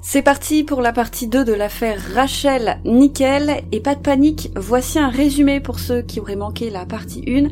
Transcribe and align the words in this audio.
C'est 0.00 0.22
parti 0.22 0.62
pour 0.62 0.80
la 0.80 0.92
partie 0.92 1.26
2 1.26 1.44
de 1.44 1.52
l'affaire 1.52 2.00
Rachel 2.14 2.78
Nickel 2.84 3.62
et 3.72 3.80
pas 3.80 3.96
de 3.96 4.00
panique, 4.00 4.50
voici 4.56 4.98
un 4.98 5.08
résumé 5.08 5.60
pour 5.60 5.80
ceux 5.80 6.02
qui 6.02 6.20
auraient 6.20 6.36
manqué 6.36 6.70
la 6.70 6.86
partie 6.86 7.24
1. 7.26 7.48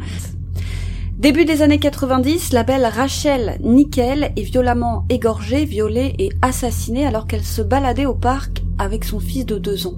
Début 1.18 1.46
des 1.46 1.62
années 1.62 1.78
90, 1.78 2.52
la 2.52 2.62
belle 2.62 2.84
Rachel 2.84 3.56
Nickel 3.62 4.34
est 4.36 4.42
violemment 4.42 5.06
égorgée, 5.08 5.64
violée 5.64 6.14
et 6.18 6.28
assassinée 6.42 7.06
alors 7.06 7.26
qu'elle 7.26 7.42
se 7.42 7.62
baladait 7.62 8.04
au 8.04 8.14
parc 8.14 8.62
avec 8.78 9.02
son 9.02 9.18
fils 9.18 9.46
de 9.46 9.56
deux 9.56 9.86
ans. 9.86 9.94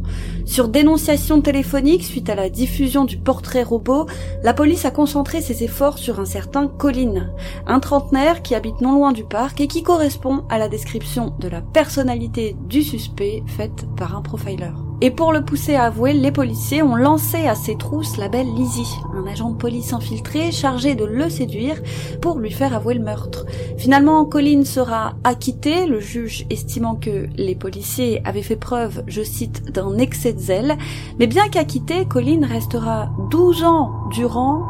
Sur 0.46 0.68
dénonciation 0.68 1.40
téléphonique 1.40 2.04
suite 2.04 2.30
à 2.30 2.36
la 2.36 2.48
diffusion 2.48 3.04
du 3.04 3.18
portrait 3.18 3.64
robot, 3.64 4.07
la 4.44 4.54
police 4.54 4.84
a 4.84 4.93
concentré 4.93 5.40
ses 5.40 5.64
efforts 5.64 5.98
sur 5.98 6.20
un 6.20 6.25
certain 6.25 6.68
Colin, 6.68 7.30
un 7.66 7.80
trentenaire 7.80 8.40
qui 8.40 8.54
habite 8.54 8.80
non 8.80 8.94
loin 8.94 9.11
du 9.11 9.25
parc 9.25 9.61
et 9.61 9.66
qui 9.66 9.82
correspond 9.82 10.44
à 10.48 10.57
la 10.57 10.68
description 10.68 11.35
de 11.40 11.48
la 11.48 11.62
personnalité 11.62 12.54
du 12.68 12.85
suspect 12.85 13.43
faite 13.48 13.86
par 13.96 14.16
un 14.16 14.22
profiler. 14.22 14.71
Et 15.00 15.12
pour 15.12 15.32
le 15.32 15.44
pousser 15.44 15.76
à 15.76 15.84
avouer, 15.84 16.12
les 16.12 16.32
policiers 16.32 16.82
ont 16.82 16.96
lancé 16.96 17.46
à 17.46 17.54
ses 17.54 17.76
trousses 17.76 18.16
la 18.16 18.29
belle 18.29 18.52
Lizzie, 18.52 18.96
un 19.14 19.29
agent 19.29 19.50
de 19.50 19.56
police 19.56 19.93
infiltré 19.93 20.50
chargé 20.50 20.96
de 20.96 21.04
le 21.04 21.30
séduire 21.30 21.76
pour 22.20 22.40
lui 22.40 22.50
faire 22.50 22.75
avouer 22.75 22.94
le 22.94 23.04
meurtre. 23.04 23.46
Finalement, 23.76 24.25
Colin 24.25 24.64
sera 24.64 25.14
acquitté, 25.22 25.86
le 25.86 26.00
juge 26.00 26.46
estimant 26.50 26.96
que 26.96 27.29
les 27.36 27.54
policiers 27.54 28.20
avaient 28.25 28.42
fait 28.42 28.56
preuve, 28.56 29.04
je 29.06 29.22
cite, 29.22 29.70
d'un 29.70 29.98
excès 29.98 30.32
de 30.32 30.40
zèle, 30.40 30.76
mais 31.20 31.28
bien 31.28 31.48
qu'acquitté, 31.48 32.05
Colin 32.05 32.44
restera 32.44 33.11
12 33.30 33.62
ans 33.62 33.92
durant 34.11 34.64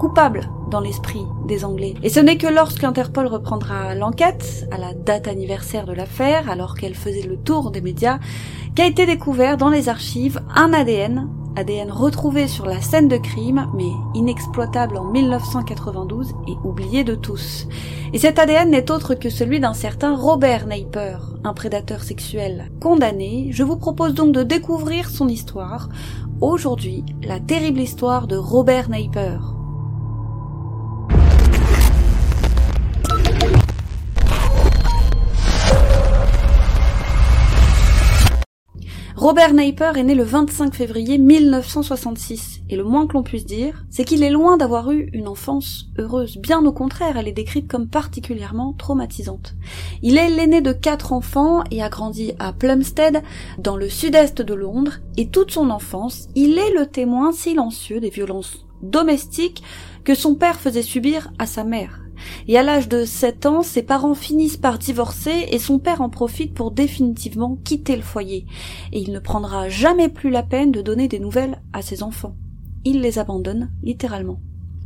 coupable 0.00 0.48
dans 0.70 0.80
l'esprit 0.80 1.24
des 1.46 1.64
Anglais. 1.64 1.94
Et 2.02 2.08
ce 2.08 2.20
n'est 2.20 2.38
que 2.38 2.46
lorsqu'Interpol 2.46 3.26
reprendra 3.26 3.94
l'enquête, 3.94 4.66
à 4.70 4.78
la 4.78 4.94
date 4.94 5.28
anniversaire 5.28 5.86
de 5.86 5.92
l'affaire, 5.92 6.50
alors 6.50 6.76
qu'elle 6.76 6.94
faisait 6.94 7.26
le 7.26 7.36
tour 7.36 7.70
des 7.70 7.80
médias, 7.80 8.18
qu'a 8.74 8.86
été 8.86 9.06
découvert 9.06 9.56
dans 9.56 9.70
les 9.70 9.88
archives 9.88 10.40
un 10.54 10.72
ADN 10.72 11.28
ADN 11.56 11.90
retrouvé 11.90 12.48
sur 12.48 12.66
la 12.66 12.80
scène 12.80 13.06
de 13.06 13.16
crime, 13.16 13.68
mais 13.74 13.90
inexploitable 14.14 14.96
en 14.96 15.04
1992 15.04 16.34
et 16.48 16.56
oublié 16.64 17.04
de 17.04 17.14
tous. 17.14 17.68
Et 18.12 18.18
cet 18.18 18.38
ADN 18.38 18.70
n'est 18.70 18.90
autre 18.90 19.14
que 19.14 19.30
celui 19.30 19.60
d'un 19.60 19.74
certain 19.74 20.16
Robert 20.16 20.66
Naper, 20.66 21.18
un 21.44 21.54
prédateur 21.54 22.02
sexuel 22.02 22.70
condamné. 22.80 23.48
Je 23.52 23.62
vous 23.62 23.76
propose 23.76 24.14
donc 24.14 24.32
de 24.32 24.42
découvrir 24.42 25.08
son 25.08 25.28
histoire. 25.28 25.88
Aujourd'hui, 26.40 27.04
la 27.22 27.38
terrible 27.38 27.80
histoire 27.80 28.26
de 28.26 28.36
Robert 28.36 28.88
Naper. 28.88 29.53
Robert 39.24 39.54
Naper 39.54 39.96
est 39.96 40.02
né 40.02 40.14
le 40.14 40.22
25 40.22 40.74
février 40.74 41.16
1966, 41.16 42.60
et 42.68 42.76
le 42.76 42.84
moins 42.84 43.06
que 43.06 43.14
l'on 43.14 43.22
puisse 43.22 43.46
dire, 43.46 43.86
c'est 43.88 44.04
qu'il 44.04 44.22
est 44.22 44.28
loin 44.28 44.58
d'avoir 44.58 44.90
eu 44.90 45.08
une 45.14 45.28
enfance 45.28 45.86
heureuse. 45.96 46.36
Bien 46.36 46.62
au 46.62 46.72
contraire, 46.72 47.16
elle 47.16 47.26
est 47.26 47.32
décrite 47.32 47.66
comme 47.66 47.88
particulièrement 47.88 48.74
traumatisante. 48.74 49.54
Il 50.02 50.18
est 50.18 50.28
l'aîné 50.28 50.60
de 50.60 50.72
quatre 50.74 51.14
enfants 51.14 51.64
et 51.70 51.82
a 51.82 51.88
grandi 51.88 52.34
à 52.38 52.52
Plumstead, 52.52 53.22
dans 53.56 53.78
le 53.78 53.88
sud-est 53.88 54.42
de 54.42 54.52
Londres, 54.52 54.98
et 55.16 55.28
toute 55.28 55.52
son 55.52 55.70
enfance, 55.70 56.28
il 56.34 56.58
est 56.58 56.74
le 56.78 56.84
témoin 56.84 57.32
silencieux 57.32 58.00
des 58.00 58.10
violences 58.10 58.66
domestiques 58.82 59.62
que 60.04 60.14
son 60.14 60.34
père 60.34 60.60
faisait 60.60 60.82
subir 60.82 61.32
à 61.38 61.46
sa 61.46 61.64
mère 61.64 62.03
et 62.48 62.58
à 62.58 62.62
l'âge 62.62 62.88
de 62.88 63.04
7 63.04 63.46
ans, 63.46 63.62
ses 63.62 63.82
parents 63.82 64.14
finissent 64.14 64.56
par 64.56 64.78
divorcer 64.78 65.46
et 65.50 65.58
son 65.58 65.78
père 65.78 66.00
en 66.00 66.08
profite 66.08 66.54
pour 66.54 66.70
définitivement 66.70 67.58
quitter 67.64 67.96
le 67.96 68.02
foyer. 68.02 68.46
Et 68.92 69.00
il 69.00 69.12
ne 69.12 69.18
prendra 69.18 69.68
jamais 69.68 70.08
plus 70.08 70.30
la 70.30 70.42
peine 70.42 70.72
de 70.72 70.82
donner 70.82 71.08
des 71.08 71.18
nouvelles 71.18 71.60
à 71.72 71.82
ses 71.82 72.02
enfants. 72.02 72.36
Il 72.84 73.00
les 73.00 73.18
abandonne, 73.18 73.70
littéralement. 73.82 74.40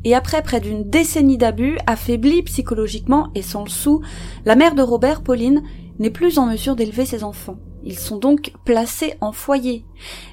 Et 0.05 0.15
après 0.15 0.43
près 0.43 0.61
d'une 0.61 0.89
décennie 0.89 1.39
d'abus, 1.39 1.79
affaiblie 1.87 2.43
psychologiquement 2.43 3.29
et 3.35 3.43
sans 3.43 3.65
le 3.65 3.71
sou, 3.71 4.01
la 4.45 4.55
mère 4.55 4.75
de 4.75 4.83
Robert, 4.83 5.23
Pauline, 5.23 5.63
n'est 5.99 6.11
plus 6.11 6.39
en 6.39 6.47
mesure 6.47 6.77
d'élever 6.77 7.05
ses 7.05 7.25
enfants. 7.25 7.59
Ils 7.85 7.99
sont 7.99 8.19
donc 8.19 8.53
placés 8.65 9.15
en 9.21 9.33
foyer. 9.33 9.85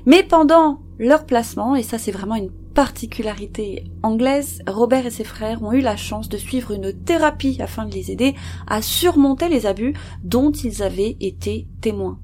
Mais 0.05 0.23
pendant 0.23 0.79
leur 0.99 1.25
placement, 1.25 1.75
et 1.75 1.83
ça 1.83 1.97
c'est 1.97 2.11
vraiment 2.11 2.35
une 2.35 2.51
particularité 2.75 3.85
anglaise, 4.03 4.61
Robert 4.67 5.07
et 5.07 5.09
ses 5.09 5.23
frères 5.23 5.63
ont 5.63 5.71
eu 5.71 5.81
la 5.81 5.95
chance 5.95 6.29
de 6.29 6.37
suivre 6.37 6.71
une 6.71 6.93
thérapie 6.93 7.57
afin 7.59 7.85
de 7.85 7.95
les 7.95 8.11
aider 8.11 8.35
à 8.67 8.83
surmonter 8.83 9.49
les 9.49 9.65
abus 9.65 9.93
dont 10.23 10.51
ils 10.51 10.83
avaient 10.83 11.17
été 11.21 11.67
témoins. 11.81 12.19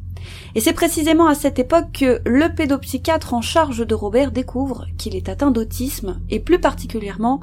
Et 0.54 0.60
c'est 0.60 0.74
précisément 0.74 1.28
à 1.28 1.36
cette 1.36 1.58
époque 1.58 1.94
que 1.94 2.22
le 2.26 2.54
pédopsychiatre 2.54 3.34
en 3.34 3.42
charge 3.42 3.88
de 3.88 3.96
Robert 3.96 4.32
découvre 4.32 4.86
qu'il 4.98 5.16
est 5.16 5.30
atteint 5.30 5.52
d'autisme 5.52 6.20
et 6.30 6.40
plus 6.40 6.60
particulièrement, 6.60 7.40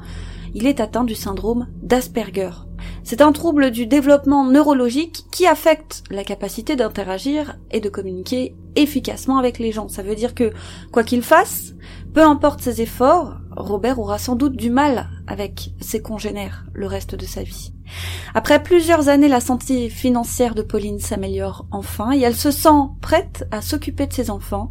il 0.53 0.67
est 0.67 0.79
atteint 0.79 1.03
du 1.03 1.15
syndrome 1.15 1.67
d'Asperger. 1.81 2.51
C'est 3.03 3.21
un 3.21 3.31
trouble 3.31 3.71
du 3.71 3.87
développement 3.87 4.45
neurologique 4.45 5.25
qui 5.31 5.47
affecte 5.47 6.03
la 6.11 6.23
capacité 6.23 6.75
d'interagir 6.75 7.57
et 7.71 7.79
de 7.79 7.89
communiquer 7.89 8.55
efficacement 8.75 9.37
avec 9.37 9.59
les 9.59 9.71
gens. 9.71 9.87
Ça 9.87 10.03
veut 10.03 10.15
dire 10.15 10.35
que, 10.35 10.51
quoi 10.91 11.03
qu'il 11.03 11.21
fasse, 11.21 11.73
peu 12.13 12.23
importe 12.23 12.61
ses 12.61 12.81
efforts, 12.81 13.35
Robert 13.55 13.99
aura 13.99 14.17
sans 14.17 14.35
doute 14.35 14.55
du 14.55 14.69
mal 14.69 15.09
avec 15.27 15.73
ses 15.79 16.01
congénères 16.01 16.65
le 16.73 16.87
reste 16.87 17.15
de 17.15 17.25
sa 17.25 17.43
vie. 17.43 17.73
Après 18.33 18.61
plusieurs 18.61 19.09
années, 19.09 19.27
la 19.27 19.39
santé 19.39 19.89
financière 19.89 20.55
de 20.55 20.61
Pauline 20.61 20.99
s'améliore 20.99 21.65
enfin 21.71 22.11
et 22.11 22.21
elle 22.21 22.35
se 22.35 22.51
sent 22.51 22.89
prête 23.01 23.47
à 23.51 23.61
s'occuper 23.61 24.07
de 24.07 24.13
ses 24.13 24.29
enfants. 24.29 24.69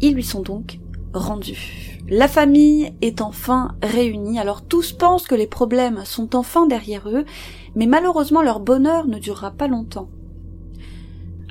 Ils 0.00 0.14
lui 0.14 0.24
sont 0.24 0.42
donc 0.42 0.78
rendus. 1.12 1.98
La 2.08 2.28
famille 2.28 2.92
est 3.00 3.20
enfin 3.20 3.74
réunie, 3.82 4.38
alors 4.38 4.62
tous 4.62 4.92
pensent 4.92 5.26
que 5.26 5.34
les 5.34 5.46
problèmes 5.46 6.04
sont 6.04 6.36
enfin 6.36 6.66
derrière 6.66 7.08
eux, 7.08 7.24
mais 7.74 7.86
malheureusement 7.86 8.42
leur 8.42 8.60
bonheur 8.60 9.06
ne 9.06 9.18
durera 9.18 9.50
pas 9.50 9.66
longtemps. 9.66 10.08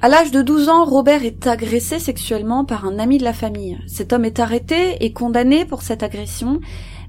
À 0.05 0.07
l'âge 0.07 0.29
de 0.29 0.43
12 0.43 0.69
ans, 0.69 0.85
Robert 0.85 1.25
est 1.25 1.47
agressé 1.47 1.97
sexuellement 1.97 2.63
par 2.63 2.85
un 2.85 2.99
ami 2.99 3.17
de 3.17 3.23
la 3.23 3.33
famille. 3.33 3.79
Cet 3.87 4.13
homme 4.13 4.23
est 4.23 4.39
arrêté 4.39 5.03
et 5.03 5.13
condamné 5.13 5.65
pour 5.65 5.81
cette 5.81 6.03
agression, 6.03 6.59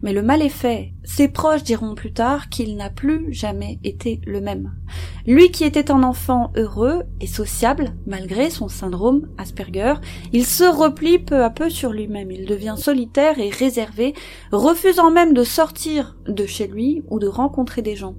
mais 0.01 0.15
le 0.15 0.23
mal 0.23 0.41
est 0.41 0.49
fait. 0.49 0.95
Ses 1.05 1.29
proches 1.29 1.63
diront 1.63 1.95
plus 1.95 2.15
tard 2.15 2.49
qu'il 2.49 2.75
n'a 2.75 2.89
plus 2.89 3.31
jamais 3.35 3.79
été 3.85 4.23
le 4.25 4.41
même. 4.41 4.73
Lui 5.27 5.51
qui 5.51 5.65
était 5.65 5.91
un 5.91 6.03
enfant 6.05 6.53
heureux 6.57 7.03
et 7.21 7.27
sociable, 7.27 7.93
malgré 8.07 8.49
son 8.49 8.69
syndrome 8.69 9.29
Asperger, 9.37 9.97
il 10.33 10.47
se 10.47 10.65
replie 10.65 11.19
peu 11.19 11.45
à 11.45 11.51
peu 11.51 11.69
sur 11.69 11.93
lui-même. 11.93 12.31
Il 12.31 12.47
devient 12.47 12.77
solitaire 12.79 13.39
et 13.39 13.51
réservé, 13.51 14.15
refusant 14.53 15.11
même 15.11 15.35
de 15.35 15.45
sortir 15.45 16.17
de 16.27 16.47
chez 16.47 16.67
lui 16.67 17.03
ou 17.11 17.19
de 17.19 17.29
rencontrer 17.29 17.83
des 17.83 17.95
gens. 17.95 18.15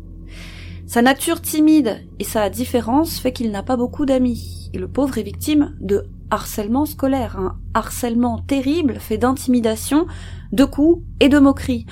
Sa 0.85 1.01
nature 1.01 1.41
timide 1.41 2.07
et 2.19 2.23
sa 2.23 2.51
différence 2.51 3.19
fait 3.19 3.33
qu'il 3.33 3.49
n'a 3.49 3.63
pas 3.63 3.75
beaucoup 3.75 4.05
d'amis. 4.05 4.56
Le 4.73 4.87
pauvre 4.87 5.17
est 5.17 5.23
victime 5.23 5.75
de 5.79 6.03
harcèlement 6.29 6.85
scolaire, 6.85 7.37
un 7.37 7.57
harcèlement 7.73 8.39
terrible 8.39 8.99
fait 8.99 9.17
d'intimidation, 9.17 10.07
de 10.51 10.65
coups 10.65 11.03
et 11.19 11.29
de 11.29 11.39
moqueries. 11.39 11.85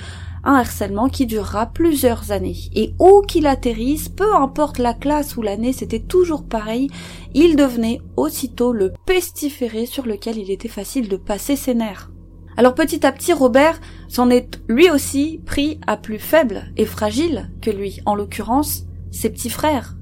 Un 0.44 0.54
harcèlement 0.54 1.08
qui 1.08 1.26
durera 1.26 1.66
plusieurs 1.66 2.30
années. 2.30 2.56
Et 2.74 2.94
où 3.00 3.22
qu'il 3.22 3.46
atterrisse, 3.46 4.08
peu 4.08 4.34
importe 4.34 4.78
la 4.78 4.94
classe 4.94 5.36
ou 5.36 5.42
l'année, 5.42 5.72
c'était 5.72 6.00
toujours 6.00 6.44
pareil, 6.44 6.88
il 7.34 7.56
devenait 7.56 8.00
aussitôt 8.16 8.72
le 8.72 8.92
pestiféré 9.06 9.86
sur 9.86 10.06
lequel 10.06 10.38
il 10.38 10.50
était 10.50 10.68
facile 10.68 11.08
de 11.08 11.16
passer 11.16 11.56
ses 11.56 11.74
nerfs. 11.74 12.10
Alors 12.56 12.74
petit 12.74 13.04
à 13.04 13.12
petit, 13.12 13.32
Robert 13.32 13.80
s'en 14.08 14.30
est 14.30 14.62
lui 14.68 14.88
aussi 14.88 15.40
pris 15.44 15.78
à 15.86 15.96
plus 15.96 16.18
faible 16.18 16.72
et 16.76 16.86
fragile 16.86 17.50
que 17.60 17.70
lui, 17.70 18.00
en 18.06 18.14
l'occurrence 18.14 18.84
ses 19.10 19.30
petits 19.30 19.50
frères. 19.50 19.96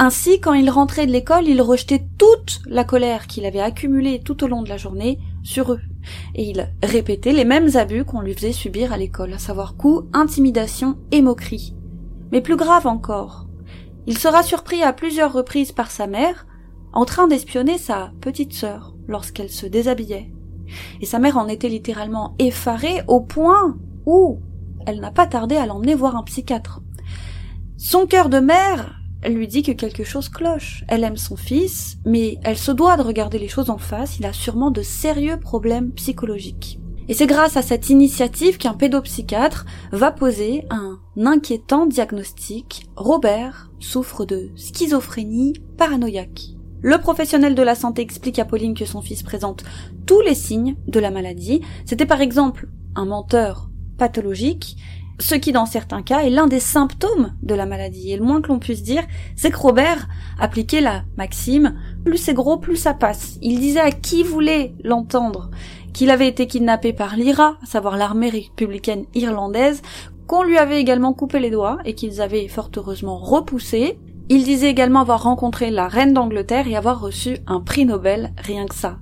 Ainsi, 0.00 0.40
quand 0.40 0.54
il 0.54 0.70
rentrait 0.70 1.06
de 1.06 1.12
l'école, 1.12 1.48
il 1.48 1.60
rejetait 1.60 2.06
toute 2.18 2.60
la 2.66 2.84
colère 2.84 3.26
qu'il 3.26 3.44
avait 3.44 3.60
accumulée 3.60 4.20
tout 4.20 4.44
au 4.44 4.46
long 4.46 4.62
de 4.62 4.68
la 4.68 4.76
journée 4.76 5.18
sur 5.42 5.72
eux. 5.72 5.80
Et 6.36 6.48
il 6.50 6.72
répétait 6.84 7.32
les 7.32 7.44
mêmes 7.44 7.76
abus 7.76 8.04
qu'on 8.04 8.20
lui 8.20 8.32
faisait 8.32 8.52
subir 8.52 8.92
à 8.92 8.96
l'école, 8.96 9.32
à 9.32 9.38
savoir 9.38 9.76
coups, 9.76 10.06
intimidation 10.12 10.98
et 11.10 11.20
moquerie. 11.20 11.74
Mais 12.30 12.40
plus 12.40 12.54
grave 12.54 12.86
encore, 12.86 13.48
il 14.06 14.16
sera 14.16 14.44
surpris 14.44 14.82
à 14.82 14.92
plusieurs 14.92 15.32
reprises 15.32 15.72
par 15.72 15.90
sa 15.90 16.06
mère, 16.06 16.46
en 16.92 17.04
train 17.04 17.26
d'espionner 17.26 17.76
sa 17.76 18.12
petite 18.20 18.52
sœur 18.52 18.94
lorsqu'elle 19.08 19.50
se 19.50 19.66
déshabillait. 19.66 20.30
Et 21.00 21.06
sa 21.06 21.18
mère 21.18 21.38
en 21.38 21.48
était 21.48 21.68
littéralement 21.68 22.36
effarée 22.38 23.02
au 23.08 23.20
point 23.20 23.76
où 24.06 24.38
elle 24.86 25.00
n'a 25.00 25.10
pas 25.10 25.26
tardé 25.26 25.56
à 25.56 25.66
l'emmener 25.66 25.96
voir 25.96 26.14
un 26.14 26.22
psychiatre. 26.22 26.82
Son 27.76 28.06
cœur 28.06 28.28
de 28.28 28.38
mère 28.38 28.97
elle 29.22 29.34
lui 29.34 29.48
dit 29.48 29.62
que 29.62 29.72
quelque 29.72 30.04
chose 30.04 30.28
cloche. 30.28 30.84
Elle 30.88 31.04
aime 31.04 31.16
son 31.16 31.36
fils, 31.36 31.98
mais 32.04 32.38
elle 32.44 32.58
se 32.58 32.72
doit 32.72 32.96
de 32.96 33.02
regarder 33.02 33.38
les 33.38 33.48
choses 33.48 33.70
en 33.70 33.78
face, 33.78 34.18
il 34.18 34.26
a 34.26 34.32
sûrement 34.32 34.70
de 34.70 34.82
sérieux 34.82 35.38
problèmes 35.38 35.92
psychologiques. 35.92 36.78
Et 37.08 37.14
c'est 37.14 37.26
grâce 37.26 37.56
à 37.56 37.62
cette 37.62 37.88
initiative 37.88 38.58
qu'un 38.58 38.74
pédopsychiatre 38.74 39.64
va 39.92 40.12
poser 40.12 40.66
un 40.68 40.98
inquiétant 41.16 41.86
diagnostic. 41.86 42.86
Robert 42.96 43.70
souffre 43.80 44.26
de 44.26 44.50
schizophrénie 44.56 45.54
paranoïaque. 45.78 46.50
Le 46.82 46.98
professionnel 46.98 47.54
de 47.54 47.62
la 47.62 47.74
santé 47.74 48.02
explique 48.02 48.38
à 48.38 48.44
Pauline 48.44 48.74
que 48.74 48.84
son 48.84 49.00
fils 49.00 49.22
présente 49.22 49.64
tous 50.06 50.20
les 50.20 50.34
signes 50.34 50.76
de 50.86 51.00
la 51.00 51.10
maladie. 51.10 51.62
C'était 51.86 52.06
par 52.06 52.20
exemple 52.20 52.68
un 52.94 53.06
menteur 53.06 53.70
pathologique, 53.96 54.76
ce 55.20 55.34
qui 55.34 55.52
dans 55.52 55.66
certains 55.66 56.02
cas 56.02 56.20
est 56.20 56.30
l'un 56.30 56.46
des 56.46 56.60
symptômes 56.60 57.32
de 57.42 57.54
la 57.54 57.66
maladie. 57.66 58.12
Et 58.12 58.16
le 58.16 58.24
moins 58.24 58.40
que 58.40 58.48
l'on 58.48 58.58
puisse 58.58 58.82
dire, 58.82 59.02
c'est 59.36 59.50
que 59.50 59.58
Robert 59.58 60.08
appliquait 60.38 60.80
la 60.80 61.02
maxime 61.16 61.74
plus 62.04 62.18
c'est 62.18 62.34
gros, 62.34 62.58
plus 62.58 62.76
ça 62.76 62.94
passe. 62.94 63.38
Il 63.42 63.60
disait 63.60 63.80
à 63.80 63.90
qui 63.90 64.22
voulait 64.22 64.74
l'entendre 64.84 65.50
qu'il 65.92 66.10
avait 66.10 66.28
été 66.28 66.46
kidnappé 66.46 66.92
par 66.92 67.16
l'IRA, 67.16 67.56
à 67.62 67.66
savoir 67.66 67.96
l'armée 67.96 68.30
républicaine 68.30 69.06
irlandaise, 69.14 69.82
qu'on 70.26 70.42
lui 70.42 70.58
avait 70.58 70.80
également 70.80 71.14
coupé 71.14 71.40
les 71.40 71.50
doigts 71.50 71.78
et 71.84 71.94
qu'ils 71.94 72.20
avaient 72.20 72.48
fort 72.48 72.70
heureusement 72.76 73.16
repoussé, 73.16 73.98
il 74.28 74.44
disait 74.44 74.70
également 74.70 75.00
avoir 75.00 75.22
rencontré 75.22 75.70
la 75.70 75.88
reine 75.88 76.12
d'Angleterre 76.12 76.68
et 76.68 76.76
avoir 76.76 77.00
reçu 77.00 77.38
un 77.46 77.60
prix 77.60 77.86
Nobel, 77.86 78.32
rien 78.36 78.66
que 78.66 78.74
ça. 78.74 78.98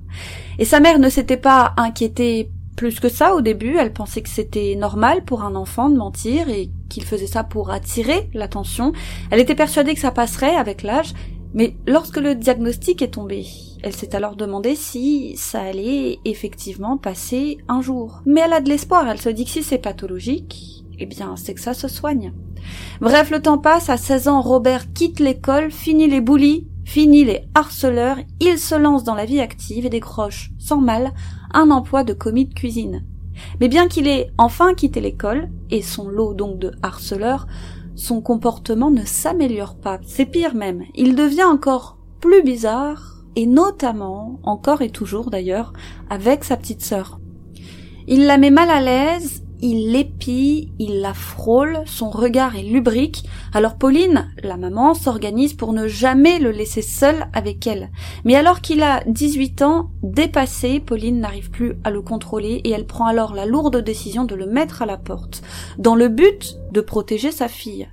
Et 0.59 0.65
sa 0.65 0.79
mère 0.79 1.01
ne 1.01 1.09
s'était 1.09 1.37
pas 1.37 1.75
inquiétée 1.77 2.51
plus 2.77 3.01
que 3.01 3.09
ça 3.09 3.35
au 3.35 3.41
début, 3.41 3.77
elle 3.79 3.93
pensait 3.93 4.23
que 4.23 4.29
c'était 4.29 4.77
normal 4.77 5.25
pour 5.25 5.43
un 5.43 5.57
enfant 5.57 5.89
de 5.89 5.97
mentir 5.97 6.49
et 6.51 6.71
qu'il 6.89 7.05
faisait 7.05 7.27
ça 7.27 7.43
pour 7.43 7.71
attirer 7.71 8.29
l'attention. 8.35 8.93
Elle 9.31 9.41
était 9.41 9.55
persuadée 9.55 9.95
que 9.95 10.01
ça 10.01 10.11
passerait 10.11 10.55
avec 10.55 10.83
l'âge, 10.83 11.15
mais 11.55 11.75
lorsque 11.87 12.19
le 12.19 12.35
diagnostic 12.35 13.01
est 13.01 13.15
tombé, 13.15 13.47
elle 13.83 13.95
s'est 13.95 14.15
alors 14.15 14.37
demandé 14.37 14.77
si 14.77 15.37
ça 15.37 15.61
allait 15.61 16.19
effectivement 16.25 16.99
passer 16.99 17.59
un 17.69 17.81
jour. 17.81 18.21
Mais 18.27 18.43
elle 18.45 18.53
a 18.53 18.61
de 18.61 18.69
l'espoir, 18.69 19.09
elle 19.09 19.21
se 19.21 19.31
dit 19.31 19.47
que 19.47 19.51
si 19.51 19.63
c'est 19.63 19.79
pathologique, 19.79 20.85
eh 20.99 21.07
bien 21.07 21.35
c'est 21.37 21.55
que 21.55 21.61
ça 21.61 21.75
se 21.75 21.89
soigne. 21.89 22.33
Bref, 23.01 23.31
le 23.31 23.41
temps 23.41 23.59
passe, 23.59 23.89
à 23.89 23.97
16 23.97 24.29
ans, 24.29 24.41
Robert 24.43 24.93
quitte 24.93 25.21
l'école, 25.21 25.71
finit 25.71 26.09
les 26.09 26.21
boulis, 26.21 26.67
finit 26.85 27.25
les 27.25 27.45
harceleurs, 27.55 28.19
il 28.41 28.59
se 28.59 28.75
lance 28.75 29.05
dans 29.05 29.15
la 29.15 29.25
vie 29.25 29.41
active 29.41 29.87
et 29.87 29.91
décroche, 29.91 30.51
sans 30.59 30.81
mal, 30.81 31.13
un 31.53 31.71
emploi 31.71 32.05
de 32.05 32.13
commis 32.13 32.47
de 32.47 32.55
cuisine. 32.55 33.05
Mais 33.61 33.69
bien 33.69 33.89
qu'il 33.89 34.09
ait 34.09 34.31
enfin 34.39 34.75
quitté 34.75 35.01
l'école, 35.01 35.51
et 35.71 35.83
son 35.83 36.09
lot 36.09 36.35
donc 36.35 36.59
de 36.59 36.73
harceleurs, 36.83 37.47
son 37.95 38.21
comportement 38.21 38.91
ne 38.91 39.05
s'améliore 39.05 39.77
pas, 39.77 39.99
c'est 40.07 40.27
pire 40.27 40.55
même, 40.55 40.83
il 40.95 41.15
devient 41.15 41.45
encore 41.45 41.99
plus 42.21 42.43
bizarre, 42.43 43.25
et 43.37 43.47
notamment, 43.47 44.41
encore 44.43 44.83
et 44.83 44.91
toujours 44.91 45.31
d'ailleurs, 45.31 45.73
avec 46.09 46.45
sa 46.45 46.57
petite 46.57 46.83
sœur. 46.83 47.21
Il 48.07 48.27
la 48.27 48.39
met 48.39 48.51
mal 48.51 48.71
à 48.71 48.81
l'aise 48.81 49.46
il 49.61 49.93
l'épie, 49.93 50.71
il 50.79 51.01
la 51.01 51.15
frôle, 51.15 51.79
son 51.87 52.11
regard 52.11 52.57
est 52.57 52.63
lubrique, 52.63 53.25
alors 53.53 53.77
Pauline, 53.77 54.31
la 54.43 54.57
maman, 54.57 54.95
s'organise 54.95 55.55
pour 55.55 55.73
ne 55.73 55.89
jamais 55.89 56.39
le 56.39 56.51
laisser 56.51 56.83
seul 56.83 57.29
avec 57.33 57.67
elle. 57.67 57.91
Mais 58.25 58.37
alors 58.37 58.61
qu'il 58.61 58.83
a 58.83 59.03
18 59.07 59.63
ans, 59.63 59.91
dépassé, 60.03 60.81
Pauline 60.81 61.21
n'arrive 61.21 61.51
plus 61.51 61.75
à 61.85 61.91
le 61.91 62.03
contrôler 62.03 62.61
et 62.65 62.71
elle 62.71 62.87
prend 62.87 63.07
alors 63.07 63.35
la 63.35 63.47
lourde 63.47 63.77
décision 63.83 64.25
de 64.25 64.35
le 64.35 64.47
mettre 64.47 64.83
à 64.83 64.87
la 64.87 64.97
porte, 64.97 65.43
dans 65.79 65.95
le 65.95 66.09
but 66.09 66.57
de 66.73 66.81
protéger 66.81 67.31
sa 67.31 67.49
fille. 67.49 67.89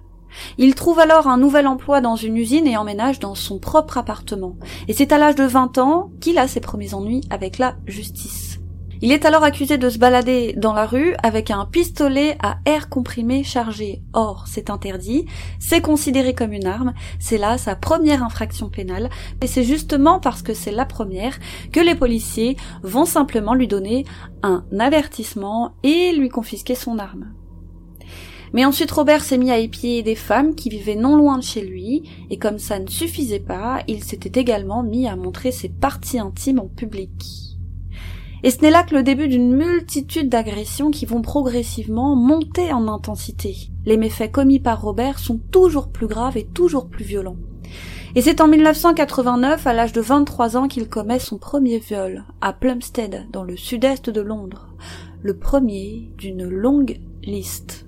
Il 0.58 0.76
trouve 0.76 1.00
alors 1.00 1.28
un 1.28 1.38
nouvel 1.38 1.68
emploi 1.68 2.02
dans 2.02 2.16
une 2.16 2.38
usine 2.38 2.68
et 2.68 2.78
emménage 2.78 3.20
dans 3.20 3.36
son 3.36 3.60
propre 3.60 3.98
appartement. 3.98 4.56
Et 4.88 4.94
c'est 4.94 5.12
à 5.12 5.18
l'âge 5.18 5.36
de 5.36 5.44
20 5.44 5.78
ans 5.78 6.12
qu'il 6.20 6.38
a 6.38 6.48
ses 6.48 6.60
premiers 6.60 6.94
ennuis 6.94 7.22
avec 7.30 7.58
la 7.58 7.76
justice. 7.86 8.53
Il 9.06 9.12
est 9.12 9.26
alors 9.26 9.44
accusé 9.44 9.78
de 9.78 9.90
se 9.90 9.98
balader 9.98 10.54
dans 10.56 10.72
la 10.72 10.86
rue 10.86 11.14
avec 11.24 11.52
un 11.52 11.66
pistolet 11.66 12.38
à 12.42 12.60
air 12.66 12.88
comprimé 12.88 13.44
chargé. 13.44 14.02
Or, 14.14 14.46
c'est 14.48 14.70
interdit, 14.70 15.26
c'est 15.60 15.82
considéré 15.82 16.34
comme 16.34 16.54
une 16.54 16.68
arme, 16.68 16.94
c'est 17.20 17.38
là 17.38 17.58
sa 17.58 17.76
première 17.76 18.24
infraction 18.24 18.70
pénale, 18.70 19.10
et 19.42 19.48
c'est 19.48 19.66
justement 19.66 20.22
parce 20.22 20.42
que 20.42 20.54
c'est 20.54 20.72
la 20.72 20.86
première 20.86 21.38
que 21.74 21.82
les 21.82 21.96
policiers 21.96 22.56
vont 22.82 23.04
simplement 23.04 23.56
lui 23.56 23.68
donner 23.68 24.06
un 24.42 24.64
avertissement 24.80 25.74
et 25.84 26.14
lui 26.14 26.30
confisquer 26.30 26.74
son 26.74 26.98
arme. 26.98 27.34
Mais 28.54 28.64
ensuite 28.64 28.92
Robert 28.92 29.26
s'est 29.26 29.38
mis 29.38 29.52
à 29.52 29.58
épier 29.58 30.02
des 30.02 30.16
femmes 30.16 30.56
qui 30.56 30.70
vivaient 30.70 30.96
non 30.96 31.18
loin 31.18 31.38
de 31.40 31.44
chez 31.44 31.62
lui, 31.62 32.10
et 32.30 32.38
comme 32.38 32.58
ça 32.58 32.80
ne 32.80 32.88
suffisait 32.88 33.42
pas, 33.42 33.84
il 33.90 34.02
s'était 34.02 34.40
également 34.40 34.82
mis 34.82 35.10
à 35.10 35.18
montrer 35.18 35.52
ses 35.52 35.68
parties 35.68 36.20
intimes 36.20 36.60
en 36.60 36.70
public. 36.70 37.43
Et 38.44 38.52
ce 38.52 38.60
n'est 38.62 38.72
là 38.72 38.84
que 38.84 38.94
le 38.94 39.04
début 39.04 39.30
d'une 39.30 39.56
multitude 39.56 40.28
d'agressions 40.28 40.92
qui 40.92 41.06
vont 41.06 41.22
progressivement 41.22 42.16
monter 42.16 42.74
en 42.74 42.90
intensité. 42.90 43.56
Les 43.86 43.96
méfaits 43.96 44.32
commis 44.32 44.60
par 44.60 44.82
Robert 44.82 45.18
sont 45.18 45.40
toujours 45.52 45.88
plus 45.88 46.08
graves 46.08 46.36
et 46.36 46.46
toujours 46.46 46.90
plus 46.90 47.06
violents. 47.06 47.38
Et 48.16 48.22
c'est 48.22 48.42
en 48.42 48.50
1989, 48.50 49.66
à 49.66 49.74
l'âge 49.74 49.94
de 49.94 50.02
23 50.02 50.58
ans, 50.58 50.68
qu'il 50.68 50.90
commet 50.90 51.20
son 51.20 51.38
premier 51.38 51.80
viol, 51.80 52.26
à 52.42 52.54
Plumstead, 52.54 53.28
dans 53.32 53.44
le 53.44 53.56
sud-est 53.56 54.10
de 54.10 54.22
Londres. 54.22 54.68
Le 55.22 55.38
premier 55.38 56.12
d'une 56.18 56.48
longue 56.48 57.00
liste. 57.24 57.83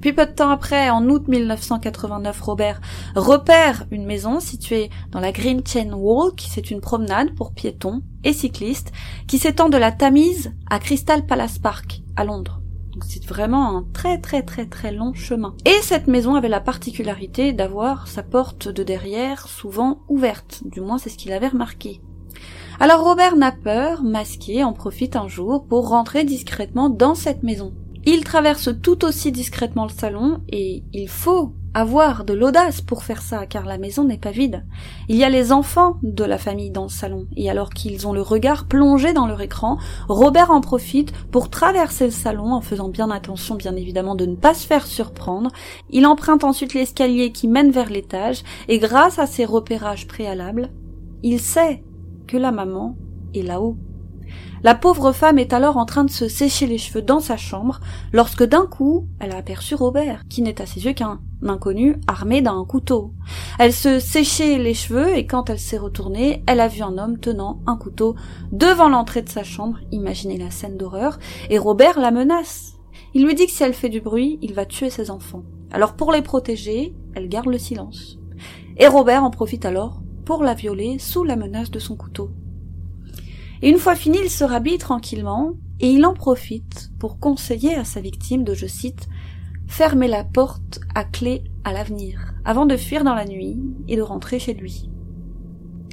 Puis 0.00 0.14
peu 0.14 0.24
de 0.24 0.32
temps 0.32 0.50
après, 0.50 0.88
en 0.88 1.06
août 1.08 1.28
1989, 1.28 2.40
Robert 2.40 2.80
repère 3.14 3.84
une 3.90 4.06
maison 4.06 4.40
située 4.40 4.90
dans 5.10 5.20
la 5.20 5.32
Green 5.32 5.60
Chain 5.66 5.92
Walk, 5.92 6.42
c'est 6.48 6.70
une 6.70 6.80
promenade 6.80 7.34
pour 7.34 7.52
piétons 7.52 8.02
et 8.24 8.32
cyclistes, 8.32 8.92
qui 9.26 9.38
s'étend 9.38 9.68
de 9.68 9.76
la 9.76 9.92
Tamise 9.92 10.52
à 10.70 10.78
Crystal 10.78 11.26
Palace 11.26 11.58
Park, 11.58 12.02
à 12.16 12.24
Londres. 12.24 12.60
C'est 13.06 13.24
vraiment 13.26 13.76
un 13.76 13.86
très 13.92 14.18
très 14.18 14.42
très 14.42 14.66
très 14.66 14.92
long 14.92 15.14
chemin. 15.14 15.54
Et 15.64 15.82
cette 15.82 16.06
maison 16.06 16.34
avait 16.34 16.48
la 16.48 16.60
particularité 16.60 17.52
d'avoir 17.52 18.08
sa 18.08 18.22
porte 18.22 18.68
de 18.68 18.82
derrière 18.82 19.48
souvent 19.48 20.00
ouverte, 20.08 20.62
du 20.64 20.80
moins 20.80 20.98
c'est 20.98 21.10
ce 21.10 21.16
qu'il 21.16 21.32
avait 21.32 21.48
remarqué. 21.48 22.00
Alors 22.78 23.04
Robert 23.04 23.36
n'a 23.36 23.52
peur, 23.52 24.02
masqué, 24.02 24.64
en 24.64 24.72
profite 24.72 25.14
un 25.14 25.28
jour 25.28 25.66
pour 25.66 25.88
rentrer 25.88 26.24
discrètement 26.24 26.88
dans 26.88 27.14
cette 27.14 27.42
maison. 27.42 27.74
Il 28.06 28.24
traverse 28.24 28.70
tout 28.82 29.04
aussi 29.04 29.30
discrètement 29.30 29.84
le 29.84 29.90
salon 29.90 30.40
et 30.48 30.82
il 30.92 31.08
faut 31.08 31.52
avoir 31.74 32.24
de 32.24 32.32
l'audace 32.32 32.80
pour 32.80 33.04
faire 33.04 33.22
ça 33.22 33.46
car 33.46 33.66
la 33.66 33.78
maison 33.78 34.04
n'est 34.04 34.18
pas 34.18 34.30
vide. 34.30 34.64
Il 35.08 35.16
y 35.16 35.24
a 35.24 35.28
les 35.28 35.52
enfants 35.52 35.98
de 36.02 36.24
la 36.24 36.38
famille 36.38 36.70
dans 36.70 36.84
le 36.84 36.88
salon 36.88 37.26
et 37.36 37.50
alors 37.50 37.70
qu'ils 37.70 38.06
ont 38.06 38.12
le 38.12 38.22
regard 38.22 38.66
plongé 38.66 39.12
dans 39.12 39.26
leur 39.26 39.40
écran, 39.42 39.78
Robert 40.08 40.50
en 40.50 40.62
profite 40.62 41.12
pour 41.30 41.50
traverser 41.50 42.06
le 42.06 42.10
salon 42.10 42.54
en 42.54 42.62
faisant 42.62 42.88
bien 42.88 43.10
attention 43.10 43.54
bien 43.54 43.76
évidemment 43.76 44.14
de 44.14 44.26
ne 44.26 44.34
pas 44.34 44.54
se 44.54 44.66
faire 44.66 44.86
surprendre. 44.86 45.50
Il 45.90 46.06
emprunte 46.06 46.42
ensuite 46.42 46.74
l'escalier 46.74 47.32
qui 47.32 47.48
mène 47.48 47.70
vers 47.70 47.90
l'étage 47.90 48.42
et 48.68 48.78
grâce 48.78 49.18
à 49.18 49.26
ses 49.26 49.44
repérages 49.44 50.08
préalables, 50.08 50.70
il 51.22 51.38
sait 51.38 51.84
que 52.26 52.38
la 52.38 52.50
maman 52.50 52.96
est 53.34 53.42
là-haut 53.42 53.76
la 54.62 54.74
pauvre 54.74 55.12
femme 55.12 55.38
est 55.38 55.54
alors 55.54 55.78
en 55.78 55.86
train 55.86 56.04
de 56.04 56.10
se 56.10 56.28
sécher 56.28 56.66
les 56.66 56.76
cheveux 56.76 57.00
dans 57.00 57.20
sa 57.20 57.38
chambre 57.38 57.80
lorsque 58.12 58.44
d'un 58.44 58.66
coup 58.66 59.06
elle 59.18 59.32
a 59.32 59.38
aperçu 59.38 59.74
Robert, 59.74 60.24
qui 60.28 60.42
n'est 60.42 60.60
à 60.60 60.66
ses 60.66 60.84
yeux 60.84 60.92
qu'un 60.92 61.20
inconnu 61.46 61.96
armé 62.06 62.42
d'un 62.42 62.64
couteau. 62.66 63.14
Elle 63.58 63.72
se 63.72 63.98
séchait 63.98 64.58
les 64.58 64.74
cheveux 64.74 65.16
et 65.16 65.26
quand 65.26 65.48
elle 65.48 65.58
s'est 65.58 65.78
retournée, 65.78 66.44
elle 66.46 66.60
a 66.60 66.68
vu 66.68 66.82
un 66.82 66.98
homme 66.98 67.18
tenant 67.18 67.60
un 67.66 67.76
couteau 67.76 68.14
devant 68.52 68.90
l'entrée 68.90 69.22
de 69.22 69.30
sa 69.30 69.44
chambre, 69.44 69.78
imaginez 69.92 70.36
la 70.36 70.50
scène 70.50 70.76
d'horreur, 70.76 71.18
et 71.48 71.58
Robert 71.58 71.98
la 71.98 72.10
menace. 72.10 72.74
Il 73.14 73.24
lui 73.24 73.34
dit 73.34 73.46
que 73.46 73.52
si 73.52 73.62
elle 73.62 73.74
fait 73.74 73.88
du 73.88 74.00
bruit, 74.00 74.38
il 74.42 74.52
va 74.52 74.66
tuer 74.66 74.90
ses 74.90 75.10
enfants. 75.10 75.42
Alors 75.72 75.94
pour 75.94 76.12
les 76.12 76.22
protéger, 76.22 76.94
elle 77.14 77.28
garde 77.28 77.48
le 77.48 77.58
silence. 77.58 78.18
Et 78.76 78.88
Robert 78.88 79.24
en 79.24 79.30
profite 79.30 79.64
alors 79.64 80.02
pour 80.24 80.42
la 80.44 80.54
violer 80.54 80.98
sous 80.98 81.24
la 81.24 81.36
menace 81.36 81.70
de 81.70 81.78
son 81.78 81.96
couteau. 81.96 82.30
Une 83.62 83.76
fois 83.76 83.94
fini, 83.94 84.18
il 84.22 84.30
se 84.30 84.44
rhabille 84.44 84.78
tranquillement, 84.78 85.52
et 85.80 85.90
il 85.90 86.06
en 86.06 86.14
profite 86.14 86.90
pour 86.98 87.18
conseiller 87.18 87.74
à 87.74 87.84
sa 87.84 88.00
victime 88.00 88.42
de, 88.42 88.54
je 88.54 88.66
cite, 88.66 89.08
fermer 89.66 90.08
la 90.08 90.24
porte 90.24 90.80
à 90.94 91.04
clé 91.04 91.44
à 91.64 91.72
l'avenir, 91.72 92.34
avant 92.44 92.64
de 92.64 92.76
fuir 92.76 93.04
dans 93.04 93.14
la 93.14 93.26
nuit 93.26 93.58
et 93.86 93.96
de 93.96 94.02
rentrer 94.02 94.38
chez 94.38 94.54
lui. 94.54 94.90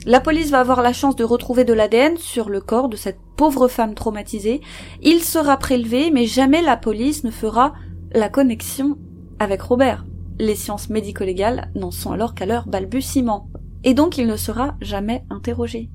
La 0.06 0.22
police 0.22 0.50
va 0.50 0.62
avoir 0.62 0.82
la 0.82 0.94
chance 0.94 1.18
de 1.18 1.26
retrouver 1.26 1.66
de 1.66 1.74
l'ADN 1.74 2.16
sur 2.16 2.48
le 2.48 2.62
corps 2.62 2.88
de 2.88 2.96
cette 2.96 3.20
pauvre 3.36 3.68
femme 3.68 3.94
traumatisée. 3.94 4.62
Il 5.02 5.22
sera 5.22 5.58
prélevé, 5.58 6.12
mais 6.12 6.26
jamais 6.26 6.62
la 6.62 6.78
police 6.78 7.26
ne 7.26 7.32
fera 7.32 7.74
la 8.14 8.30
connexion 8.30 8.98
avec 9.40 9.62
Robert. 9.62 10.06
Les 10.40 10.56
sciences 10.56 10.90
médico-légales 10.90 11.72
n'en 11.76 11.92
sont 11.92 12.14
alors 12.14 12.36
qu'à 12.36 12.46
leur 12.46 12.68
balbutiement. 12.68 13.50
Et 13.84 13.94
donc 13.94 14.18
il 14.18 14.28
ne 14.28 14.38
sera 14.38 14.76
jamais 14.80 15.26
interrogé. 15.30 15.90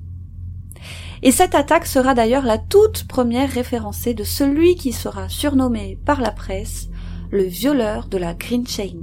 Et 1.25 1.31
cette 1.31 1.55
attaque 1.55 1.85
sera 1.85 2.13
d'ailleurs 2.13 2.45
la 2.45 2.57
toute 2.57 3.07
première 3.07 3.49
référencée 3.49 4.13
de 4.13 4.25
celui 4.25 4.75
qui 4.75 4.91
sera 4.91 5.29
surnommé 5.29 5.97
par 6.05 6.19
la 6.19 6.31
presse 6.31 6.89
le 7.31 7.43
violeur 7.43 8.07
de 8.07 8.17
la 8.17 8.33
Green 8.33 8.67
Chain. 8.67 8.97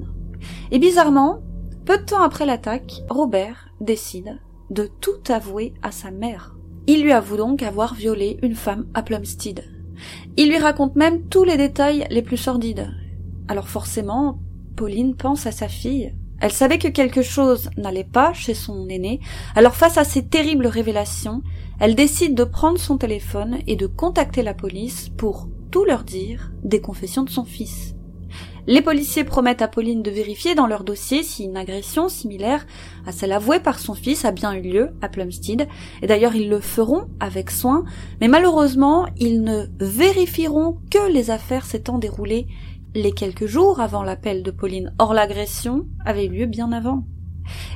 Et 0.70 0.78
bizarrement, 0.78 1.40
peu 1.86 1.96
de 1.96 2.04
temps 2.04 2.22
après 2.22 2.44
l'attaque, 2.44 3.02
Robert 3.08 3.70
décide 3.80 4.38
de 4.68 4.88
tout 5.00 5.32
avouer 5.32 5.72
à 5.82 5.92
sa 5.92 6.10
mère. 6.10 6.54
Il 6.86 7.02
lui 7.02 7.12
avoue 7.12 7.38
donc 7.38 7.62
avoir 7.62 7.94
violé 7.94 8.38
une 8.42 8.54
femme 8.54 8.86
à 8.92 9.02
Plumstead. 9.02 9.64
Il 10.36 10.50
lui 10.50 10.58
raconte 10.58 10.96
même 10.96 11.26
tous 11.28 11.44
les 11.44 11.56
détails 11.56 12.06
les 12.10 12.22
plus 12.22 12.36
sordides. 12.36 12.90
Alors 13.48 13.68
forcément, 13.68 14.38
Pauline 14.76 15.16
pense 15.16 15.46
à 15.46 15.52
sa 15.52 15.68
fille, 15.68 16.14
Elle 16.40 16.52
savait 16.52 16.78
que 16.78 16.88
quelque 16.88 17.22
chose 17.22 17.68
n'allait 17.76 18.02
pas 18.02 18.32
chez 18.32 18.54
son 18.54 18.88
aîné, 18.88 19.20
alors 19.54 19.74
face 19.74 19.98
à 19.98 20.04
ces 20.04 20.26
terribles 20.26 20.66
révélations, 20.66 21.42
elle 21.80 21.94
décide 21.94 22.34
de 22.34 22.44
prendre 22.44 22.78
son 22.78 22.98
téléphone 22.98 23.58
et 23.66 23.74
de 23.74 23.86
contacter 23.86 24.42
la 24.42 24.54
police 24.54 25.08
pour 25.08 25.48
tout 25.70 25.84
leur 25.84 26.04
dire 26.04 26.52
des 26.62 26.80
confessions 26.80 27.24
de 27.24 27.30
son 27.30 27.44
fils. 27.44 27.94
Les 28.66 28.82
policiers 28.82 29.24
promettent 29.24 29.62
à 29.62 29.68
Pauline 29.68 30.02
de 30.02 30.10
vérifier 30.10 30.54
dans 30.54 30.66
leur 30.66 30.84
dossier 30.84 31.22
si 31.22 31.44
une 31.44 31.56
agression 31.56 32.08
similaire 32.08 32.66
à 33.06 33.12
celle 33.12 33.32
avouée 33.32 33.60
par 33.60 33.78
son 33.78 33.94
fils 33.94 34.26
a 34.26 34.30
bien 34.30 34.52
eu 34.52 34.60
lieu 34.60 34.90
à 35.00 35.08
Plumstead, 35.08 35.66
et 36.02 36.06
d'ailleurs 36.06 36.36
ils 36.36 36.50
le 36.50 36.60
feront 36.60 37.08
avec 37.18 37.50
soin, 37.50 37.84
mais 38.20 38.28
malheureusement 38.28 39.06
ils 39.16 39.42
ne 39.42 39.64
vérifieront 39.80 40.78
que 40.90 41.10
les 41.10 41.30
affaires 41.30 41.64
s'étant 41.64 41.98
déroulées 41.98 42.46
les 42.94 43.12
quelques 43.12 43.46
jours 43.46 43.80
avant 43.80 44.02
l'appel 44.02 44.42
de 44.42 44.50
Pauline. 44.50 44.94
Or 44.98 45.14
l'agression 45.14 45.86
avait 46.04 46.26
eu 46.26 46.30
lieu 46.30 46.46
bien 46.46 46.72
avant. 46.72 47.06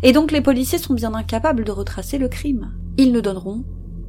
Et 0.02 0.12
donc 0.12 0.30
les 0.30 0.40
policiers 0.42 0.78
sont 0.78 0.94
bien 0.94 1.14
incapables 1.14 1.64
de 1.64 1.72
retracer 1.72 2.18
le 2.18 2.28
crime. 2.28 2.72
Ils 2.96 3.12
ne 3.12 3.20
donneront, 3.20 3.64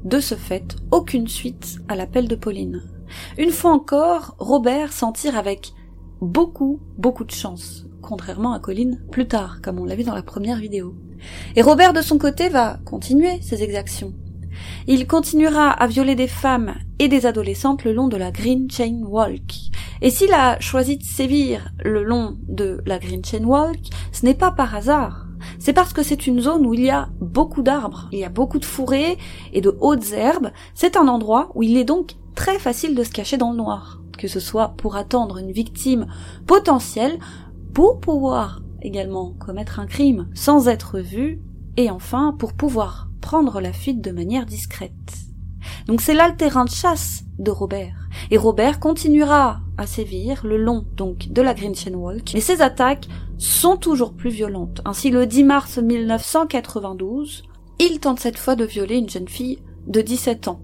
de 0.05 0.19
ce 0.19 0.35
fait, 0.35 0.75
aucune 0.91 1.27
suite 1.27 1.79
à 1.88 1.95
l'appel 1.95 2.27
de 2.27 2.35
Pauline. 2.35 2.83
Une 3.38 3.51
fois 3.51 3.71
encore, 3.71 4.35
Robert 4.39 4.93
s'en 4.93 5.12
tire 5.12 5.38
avec 5.38 5.74
beaucoup, 6.21 6.79
beaucoup 6.97 7.24
de 7.24 7.31
chance, 7.31 7.85
contrairement 8.01 8.53
à 8.53 8.59
Colline 8.59 9.01
plus 9.12 9.27
tard, 9.27 9.59
comme 9.62 9.79
on 9.79 9.85
l'a 9.85 9.95
vu 9.95 10.03
dans 10.03 10.15
la 10.15 10.24
première 10.24 10.59
vidéo. 10.59 10.95
Et 11.55 11.62
Robert 11.62 11.93
de 11.93 12.01
son 12.01 12.17
côté 12.17 12.50
va 12.50 12.79
continuer 12.85 13.41
ses 13.41 13.63
exactions. 13.63 14.13
Il 14.88 15.07
continuera 15.07 15.71
à 15.71 15.88
violer 15.88 16.15
des 16.15 16.27
femmes 16.27 16.75
et 17.00 17.07
des 17.07 17.25
adolescentes 17.25 17.83
le 17.83 17.91
long 17.91 18.07
de 18.07 18.17
la 18.17 18.31
Green 18.31 18.69
Chain 18.71 19.01
Walk. 19.05 19.71
Et 20.01 20.09
s'il 20.09 20.33
a 20.33 20.59
choisi 20.59 20.97
de 20.97 21.03
sévir 21.03 21.71
le 21.83 22.03
long 22.03 22.38
de 22.47 22.81
la 22.85 23.00
Green 23.00 23.25
Chain 23.25 23.43
Walk, 23.43 23.79
ce 24.12 24.25
n'est 24.25 24.35
pas 24.35 24.51
par 24.51 24.75
hasard. 24.75 25.25
C'est 25.59 25.73
parce 25.73 25.93
que 25.93 26.03
c'est 26.03 26.27
une 26.27 26.39
zone 26.39 26.65
où 26.65 26.73
il 26.73 26.81
y 26.81 26.89
a 26.89 27.09
beaucoup 27.19 27.61
d'arbres, 27.61 28.09
il 28.11 28.19
y 28.19 28.25
a 28.25 28.29
beaucoup 28.29 28.59
de 28.59 28.65
fourrés 28.65 29.17
et 29.53 29.61
de 29.61 29.75
hautes 29.79 30.11
herbes. 30.13 30.51
C'est 30.73 30.97
un 30.97 31.07
endroit 31.07 31.51
où 31.55 31.63
il 31.63 31.77
est 31.77 31.85
donc 31.85 32.15
très 32.35 32.59
facile 32.59 32.95
de 32.95 33.03
se 33.03 33.11
cacher 33.11 33.37
dans 33.37 33.51
le 33.51 33.57
noir 33.57 33.99
que 34.15 34.27
ce 34.27 34.39
soit 34.39 34.69
pour 34.77 34.95
attendre 34.95 35.37
une 35.37 35.51
victime 35.51 36.07
potentielle, 36.47 37.19
pour 37.73 37.99
pouvoir 37.99 38.61
également 38.81 39.33
commettre 39.39 39.79
un 39.79 39.87
crime 39.87 40.29
sans 40.33 40.67
être 40.67 40.99
vu, 40.99 41.41
et 41.77 41.89
enfin 41.89 42.35
pour 42.37 42.53
pouvoir 42.53 43.09
prendre 43.21 43.59
la 43.59 43.73
fuite 43.73 44.01
de 44.01 44.11
manière 44.11 44.45
discrète. 44.45 44.91
Donc 45.87 46.01
c'est 46.01 46.13
là 46.13 46.27
le 46.29 46.35
terrain 46.35 46.65
de 46.65 46.69
chasse 46.69 47.23
de 47.39 47.51
Robert. 47.51 48.07
Et 48.31 48.37
Robert 48.37 48.79
continuera 48.79 49.59
à 49.77 49.88
sévir 49.88 50.46
le 50.46 50.58
long 50.58 50.86
donc 50.96 51.29
de 51.29 51.41
la 51.41 51.53
Green 51.53 51.75
Chain 51.75 51.94
Walk, 51.94 52.32
mais 52.34 52.41
ses 52.41 52.62
attaques 52.62 53.08
sont 53.38 53.77
toujours 53.77 54.13
plus 54.13 54.29
violentes. 54.29 54.82
Ainsi 54.86 55.12
le 55.12 55.25
10 55.25 55.44
mars 55.44 55.77
1992, 55.77 57.44
il 57.79 58.00
tente 58.00 58.20
cette 58.20 58.38
fois 58.38 58.55
de 58.55 58.65
violer 58.65 58.98
une 58.98 59.10
jeune 59.10 59.27
fille 59.27 59.60
de 59.88 60.01
17 60.01 60.48
ans. 60.48 60.62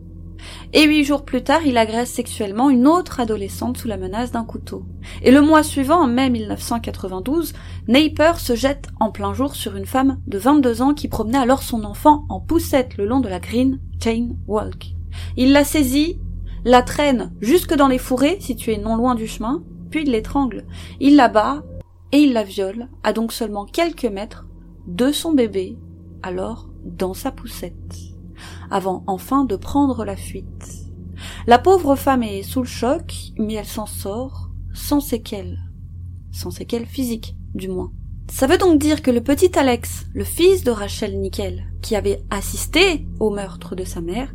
Et 0.73 0.85
huit 0.85 1.03
jours 1.03 1.23
plus 1.23 1.43
tard, 1.43 1.61
il 1.65 1.77
agresse 1.77 2.11
sexuellement 2.11 2.69
une 2.69 2.87
autre 2.87 3.19
adolescente 3.19 3.77
sous 3.77 3.87
la 3.87 3.97
menace 3.97 4.31
d'un 4.31 4.43
couteau. 4.43 4.83
Et 5.21 5.31
le 5.31 5.41
mois 5.41 5.63
suivant, 5.63 6.01
en 6.01 6.07
mai 6.07 6.29
1992, 6.29 7.53
Naper 7.87 8.39
se 8.39 8.55
jette 8.55 8.87
en 8.99 9.11
plein 9.11 9.33
jour 9.33 9.55
sur 9.55 9.75
une 9.75 9.85
femme 9.85 10.19
de 10.27 10.37
22 10.37 10.81
ans 10.81 10.93
qui 10.93 11.07
promenait 11.07 11.37
alors 11.37 11.63
son 11.63 11.83
enfant 11.83 12.25
en 12.29 12.39
poussette 12.39 12.97
le 12.97 13.05
long 13.05 13.19
de 13.19 13.29
la 13.29 13.39
Green 13.39 13.79
Chain 14.03 14.29
Walk. 14.47 14.93
Il 15.37 15.51
la 15.51 15.63
saisit, 15.63 16.19
la 16.65 16.81
traîne 16.81 17.33
jusque 17.41 17.75
dans 17.75 17.87
les 17.87 17.97
fourrés 17.97 18.37
situés 18.39 18.77
non 18.77 18.95
loin 18.95 19.15
du 19.15 19.27
chemin, 19.27 19.63
puis 19.89 20.03
il 20.03 20.11
l'étrangle. 20.11 20.65
Il 20.99 21.15
la 21.15 21.27
bat 21.27 21.63
et 22.11 22.19
il 22.19 22.33
la 22.33 22.43
viole 22.43 22.89
à 23.03 23.13
donc 23.13 23.33
seulement 23.33 23.65
quelques 23.65 24.05
mètres 24.05 24.47
de 24.87 25.11
son 25.11 25.33
bébé, 25.33 25.77
alors 26.23 26.69
dans 26.83 27.13
sa 27.13 27.31
poussette 27.31 28.11
avant 28.71 29.03
enfin 29.05 29.43
de 29.43 29.55
prendre 29.55 30.05
la 30.05 30.15
fuite. 30.15 30.87
La 31.45 31.59
pauvre 31.59 31.95
femme 31.95 32.23
est 32.23 32.41
sous 32.41 32.61
le 32.61 32.67
choc, 32.67 33.13
mais 33.37 33.53
elle 33.53 33.65
s'en 33.65 33.85
sort 33.85 34.49
sans 34.73 35.01
séquelles. 35.01 35.59
Sans 36.31 36.49
séquelles 36.49 36.85
physiques, 36.85 37.35
du 37.53 37.67
moins. 37.67 37.91
Ça 38.31 38.47
veut 38.47 38.57
donc 38.57 38.79
dire 38.79 39.01
que 39.01 39.11
le 39.11 39.21
petit 39.21 39.57
Alex, 39.59 40.05
le 40.13 40.23
fils 40.23 40.63
de 40.63 40.71
Rachel 40.71 41.19
Nickel, 41.19 41.65
qui 41.81 41.95
avait 41.95 42.23
assisté 42.29 43.05
au 43.19 43.29
meurtre 43.29 43.75
de 43.75 43.83
sa 43.83 43.99
mère, 43.99 44.33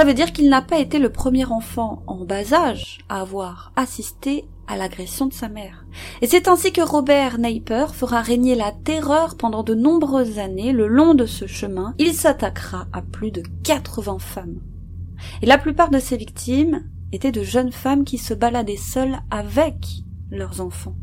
ça 0.00 0.06
veut 0.06 0.14
dire 0.14 0.32
qu'il 0.32 0.48
n'a 0.48 0.62
pas 0.62 0.78
été 0.78 0.98
le 0.98 1.12
premier 1.12 1.44
enfant 1.44 2.02
en 2.06 2.24
bas 2.24 2.54
âge 2.54 3.00
à 3.10 3.20
avoir 3.20 3.70
assisté 3.76 4.48
à 4.66 4.78
l'agression 4.78 5.26
de 5.26 5.34
sa 5.34 5.50
mère. 5.50 5.84
Et 6.22 6.26
c'est 6.26 6.48
ainsi 6.48 6.72
que 6.72 6.80
Robert 6.80 7.36
Naper 7.36 7.94
fera 7.94 8.22
régner 8.22 8.54
la 8.54 8.72
terreur 8.72 9.36
pendant 9.36 9.62
de 9.62 9.74
nombreuses 9.74 10.38
années 10.38 10.72
le 10.72 10.86
long 10.86 11.12
de 11.12 11.26
ce 11.26 11.46
chemin. 11.46 11.94
Il 11.98 12.14
s'attaquera 12.14 12.86
à 12.94 13.02
plus 13.02 13.30
de 13.30 13.42
80 13.62 14.20
femmes. 14.20 14.60
Et 15.42 15.46
la 15.46 15.58
plupart 15.58 15.90
de 15.90 15.98
ses 15.98 16.16
victimes 16.16 16.82
étaient 17.12 17.30
de 17.30 17.42
jeunes 17.42 17.70
femmes 17.70 18.04
qui 18.04 18.16
se 18.16 18.32
baladaient 18.32 18.78
seules 18.78 19.18
avec 19.30 19.84
leurs 20.30 20.62
enfants. 20.62 20.96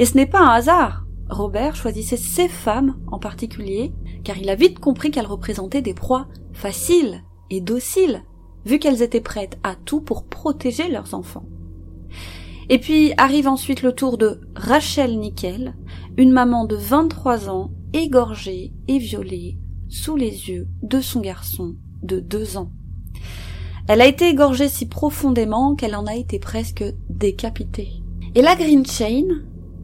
Et 0.00 0.06
ce 0.06 0.16
n'est 0.16 0.26
pas 0.26 0.40
un 0.40 0.54
hasard. 0.54 1.04
Robert 1.30 1.76
choisissait 1.76 2.16
ces 2.16 2.48
femmes 2.48 2.96
en 3.06 3.20
particulier, 3.20 3.92
car 4.24 4.38
il 4.38 4.50
a 4.50 4.56
vite 4.56 4.80
compris 4.80 5.12
qu'elles 5.12 5.24
représentaient 5.24 5.82
des 5.82 5.94
proies 5.94 6.26
faciles 6.52 7.22
et 7.50 7.60
dociles, 7.60 8.22
vu 8.64 8.78
qu'elles 8.78 9.02
étaient 9.02 9.20
prêtes 9.20 9.58
à 9.62 9.74
tout 9.74 10.00
pour 10.00 10.24
protéger 10.24 10.88
leurs 10.88 11.14
enfants. 11.14 11.46
Et 12.68 12.78
puis 12.78 13.12
arrive 13.16 13.46
ensuite 13.46 13.82
le 13.82 13.92
tour 13.92 14.18
de 14.18 14.40
Rachel 14.56 15.18
Nickel, 15.18 15.76
une 16.16 16.32
maman 16.32 16.64
de 16.64 16.74
23 16.74 17.48
ans, 17.48 17.70
égorgée 17.92 18.72
et 18.88 18.98
violée 18.98 19.56
sous 19.88 20.16
les 20.16 20.48
yeux 20.48 20.66
de 20.82 21.00
son 21.00 21.20
garçon 21.20 21.76
de 22.02 22.18
2 22.18 22.56
ans. 22.56 22.72
Elle 23.88 24.00
a 24.00 24.06
été 24.06 24.28
égorgée 24.28 24.68
si 24.68 24.88
profondément 24.88 25.76
qu'elle 25.76 25.94
en 25.94 26.06
a 26.06 26.16
été 26.16 26.40
presque 26.40 26.84
décapitée. 27.08 28.02
Et 28.34 28.42
la 28.42 28.56
Green 28.56 28.84
Chain, 28.84 29.26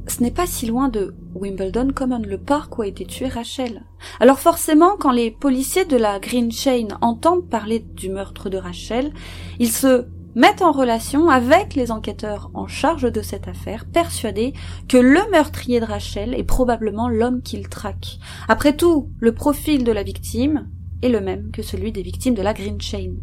ce 0.09 0.23
n'est 0.23 0.33
pas 0.33 0.47
si 0.47 0.67
loin 0.67 0.89
de 0.89 1.15
Wimbledon 1.35 1.89
Common, 1.95 2.23
le 2.27 2.39
parc 2.39 2.79
où 2.79 2.83
a 2.83 2.87
été 2.87 3.05
tuée 3.05 3.29
Rachel. 3.29 3.83
Alors 4.21 4.39
forcément, 4.39 4.97
quand 4.99 5.13
les 5.13 5.31
policiers 5.31 5.85
de 5.85 5.97
la 5.97 6.19
Green 6.19 6.53
Chain 6.53 6.89
entendent 7.01 7.49
parler 7.49 7.81
du 7.81 8.11
meurtre 8.11 8.51
de 8.51 8.59
Rachel, 8.59 9.13
ils 9.59 9.71
se 9.71 10.07
mettent 10.35 10.63
en 10.63 10.73
relation 10.73 11.29
avec 11.29 11.75
les 11.75 11.91
enquêteurs 11.91 12.51
en 12.55 12.67
charge 12.67 13.11
de 13.11 13.23
cette 13.23 13.49
affaire, 13.49 13.85
persuadés 13.85 14.55
que 14.89 14.97
le 14.97 15.21
meurtrier 15.31 15.81
de 15.81 15.85
Rachel 15.85 16.35
est 16.35 16.45
probablement 16.45 17.09
l'homme 17.09 17.43
qu'il 17.43 17.69
traque. 17.69 18.19
Après 18.49 18.77
tout, 18.77 19.11
le 19.19 19.33
profil 19.35 19.85
de 19.85 19.93
la 19.93 20.03
victime 20.03 20.69
est 21.03 21.09
le 21.09 21.21
même 21.21 21.51
que 21.51 21.63
celui 21.63 21.93
des 21.93 22.03
victimes 22.03 22.35
de 22.35 22.43
la 22.43 22.55
Green 22.55 22.81
Chain. 22.81 23.15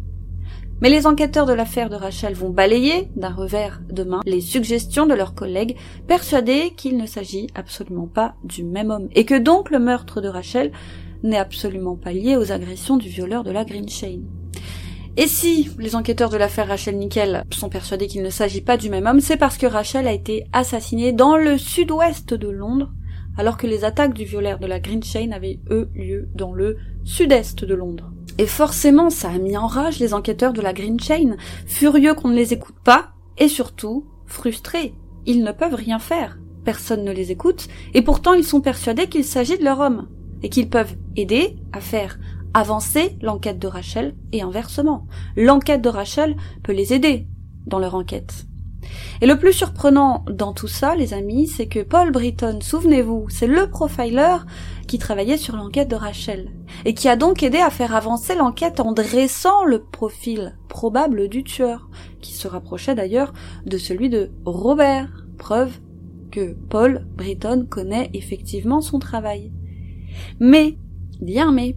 Mais 0.80 0.88
les 0.88 1.06
enquêteurs 1.06 1.44
de 1.44 1.52
l'affaire 1.52 1.90
de 1.90 1.96
Rachel 1.96 2.32
vont 2.32 2.48
balayer 2.48 3.10
d'un 3.14 3.34
revers 3.34 3.82
de 3.90 4.02
main 4.02 4.20
les 4.24 4.40
suggestions 4.40 5.06
de 5.06 5.12
leurs 5.12 5.34
collègues, 5.34 5.76
persuadés 6.06 6.72
qu'il 6.74 6.96
ne 6.96 7.04
s'agit 7.06 7.48
absolument 7.54 8.06
pas 8.06 8.34
du 8.44 8.64
même 8.64 8.90
homme, 8.90 9.08
et 9.12 9.26
que 9.26 9.38
donc 9.38 9.70
le 9.70 9.78
meurtre 9.78 10.22
de 10.22 10.28
Rachel 10.28 10.72
n'est 11.22 11.36
absolument 11.36 11.96
pas 11.96 12.12
lié 12.12 12.36
aux 12.36 12.50
agressions 12.50 12.96
du 12.96 13.10
violeur 13.10 13.44
de 13.44 13.50
la 13.50 13.66
Green 13.66 13.88
Chain. 13.88 14.20
Et 15.18 15.26
si 15.26 15.68
les 15.78 15.96
enquêteurs 15.96 16.30
de 16.30 16.38
l'affaire 16.38 16.68
Rachel 16.68 16.96
Nickel 16.96 17.44
sont 17.50 17.68
persuadés 17.68 18.06
qu'il 18.06 18.22
ne 18.22 18.30
s'agit 18.30 18.62
pas 18.62 18.78
du 18.78 18.88
même 18.88 19.06
homme, 19.06 19.20
c'est 19.20 19.36
parce 19.36 19.58
que 19.58 19.66
Rachel 19.66 20.06
a 20.06 20.12
été 20.12 20.44
assassinée 20.54 21.12
dans 21.12 21.36
le 21.36 21.58
sud-ouest 21.58 22.32
de 22.32 22.48
Londres, 22.48 22.90
alors 23.36 23.58
que 23.58 23.66
les 23.66 23.84
attaques 23.84 24.14
du 24.14 24.24
violaire 24.24 24.58
de 24.58 24.66
la 24.66 24.80
Green 24.80 25.02
Chain 25.02 25.32
avaient 25.32 25.60
eux 25.70 25.90
lieu 25.94 26.30
dans 26.34 26.54
le 26.54 26.78
sud-est 27.04 27.66
de 27.66 27.74
Londres. 27.74 28.12
Et 28.40 28.46
forcément, 28.46 29.10
ça 29.10 29.28
a 29.28 29.36
mis 29.36 29.58
en 29.58 29.66
rage 29.66 29.98
les 29.98 30.14
enquêteurs 30.14 30.54
de 30.54 30.62
la 30.62 30.72
Green 30.72 30.98
Chain, 30.98 31.36
furieux 31.66 32.14
qu'on 32.14 32.28
ne 32.28 32.34
les 32.34 32.54
écoute 32.54 32.78
pas, 32.82 33.10
et 33.36 33.48
surtout, 33.48 34.06
frustrés. 34.24 34.94
Ils 35.26 35.44
ne 35.44 35.52
peuvent 35.52 35.74
rien 35.74 35.98
faire. 35.98 36.38
Personne 36.64 37.04
ne 37.04 37.12
les 37.12 37.32
écoute, 37.32 37.68
et 37.92 38.00
pourtant 38.00 38.32
ils 38.32 38.46
sont 38.46 38.62
persuadés 38.62 39.08
qu'il 39.08 39.26
s'agit 39.26 39.58
de 39.58 39.64
leur 39.64 39.80
homme, 39.80 40.08
et 40.42 40.48
qu'ils 40.48 40.70
peuvent 40.70 40.96
aider 41.16 41.56
à 41.74 41.82
faire 41.82 42.18
avancer 42.54 43.18
l'enquête 43.20 43.58
de 43.58 43.66
Rachel 43.66 44.14
et 44.32 44.40
inversement. 44.40 45.06
L'enquête 45.36 45.82
de 45.82 45.90
Rachel 45.90 46.34
peut 46.62 46.72
les 46.72 46.94
aider 46.94 47.26
dans 47.66 47.78
leur 47.78 47.94
enquête. 47.94 48.46
Et 49.20 49.26
le 49.26 49.38
plus 49.38 49.52
surprenant 49.52 50.24
dans 50.30 50.54
tout 50.54 50.66
ça, 50.66 50.96
les 50.96 51.12
amis, 51.12 51.46
c'est 51.46 51.66
que 51.66 51.80
Paul 51.80 52.10
Britton, 52.10 52.60
souvenez-vous, 52.62 53.26
c'est 53.28 53.46
le 53.46 53.68
profiler 53.68 54.36
qui 54.90 54.98
travaillait 54.98 55.36
sur 55.36 55.54
l'enquête 55.54 55.88
de 55.88 55.94
Rachel, 55.94 56.50
et 56.84 56.94
qui 56.94 57.08
a 57.08 57.14
donc 57.14 57.44
aidé 57.44 57.58
à 57.58 57.70
faire 57.70 57.94
avancer 57.94 58.34
l'enquête 58.34 58.80
en 58.80 58.90
dressant 58.90 59.64
le 59.64 59.84
profil 59.84 60.58
probable 60.68 61.28
du 61.28 61.44
tueur, 61.44 61.88
qui 62.20 62.32
se 62.32 62.48
rapprochait 62.48 62.96
d'ailleurs 62.96 63.32
de 63.64 63.78
celui 63.78 64.08
de 64.08 64.32
Robert, 64.44 65.28
preuve 65.38 65.78
que 66.32 66.54
Paul 66.68 67.06
Britton 67.14 67.68
connaît 67.70 68.10
effectivement 68.14 68.80
son 68.80 68.98
travail. 68.98 69.52
Mais, 70.40 70.76
bien 71.20 71.52
mais, 71.52 71.76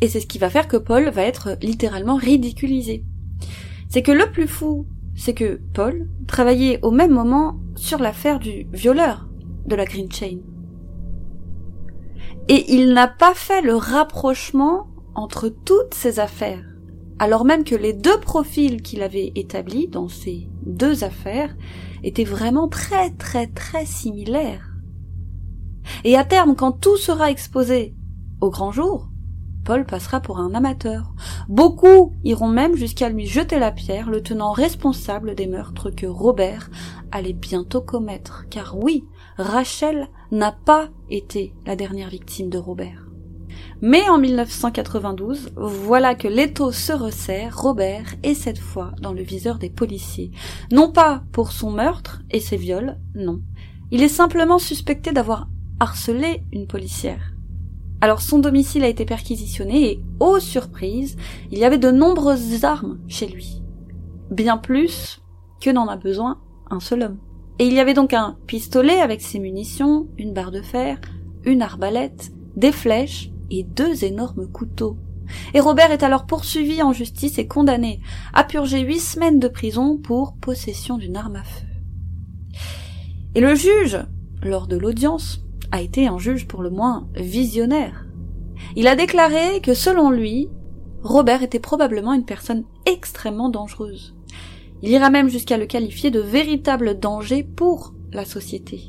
et 0.00 0.08
c'est 0.08 0.20
ce 0.20 0.26
qui 0.26 0.38
va 0.38 0.48
faire 0.48 0.66
que 0.66 0.78
Paul 0.78 1.10
va 1.10 1.24
être 1.24 1.58
littéralement 1.60 2.16
ridiculisé. 2.16 3.04
C'est 3.90 4.00
que 4.00 4.12
le 4.12 4.30
plus 4.32 4.48
fou, 4.48 4.86
c'est 5.14 5.34
que 5.34 5.60
Paul 5.74 6.08
travaillait 6.26 6.78
au 6.80 6.90
même 6.90 7.12
moment 7.12 7.60
sur 7.76 7.98
l'affaire 7.98 8.38
du 8.38 8.66
violeur 8.72 9.28
de 9.66 9.76
la 9.76 9.84
Green 9.84 10.10
Chain. 10.10 10.38
Et 12.48 12.74
il 12.74 12.92
n'a 12.92 13.08
pas 13.08 13.34
fait 13.34 13.62
le 13.62 13.76
rapprochement 13.76 14.88
entre 15.14 15.48
toutes 15.48 15.94
ces 15.94 16.20
affaires, 16.20 16.64
alors 17.18 17.44
même 17.44 17.64
que 17.64 17.74
les 17.74 17.92
deux 17.92 18.18
profils 18.18 18.82
qu'il 18.82 19.02
avait 19.02 19.32
établis 19.34 19.88
dans 19.88 20.08
ces 20.08 20.48
deux 20.64 21.04
affaires 21.04 21.54
étaient 22.02 22.24
vraiment 22.24 22.68
très 22.68 23.10
très 23.10 23.46
très 23.46 23.84
similaires. 23.84 24.70
Et 26.04 26.16
à 26.16 26.24
terme, 26.24 26.54
quand 26.56 26.72
tout 26.72 26.96
sera 26.96 27.30
exposé 27.30 27.94
au 28.40 28.50
grand 28.50 28.72
jour, 28.72 29.10
Paul 29.64 29.84
passera 29.84 30.20
pour 30.20 30.38
un 30.38 30.54
amateur. 30.54 31.12
Beaucoup 31.48 32.14
iront 32.24 32.48
même 32.48 32.76
jusqu'à 32.76 33.10
lui 33.10 33.26
jeter 33.26 33.58
la 33.58 33.70
pierre, 33.70 34.10
le 34.10 34.22
tenant 34.22 34.52
responsable 34.52 35.34
des 35.34 35.46
meurtres 35.46 35.90
que 35.90 36.06
Robert 36.06 36.70
allait 37.12 37.34
bientôt 37.34 37.82
commettre. 37.82 38.46
Car 38.48 38.78
oui, 38.78 39.04
Rachel 39.36 40.08
n'a 40.30 40.52
pas 40.52 40.88
été 41.10 41.52
la 41.66 41.76
dernière 41.76 42.08
victime 42.08 42.48
de 42.48 42.58
Robert. 42.58 43.06
Mais 43.82 44.08
en 44.08 44.18
1992, 44.18 45.52
voilà 45.56 46.14
que 46.14 46.28
l'étau 46.28 46.70
se 46.70 46.92
resserre, 46.92 47.58
Robert 47.58 48.14
est 48.22 48.34
cette 48.34 48.58
fois 48.58 48.92
dans 49.00 49.12
le 49.12 49.22
viseur 49.22 49.58
des 49.58 49.70
policiers. 49.70 50.30
Non 50.70 50.92
pas 50.92 51.22
pour 51.32 51.52
son 51.52 51.70
meurtre 51.70 52.22
et 52.30 52.40
ses 52.40 52.56
viols, 52.56 52.98
non. 53.14 53.40
Il 53.90 54.02
est 54.02 54.08
simplement 54.08 54.58
suspecté 54.58 55.12
d'avoir 55.12 55.48
harcelé 55.80 56.44
une 56.52 56.66
policière. 56.66 57.32
Alors 58.02 58.22
son 58.22 58.38
domicile 58.38 58.84
a 58.84 58.88
été 58.88 59.04
perquisitionné 59.04 59.90
et, 59.90 60.02
ô 60.20 60.38
surprise, 60.40 61.16
il 61.50 61.58
y 61.58 61.64
avait 61.64 61.78
de 61.78 61.90
nombreuses 61.90 62.64
armes 62.64 62.98
chez 63.08 63.26
lui. 63.26 63.62
Bien 64.30 64.58
plus 64.58 65.22
que 65.60 65.70
n'en 65.70 65.88
a 65.88 65.96
besoin 65.96 66.40
un 66.70 66.80
seul 66.80 67.02
homme. 67.02 67.18
Et 67.60 67.66
il 67.66 67.74
y 67.74 67.78
avait 67.78 67.92
donc 67.92 68.14
un 68.14 68.38
pistolet 68.46 69.00
avec 69.00 69.20
ses 69.20 69.38
munitions, 69.38 70.08
une 70.16 70.32
barre 70.32 70.50
de 70.50 70.62
fer, 70.62 70.98
une 71.44 71.60
arbalète, 71.60 72.32
des 72.56 72.72
flèches 72.72 73.30
et 73.50 73.64
deux 73.64 74.02
énormes 74.02 74.50
couteaux. 74.50 74.96
Et 75.52 75.60
Robert 75.60 75.92
est 75.92 76.02
alors 76.02 76.24
poursuivi 76.24 76.82
en 76.82 76.94
justice 76.94 77.38
et 77.38 77.46
condamné 77.46 78.00
à 78.32 78.44
purger 78.44 78.80
huit 78.80 78.98
semaines 78.98 79.38
de 79.38 79.46
prison 79.46 79.98
pour 79.98 80.36
possession 80.36 80.96
d'une 80.96 81.18
arme 81.18 81.36
à 81.36 81.42
feu. 81.42 81.66
Et 83.34 83.42
le 83.42 83.54
juge, 83.54 83.98
lors 84.42 84.66
de 84.66 84.78
l'audience, 84.78 85.44
a 85.70 85.82
été 85.82 86.06
un 86.06 86.16
juge 86.16 86.48
pour 86.48 86.62
le 86.62 86.70
moins 86.70 87.08
visionnaire. 87.14 88.06
Il 88.74 88.88
a 88.88 88.96
déclaré 88.96 89.60
que 89.60 89.74
selon 89.74 90.10
lui, 90.10 90.48
Robert 91.02 91.42
était 91.42 91.60
probablement 91.60 92.14
une 92.14 92.24
personne 92.24 92.64
extrêmement 92.86 93.50
dangereuse. 93.50 94.16
Il 94.82 94.90
ira 94.90 95.10
même 95.10 95.28
jusqu'à 95.28 95.58
le 95.58 95.66
qualifier 95.66 96.10
de 96.10 96.20
véritable 96.20 96.98
danger 96.98 97.42
pour 97.42 97.94
la 98.12 98.24
société. 98.24 98.82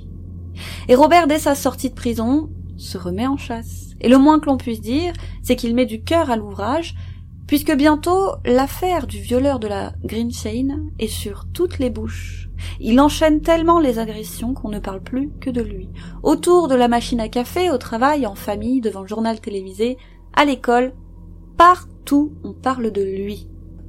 Et 0.87 0.95
Robert, 0.95 1.27
dès 1.27 1.39
sa 1.39 1.55
sortie 1.55 1.89
de 1.89 1.95
prison, 1.95 2.49
se 2.77 2.97
remet 2.97 3.27
en 3.27 3.37
chasse. 3.37 3.91
Et 4.01 4.09
le 4.09 4.17
moins 4.17 4.39
que 4.39 4.47
l'on 4.47 4.57
puisse 4.57 4.81
dire, 4.81 5.13
c'est 5.43 5.55
qu'il 5.55 5.75
met 5.75 5.85
du 5.85 6.01
cœur 6.01 6.31
à 6.31 6.37
l'ouvrage, 6.37 6.95
puisque 7.47 7.75
bientôt 7.75 8.31
l'affaire 8.45 9.07
du 9.07 9.19
violeur 9.19 9.59
de 9.59 9.67
la 9.67 9.93
Green 10.03 10.31
Chain 10.31 10.89
est 10.99 11.07
sur 11.07 11.45
toutes 11.53 11.79
les 11.79 11.89
bouches. 11.89 12.49
Il 12.79 12.99
enchaîne 12.99 13.41
tellement 13.41 13.79
les 13.79 13.99
agressions 13.99 14.53
qu'on 14.53 14.69
ne 14.69 14.79
parle 14.79 15.01
plus 15.01 15.31
que 15.39 15.49
de 15.49 15.61
lui. 15.61 15.89
Autour 16.23 16.67
de 16.67 16.75
la 16.75 16.87
machine 16.87 17.19
à 17.19 17.27
café, 17.27 17.69
au 17.69 17.77
travail, 17.77 18.25
en 18.25 18.35
famille, 18.35 18.81
devant 18.81 19.01
le 19.01 19.07
journal 19.07 19.39
télévisé, 19.39 19.97
à 20.33 20.45
l'école, 20.45 20.93
partout 21.57 22.33
on 22.43 22.53
parle 22.53 22.91
de 22.91 23.01
lui. 23.01 23.47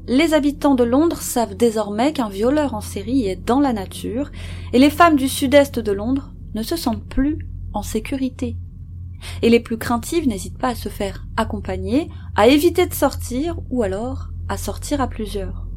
Les 0.08 0.34
habitants 0.34 0.74
de 0.74 0.82
Londres 0.82 1.22
savent 1.22 1.56
désormais 1.56 2.12
qu'un 2.12 2.28
violeur 2.28 2.74
en 2.74 2.80
série 2.80 3.28
est 3.28 3.36
dans 3.36 3.60
la 3.60 3.72
nature, 3.72 4.32
et 4.72 4.80
les 4.80 4.90
femmes 4.90 5.14
du 5.14 5.28
sud-est 5.28 5.78
de 5.78 5.92
Londres 5.92 6.32
ne 6.54 6.64
se 6.64 6.74
sentent 6.74 7.04
plus 7.04 7.46
en 7.72 7.84
sécurité. 7.84 8.56
Et 9.42 9.48
les 9.48 9.60
plus 9.60 9.78
craintives 9.78 10.26
n'hésitent 10.26 10.58
pas 10.58 10.70
à 10.70 10.74
se 10.74 10.88
faire 10.88 11.24
accompagner, 11.36 12.08
à 12.34 12.48
éviter 12.48 12.86
de 12.86 12.94
sortir, 12.94 13.60
ou 13.70 13.84
alors 13.84 14.30
à 14.48 14.56
sortir 14.56 15.00
à 15.00 15.06
plusieurs. 15.06 15.68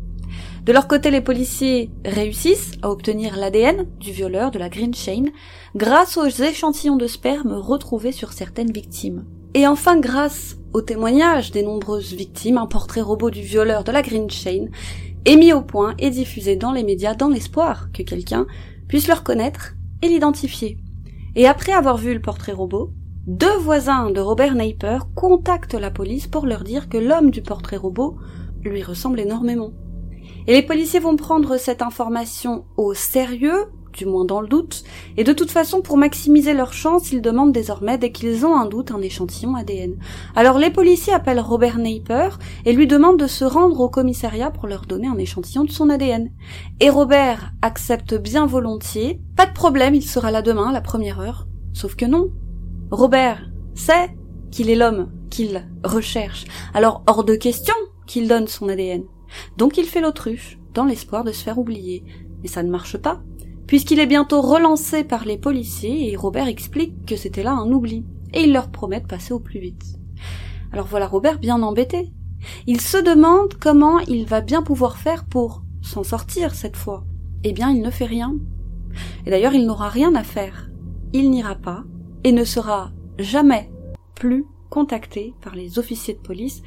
De 0.63 0.73
leur 0.73 0.87
côté, 0.87 1.11
les 1.11 1.21
policiers 1.21 1.91
réussissent 2.03 2.71
à 2.81 2.89
obtenir 2.89 3.37
l'ADN 3.37 3.85
du 3.99 4.11
violeur 4.11 4.49
de 4.49 4.57
la 4.57 4.69
Green 4.69 4.95
Chain 4.95 5.25
grâce 5.75 6.17
aux 6.17 6.25
échantillons 6.25 6.95
de 6.95 7.05
sperme 7.05 7.53
retrouvés 7.53 8.11
sur 8.11 8.33
certaines 8.33 8.71
victimes. 8.71 9.25
Et 9.55 9.67
enfin, 9.67 9.97
grâce 9.97 10.57
au 10.73 10.81
témoignage 10.81 11.51
des 11.51 11.63
nombreuses 11.63 12.11
victimes, 12.11 12.57
un 12.57 12.65
portrait 12.65 12.99
robot 12.99 13.29
du 13.29 13.41
violeur 13.41 13.85
de 13.85 13.91
la 13.93 14.01
Green 14.01 14.29
Chain 14.29 14.65
est 15.23 15.37
mis 15.37 15.53
au 15.53 15.61
point 15.61 15.93
et 15.97 16.09
diffusé 16.09 16.57
dans 16.57 16.73
les 16.73 16.83
médias 16.83 17.15
dans 17.15 17.29
l'espoir 17.29 17.87
que 17.93 18.03
quelqu'un 18.03 18.47
puisse 18.89 19.07
le 19.07 19.13
reconnaître 19.13 19.75
et 20.01 20.09
l'identifier. 20.09 20.77
Et 21.37 21.47
après 21.47 21.71
avoir 21.71 21.95
vu 21.95 22.13
le 22.13 22.21
portrait 22.21 22.51
robot, 22.51 22.91
deux 23.27 23.57
voisins 23.59 24.11
de 24.11 24.19
Robert 24.19 24.55
Naper 24.55 24.99
contactent 25.15 25.73
la 25.73 25.89
police 25.89 26.27
pour 26.27 26.45
leur 26.45 26.65
dire 26.65 26.89
que 26.89 26.97
l'homme 26.97 27.31
du 27.31 27.41
portrait 27.41 27.77
robot 27.77 28.17
lui 28.61 28.83
ressemble 28.83 29.21
énormément. 29.21 29.71
Et 30.47 30.51
les 30.51 30.63
policiers 30.63 30.99
vont 30.99 31.15
prendre 31.15 31.55
cette 31.55 31.81
information 31.81 32.65
au 32.75 32.93
sérieux, 32.93 33.67
du 33.95 34.05
moins 34.05 34.25
dans 34.25 34.41
le 34.41 34.47
doute, 34.47 34.83
et 35.17 35.23
de 35.23 35.33
toute 35.33 35.51
façon, 35.51 35.81
pour 35.81 35.97
maximiser 35.97 36.53
leurs 36.53 36.73
chances, 36.73 37.11
ils 37.11 37.21
demandent 37.21 37.53
désormais, 37.53 37.97
dès 37.97 38.11
qu'ils 38.11 38.45
ont 38.45 38.55
un 38.55 38.65
doute, 38.65 38.91
un 38.91 39.01
échantillon 39.01 39.55
ADN. 39.55 39.95
Alors 40.35 40.59
les 40.59 40.69
policiers 40.69 41.13
appellent 41.13 41.39
Robert 41.39 41.77
Naper 41.77 42.37
et 42.65 42.73
lui 42.73 42.87
demandent 42.87 43.19
de 43.19 43.27
se 43.27 43.45
rendre 43.45 43.79
au 43.79 43.89
commissariat 43.89 44.51
pour 44.51 44.67
leur 44.67 44.85
donner 44.85 45.07
un 45.07 45.17
échantillon 45.17 45.63
de 45.63 45.71
son 45.71 45.89
ADN. 45.89 46.29
Et 46.79 46.89
Robert 46.89 47.51
accepte 47.61 48.15
bien 48.15 48.45
volontiers. 48.45 49.21
Pas 49.35 49.45
de 49.45 49.53
problème, 49.53 49.95
il 49.95 50.03
sera 50.03 50.31
là 50.31 50.41
demain, 50.41 50.69
à 50.69 50.73
la 50.73 50.81
première 50.81 51.19
heure. 51.19 51.47
Sauf 51.73 51.95
que 51.95 52.05
non. 52.05 52.29
Robert 52.91 53.49
sait 53.73 54.15
qu'il 54.51 54.69
est 54.69 54.75
l'homme 54.75 55.11
qu'il 55.29 55.67
recherche. 55.83 56.45
Alors 56.73 57.03
hors 57.07 57.23
de 57.23 57.35
question 57.35 57.75
qu'il 58.07 58.27
donne 58.27 58.47
son 58.47 58.69
ADN. 58.69 59.03
Donc 59.57 59.77
il 59.77 59.85
fait 59.85 60.01
l'autruche, 60.01 60.59
dans 60.73 60.85
l'espoir 60.85 61.23
de 61.23 61.31
se 61.31 61.43
faire 61.43 61.57
oublier. 61.57 62.03
Mais 62.41 62.47
ça 62.47 62.63
ne 62.63 62.69
marche 62.69 62.97
pas, 62.97 63.21
puisqu'il 63.67 63.99
est 63.99 64.07
bientôt 64.07 64.41
relancé 64.41 65.03
par 65.03 65.25
les 65.25 65.37
policiers 65.37 66.11
et 66.11 66.15
Robert 66.15 66.47
explique 66.47 67.05
que 67.05 67.15
c'était 67.15 67.43
là 67.43 67.53
un 67.53 67.71
oubli, 67.71 68.05
et 68.33 68.43
il 68.43 68.53
leur 68.53 68.69
promet 68.69 68.99
de 68.99 69.07
passer 69.07 69.33
au 69.33 69.39
plus 69.39 69.59
vite. 69.59 69.99
Alors 70.71 70.87
voilà 70.87 71.07
Robert 71.07 71.39
bien 71.39 71.61
embêté. 71.61 72.11
Il 72.67 72.81
se 72.81 72.97
demande 72.97 73.55
comment 73.59 73.99
il 73.99 74.25
va 74.25 74.41
bien 74.41 74.61
pouvoir 74.61 74.97
faire 74.97 75.25
pour 75.25 75.63
s'en 75.81 76.03
sortir 76.03 76.53
cette 76.53 76.77
fois. 76.77 77.05
Eh 77.43 77.53
bien, 77.53 77.71
il 77.71 77.81
ne 77.81 77.91
fait 77.91 78.05
rien. 78.05 78.35
Et 79.25 79.29
d'ailleurs, 79.29 79.53
il 79.53 79.65
n'aura 79.65 79.89
rien 79.89 80.15
à 80.15 80.23
faire. 80.23 80.69
Il 81.13 81.29
n'ira 81.29 81.55
pas 81.55 81.83
et 82.23 82.31
ne 82.31 82.43
sera 82.43 82.91
jamais 83.17 83.71
plus 84.15 84.45
contacté 84.69 85.33
par 85.41 85.55
les 85.55 85.79
officiers 85.79 86.15
de 86.15 86.19
police 86.19 86.61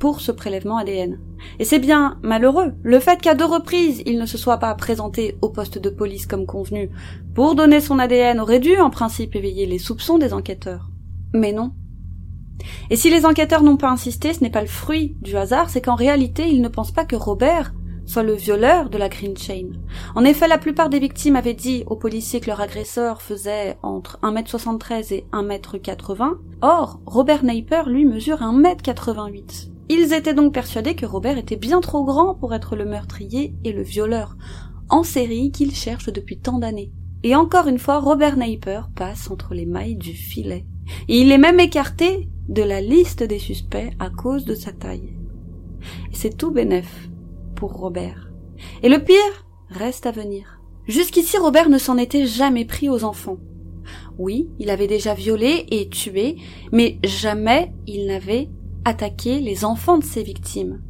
pour 0.00 0.20
ce 0.20 0.32
prélèvement 0.32 0.78
ADN. 0.78 1.20
Et 1.60 1.64
c'est 1.64 1.78
bien 1.78 2.18
malheureux 2.22 2.72
le 2.82 2.98
fait 2.98 3.20
qu'à 3.20 3.36
deux 3.36 3.44
reprises 3.44 4.02
il 4.06 4.18
ne 4.18 4.26
se 4.26 4.38
soit 4.38 4.58
pas 4.58 4.74
présenté 4.74 5.36
au 5.42 5.50
poste 5.50 5.78
de 5.78 5.90
police 5.90 6.26
comme 6.26 6.46
convenu 6.46 6.90
pour 7.34 7.54
donner 7.54 7.80
son 7.80 8.00
ADN 8.00 8.40
aurait 8.40 8.58
dû 8.58 8.76
en 8.78 8.90
principe 8.90 9.36
éveiller 9.36 9.66
les 9.66 9.78
soupçons 9.78 10.18
des 10.18 10.32
enquêteurs. 10.32 10.90
Mais 11.32 11.52
non. 11.52 11.72
Et 12.90 12.96
si 12.96 13.10
les 13.10 13.24
enquêteurs 13.24 13.62
n'ont 13.62 13.76
pas 13.76 13.90
insisté, 13.90 14.34
ce 14.34 14.42
n'est 14.42 14.50
pas 14.50 14.60
le 14.60 14.66
fruit 14.66 15.16
du 15.20 15.36
hasard, 15.36 15.70
c'est 15.70 15.82
qu'en 15.82 15.94
réalité 15.94 16.48
ils 16.48 16.62
ne 16.62 16.68
pensent 16.68 16.92
pas 16.92 17.04
que 17.04 17.16
Robert 17.16 17.72
soit 18.06 18.22
le 18.24 18.34
violeur 18.34 18.90
de 18.90 18.98
la 18.98 19.08
Green 19.08 19.36
Chain. 19.36 19.68
En 20.16 20.24
effet, 20.24 20.48
la 20.48 20.58
plupart 20.58 20.88
des 20.88 20.98
victimes 20.98 21.36
avaient 21.36 21.54
dit 21.54 21.84
aux 21.86 21.94
policiers 21.94 22.40
que 22.40 22.48
leur 22.48 22.60
agresseur 22.60 23.22
faisait 23.22 23.78
entre 23.82 24.18
1m73 24.22 25.14
et 25.14 25.26
1m80. 25.32 26.38
Or, 26.60 26.98
Robert 27.06 27.44
Naper, 27.44 27.82
lui, 27.86 28.04
mesure 28.04 28.38
1m88. 28.38 29.70
Ils 29.92 30.12
étaient 30.12 30.34
donc 30.34 30.54
persuadés 30.54 30.94
que 30.94 31.04
Robert 31.04 31.36
était 31.36 31.56
bien 31.56 31.80
trop 31.80 32.04
grand 32.04 32.36
pour 32.36 32.54
être 32.54 32.76
le 32.76 32.84
meurtrier 32.84 33.56
et 33.64 33.72
le 33.72 33.82
violeur 33.82 34.36
en 34.88 35.02
série 35.02 35.50
qu'ils 35.50 35.74
cherchent 35.74 36.12
depuis 36.12 36.38
tant 36.38 36.60
d'années. 36.60 36.92
Et 37.24 37.34
encore 37.34 37.66
une 37.66 37.80
fois, 37.80 37.98
Robert 37.98 38.36
Naper 38.36 38.82
passe 38.94 39.32
entre 39.32 39.52
les 39.52 39.66
mailles 39.66 39.96
du 39.96 40.12
filet. 40.12 40.64
Et 41.08 41.20
il 41.20 41.32
est 41.32 41.38
même 41.38 41.58
écarté 41.58 42.28
de 42.48 42.62
la 42.62 42.80
liste 42.80 43.24
des 43.24 43.40
suspects 43.40 43.90
à 43.98 44.10
cause 44.10 44.44
de 44.44 44.54
sa 44.54 44.70
taille. 44.70 45.16
C'est 46.12 46.36
tout 46.36 46.52
bénef 46.52 47.10
pour 47.56 47.72
Robert. 47.72 48.30
Et 48.84 48.88
le 48.88 49.02
pire 49.02 49.44
reste 49.70 50.06
à 50.06 50.12
venir. 50.12 50.60
Jusqu'ici, 50.86 51.36
Robert 51.36 51.68
ne 51.68 51.78
s'en 51.78 51.98
était 51.98 52.26
jamais 52.26 52.64
pris 52.64 52.88
aux 52.88 53.02
enfants. 53.02 53.38
Oui, 54.18 54.50
il 54.60 54.70
avait 54.70 54.86
déjà 54.86 55.14
violé 55.14 55.66
et 55.72 55.88
tué, 55.88 56.36
mais 56.70 57.00
jamais 57.02 57.72
il 57.88 58.06
n'avait 58.06 58.50
attaquer 58.84 59.40
les 59.40 59.64
enfants 59.64 59.98
de 59.98 60.04
ses 60.04 60.22
victimes. 60.22 60.80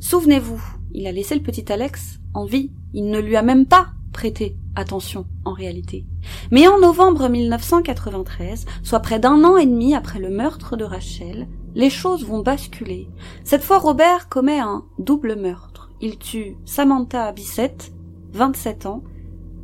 Souvenez-vous, 0.00 0.62
il 0.92 1.06
a 1.06 1.12
laissé 1.12 1.34
le 1.34 1.42
petit 1.42 1.70
Alex 1.72 2.18
en 2.34 2.44
vie. 2.44 2.72
Il 2.94 3.10
ne 3.10 3.18
lui 3.18 3.36
a 3.36 3.42
même 3.42 3.66
pas 3.66 3.88
prêté 4.12 4.56
attention 4.74 5.26
en 5.44 5.52
réalité. 5.52 6.06
Mais 6.50 6.66
en 6.66 6.78
novembre 6.78 7.28
1993, 7.28 8.64
soit 8.82 9.00
près 9.00 9.18
d'un 9.18 9.44
an 9.44 9.56
et 9.56 9.66
demi 9.66 9.94
après 9.94 10.18
le 10.18 10.30
meurtre 10.30 10.76
de 10.76 10.84
Rachel, 10.84 11.48
les 11.74 11.90
choses 11.90 12.24
vont 12.24 12.40
basculer. 12.40 13.08
Cette 13.44 13.62
fois, 13.62 13.78
Robert 13.78 14.28
commet 14.28 14.58
un 14.58 14.84
double 14.98 15.36
meurtre. 15.36 15.90
Il 16.00 16.18
tue 16.18 16.56
Samantha 16.64 17.30
Bissett, 17.32 17.92
27 18.32 18.86
ans, 18.86 19.02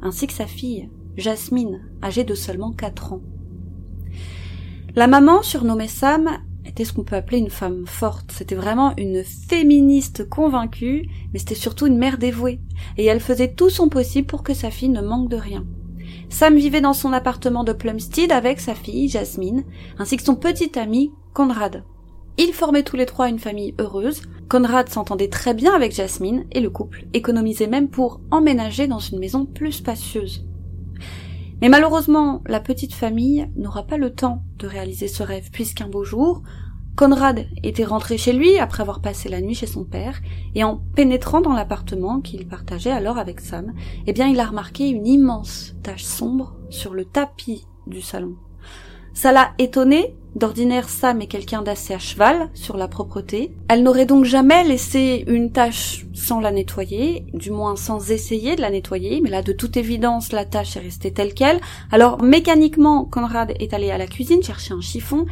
ainsi 0.03 0.27
que 0.27 0.33
sa 0.33 0.47
fille, 0.47 0.91
Jasmine, 1.17 1.81
âgée 2.03 2.25
de 2.25 2.35
seulement 2.35 2.73
4 2.73 3.15
ans. 3.15 3.23
La 4.97 5.07
maman, 5.07 5.43
surnommée 5.43 5.89
Sam, 5.89 6.29
était 6.65 6.85
ce 6.85 6.93
qu'on 6.93 7.05
peut 7.05 7.17
appeler 7.17 7.39
une 7.39 7.51
femme 7.51 7.87
forte. 7.87 8.33
C'était 8.33 8.55
vraiment 8.55 8.95
une 8.97 9.23
féministe 9.25 10.29
convaincue, 10.29 11.09
mais 11.33 11.39
c'était 11.39 11.55
surtout 11.55 11.87
une 11.87 11.99
mère 11.99 12.19
dévouée. 12.19 12.61
Et 12.97 13.05
elle 13.05 13.21
faisait 13.21 13.53
tout 13.53 13.71
son 13.71 13.89
possible 13.89 14.27
pour 14.27 14.43
que 14.43 14.55
sa 14.55 14.71
fille 14.71 14.89
ne 14.89 15.01
manque 15.01 15.31
de 15.31 15.37
rien. 15.37 15.65
Sam 16.29 16.57
vivait 16.57 16.81
dans 16.81 16.93
son 16.93 17.13
appartement 17.13 17.65
de 17.65 17.73
Plumstead 17.73 18.33
avec 18.33 18.61
sa 18.61 18.75
fille, 18.75 19.09
Jasmine, 19.09 19.65
ainsi 19.99 20.17
que 20.17 20.23
son 20.23 20.37
petit 20.37 20.79
ami, 20.79 21.13
Conrad. 21.33 21.85
Ils 22.37 22.53
formaient 22.53 22.83
tous 22.83 22.97
les 22.97 23.07
trois 23.07 23.29
une 23.29 23.39
famille 23.39 23.75
heureuse. 23.79 24.23
Conrad 24.49 24.89
s'entendait 24.89 25.29
très 25.29 25.55
bien 25.55 25.73
avec 25.73 25.95
Jasmine 25.95 26.45
et 26.51 26.61
le 26.61 26.71
couple 26.71 27.07
économisait 27.13 27.69
même 27.69 27.89
pour 27.89 28.21
emménager 28.31 28.87
dans 28.87 28.99
une 28.99 29.21
maison 29.21 29.47
plus 29.47 29.73
spacieuse. 29.73 30.45
Mais 31.65 31.71
malheureusement, 31.71 32.43
la 32.45 32.61
petite 32.61 32.93
famille 32.93 33.49
n'aura 33.57 33.85
pas 33.85 33.97
le 33.97 34.13
temps 34.13 34.43
de 34.59 34.67
réaliser 34.67 35.09
ce 35.09 35.23
rêve 35.23 35.49
puisqu'un 35.51 35.89
beau 35.89 36.05
jour, 36.05 36.43
Conrad 36.95 37.47
était 37.63 37.87
rentré 37.87 38.19
chez 38.19 38.35
lui 38.35 38.59
après 38.59 38.83
avoir 38.83 39.01
passé 39.01 39.31
la 39.31 39.41
nuit 39.41 39.55
chez 39.55 39.67
son 39.67 39.83
père, 39.83 40.21
et 40.55 40.63
en 40.63 40.77
pénétrant 40.95 41.41
dans 41.41 41.55
l'appartement 41.55 42.21
qu'il 42.21 42.47
partageait 42.47 42.91
alors 42.91 43.17
avec 43.17 43.41
Sam, 43.41 43.73
eh 44.07 44.13
bien 44.13 44.29
il 44.29 44.41
a 44.41 44.45
remarqué 44.45 44.91
une 44.91 45.07
immense 45.07 45.75
tache 45.83 46.05
sombre 46.05 46.55
sur 46.69 46.93
le 46.93 47.07
tapis 47.07 47.67
du 47.87 48.03
salon. 48.03 48.37
Ça 49.15 49.33
l'a 49.33 49.53
étonné, 49.57 50.19
d'ordinaire 50.35 50.89
Sam 50.89 51.21
est 51.21 51.27
quelqu'un 51.27 51.63
d'assez 51.63 51.95
à 51.95 51.99
cheval 51.99 52.51
sur 52.55 52.77
la 52.77 52.89
propreté. 52.89 53.53
Elle 53.69 53.83
n'aurait 53.83 54.07
donc 54.07 54.25
jamais 54.25 54.65
laissé 54.65 55.25
une 55.27 55.53
tache 55.53 56.07
sans 56.15 56.41
la 56.41 56.51
nettoyer, 56.51 57.27
du 57.33 57.51
moins 57.51 57.77
sans 57.77 58.11
essayer 58.11 58.57
de 58.57 58.61
la 58.61 58.71
nettoyer, 58.71 59.21
mais 59.21 59.31
là 59.31 59.43
de 59.43 59.53
toute 59.53 59.77
évidence 59.77 60.33
la 60.33 60.45
tache 60.45 60.77
est 60.77 60.81
restée 60.81 61.13
telle 61.13 61.35
qu'elle. 61.35 61.61
Alors 61.91 62.23
mécaniquement, 62.23 63.05
Conrad 63.05 63.53
est 63.59 63.75
allé 63.75 63.91
à 63.91 63.99
la 63.99 64.07
cuisine 64.07 64.43
chercher 64.43 64.75
un 64.75 64.81
chiffon, 64.81 65.27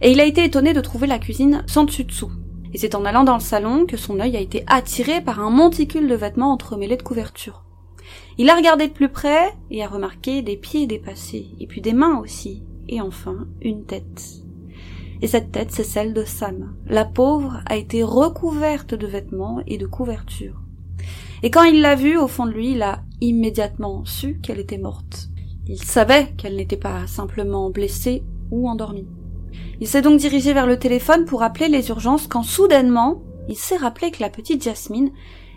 et 0.00 0.10
il 0.10 0.20
a 0.20 0.24
été 0.24 0.44
étonné 0.44 0.72
de 0.72 0.80
trouver 0.80 1.06
la 1.06 1.18
cuisine 1.18 1.62
sans 1.66 1.84
dessus-dessous. 1.84 2.32
Et 2.74 2.78
c'est 2.78 2.94
en 2.94 3.04
allant 3.04 3.24
dans 3.24 3.34
le 3.34 3.40
salon 3.40 3.86
que 3.86 3.96
son 3.96 4.18
œil 4.18 4.36
a 4.36 4.40
été 4.40 4.64
attiré 4.66 5.20
par 5.20 5.40
un 5.40 5.50
monticule 5.50 6.08
de 6.08 6.14
vêtements 6.14 6.52
entremêlés 6.52 6.96
de 6.96 7.02
couvertures. 7.02 7.64
Il 8.38 8.48
a 8.48 8.56
regardé 8.56 8.88
de 8.88 8.92
plus 8.92 9.10
près 9.10 9.54
et 9.70 9.84
a 9.84 9.88
remarqué 9.88 10.42
des 10.42 10.56
pieds 10.56 10.86
dépassés, 10.86 11.50
et 11.60 11.66
puis 11.66 11.80
des 11.80 11.92
mains 11.92 12.18
aussi, 12.18 12.62
et 12.88 13.00
enfin 13.00 13.46
une 13.60 13.84
tête. 13.84 14.42
Et 15.22 15.28
cette 15.28 15.52
tête, 15.52 15.70
c'est 15.70 15.84
celle 15.84 16.14
de 16.14 16.24
Sam. 16.24 16.74
La 16.86 17.04
pauvre 17.04 17.60
a 17.66 17.76
été 17.76 18.02
recouverte 18.02 18.94
de 18.94 19.06
vêtements 19.06 19.60
et 19.66 19.78
de 19.78 19.86
couvertures. 19.86 20.60
Et 21.44 21.50
quand 21.50 21.62
il 21.62 21.80
l'a 21.80 21.94
vue, 21.94 22.18
au 22.18 22.28
fond 22.28 22.46
de 22.46 22.52
lui, 22.52 22.72
il 22.72 22.82
a 22.82 23.02
immédiatement 23.20 24.04
su 24.04 24.40
qu'elle 24.42 24.58
était 24.58 24.78
morte. 24.78 25.28
Il 25.66 25.82
savait 25.82 26.32
qu'elle 26.36 26.56
n'était 26.56 26.76
pas 26.76 27.06
simplement 27.06 27.70
blessée 27.70 28.24
ou 28.50 28.68
endormie. 28.68 29.06
Il 29.80 29.86
s'est 29.86 30.02
donc 30.02 30.18
dirigé 30.18 30.52
vers 30.52 30.66
le 30.66 30.78
téléphone 30.78 31.24
pour 31.24 31.42
appeler 31.42 31.68
les 31.68 31.88
urgences 31.88 32.26
quand 32.26 32.42
soudainement, 32.42 33.22
il 33.48 33.56
s'est 33.56 33.76
rappelé 33.76 34.10
que 34.10 34.22
la 34.22 34.30
petite 34.30 34.62
Jasmine 34.62 35.10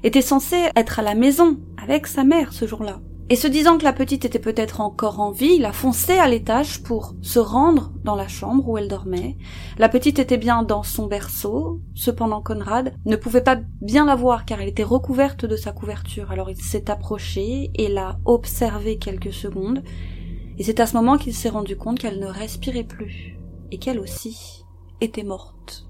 était 0.03 0.21
censée 0.21 0.69
être 0.75 0.99
à 0.99 1.03
la 1.03 1.15
maison 1.15 1.57
avec 1.81 2.07
sa 2.07 2.23
mère 2.23 2.53
ce 2.53 2.67
jour-là. 2.67 3.01
Et 3.27 3.35
se 3.35 3.47
disant 3.47 3.79
que 3.79 3.83
la 3.83 3.93
petite 3.93 4.23
était 4.23 4.37
peut-être 4.37 4.81
encore 4.81 5.19
en 5.19 5.31
vie, 5.31 5.55
il 5.57 5.65
a 5.65 5.73
foncé 5.73 6.13
à 6.13 6.27
l'étage 6.27 6.83
pour 6.83 7.15
se 7.23 7.39
rendre 7.39 7.91
dans 8.03 8.15
la 8.15 8.27
chambre 8.27 8.69
où 8.69 8.77
elle 8.77 8.87
dormait. 8.87 9.35
La 9.79 9.89
petite 9.89 10.19
était 10.19 10.37
bien 10.37 10.61
dans 10.61 10.83
son 10.83 11.07
berceau, 11.07 11.81
cependant 11.95 12.43
Conrad 12.43 12.93
ne 13.05 13.15
pouvait 13.15 13.41
pas 13.41 13.57
bien 13.81 14.05
la 14.05 14.15
voir 14.15 14.45
car 14.45 14.61
elle 14.61 14.69
était 14.69 14.83
recouverte 14.83 15.43
de 15.43 15.55
sa 15.55 15.71
couverture. 15.71 16.29
Alors 16.31 16.51
il 16.51 16.61
s'est 16.61 16.91
approché 16.91 17.71
et 17.73 17.87
l'a 17.87 18.19
observée 18.25 18.99
quelques 18.99 19.33
secondes, 19.33 19.81
et 20.59 20.63
c'est 20.63 20.79
à 20.79 20.85
ce 20.85 20.95
moment 20.95 21.17
qu'il 21.17 21.33
s'est 21.33 21.49
rendu 21.49 21.75
compte 21.75 21.97
qu'elle 21.97 22.19
ne 22.19 22.27
respirait 22.27 22.83
plus 22.83 23.39
et 23.71 23.79
qu'elle 23.79 23.99
aussi 23.99 24.63
était 25.01 25.23
morte. 25.23 25.87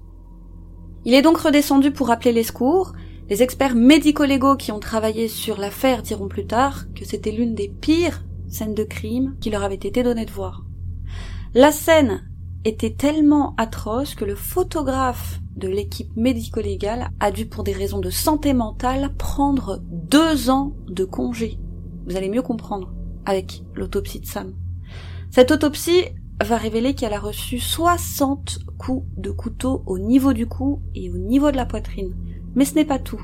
Il 1.04 1.12
est 1.12 1.22
donc 1.22 1.36
redescendu 1.36 1.92
pour 1.92 2.10
appeler 2.10 2.32
les 2.32 2.42
secours. 2.42 2.94
Les 3.28 3.42
experts 3.42 3.74
médico-légaux 3.74 4.54
qui 4.54 4.70
ont 4.70 4.78
travaillé 4.78 5.26
sur 5.26 5.58
l'affaire 5.58 6.02
diront 6.02 6.28
plus 6.28 6.46
tard 6.46 6.84
que 6.94 7.04
c'était 7.04 7.32
l'une 7.32 7.56
des 7.56 7.68
pires 7.68 8.24
scènes 8.48 8.74
de 8.74 8.84
crime 8.84 9.34
qui 9.40 9.50
leur 9.50 9.64
avait 9.64 9.74
été 9.74 10.04
donnée 10.04 10.24
de 10.24 10.30
voir. 10.30 10.64
La 11.52 11.72
scène 11.72 12.22
était 12.64 12.94
tellement 12.94 13.56
atroce 13.56 14.14
que 14.14 14.24
le 14.24 14.36
photographe 14.36 15.40
de 15.56 15.66
l'équipe 15.66 16.14
médico-légale 16.16 17.08
a 17.18 17.32
dû, 17.32 17.46
pour 17.46 17.64
des 17.64 17.72
raisons 17.72 17.98
de 17.98 18.10
santé 18.10 18.52
mentale, 18.52 19.12
prendre 19.18 19.80
deux 19.90 20.48
ans 20.48 20.76
de 20.88 21.04
congé. 21.04 21.58
Vous 22.06 22.16
allez 22.16 22.28
mieux 22.28 22.42
comprendre 22.42 22.92
avec 23.24 23.64
l'autopsie 23.74 24.20
de 24.20 24.26
Sam. 24.26 24.52
Cette 25.30 25.50
autopsie 25.50 26.04
va 26.44 26.58
révéler 26.58 26.94
qu'elle 26.94 27.14
a 27.14 27.18
reçu 27.18 27.58
60 27.58 28.60
coups 28.78 29.04
de 29.16 29.32
couteau 29.32 29.82
au 29.86 29.98
niveau 29.98 30.32
du 30.32 30.46
cou 30.46 30.80
et 30.94 31.10
au 31.10 31.16
niveau 31.18 31.50
de 31.50 31.56
la 31.56 31.66
poitrine. 31.66 32.14
Mais 32.56 32.64
ce 32.64 32.74
n'est 32.74 32.84
pas 32.84 32.98
tout. 32.98 33.20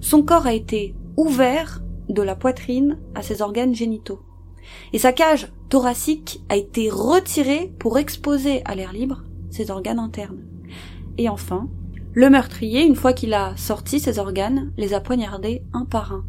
Son 0.00 0.22
corps 0.22 0.46
a 0.46 0.52
été 0.52 0.94
ouvert 1.16 1.82
de 2.08 2.22
la 2.22 2.36
poitrine 2.36 2.98
à 3.14 3.22
ses 3.22 3.40
organes 3.40 3.74
génitaux. 3.74 4.20
Et 4.92 4.98
sa 4.98 5.12
cage 5.12 5.50
thoracique 5.68 6.42
a 6.48 6.56
été 6.56 6.90
retirée 6.90 7.72
pour 7.78 7.98
exposer 7.98 8.62
à 8.64 8.74
l'air 8.74 8.92
libre 8.92 9.24
ses 9.50 9.70
organes 9.70 9.98
internes. 9.98 10.42
Et 11.16 11.28
enfin, 11.28 11.68
le 12.12 12.30
meurtrier, 12.30 12.84
une 12.84 12.96
fois 12.96 13.12
qu'il 13.12 13.34
a 13.34 13.56
sorti 13.56 14.00
ses 14.00 14.18
organes, 14.18 14.72
les 14.76 14.94
a 14.94 15.00
poignardés 15.00 15.62
un 15.72 15.84
par 15.84 16.12
un. 16.12 16.24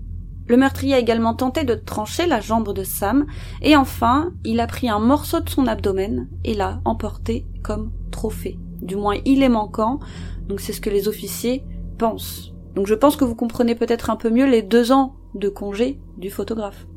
Le 0.47 0.57
meurtrier 0.57 0.93
a 0.93 0.99
également 0.99 1.33
tenté 1.33 1.63
de 1.63 1.73
trancher 1.73 2.27
la 2.27 2.39
jambe 2.39 2.71
de 2.71 2.83
Sam, 2.83 3.25
et 3.63 3.75
enfin, 3.75 4.31
il 4.43 4.59
a 4.59 4.67
pris 4.67 4.89
un 4.89 4.99
morceau 4.99 5.39
de 5.39 5.49
son 5.49 5.65
abdomen 5.65 6.27
et 6.43 6.53
l'a 6.53 6.81
emporté 6.85 7.47
comme 7.63 7.91
trophée. 8.11 8.59
Du 8.81 8.95
moins, 8.95 9.17
il 9.25 9.41
est 9.41 9.49
manquant, 9.49 9.99
donc 10.47 10.59
c'est 10.59 10.73
ce 10.73 10.81
que 10.81 10.91
les 10.91 11.07
officiers 11.07 11.63
Donc 11.97 12.87
je 12.87 12.93
pense 12.93 13.15
que 13.15 13.25
vous 13.25 13.35
comprenez 13.35 13.75
peut-être 13.75 14.09
un 14.09 14.15
peu 14.15 14.29
mieux 14.29 14.45
les 14.45 14.61
deux 14.61 14.91
ans 14.91 15.15
de 15.33 15.49
congé 15.49 15.99
du 16.17 16.29
photographe. 16.29 16.87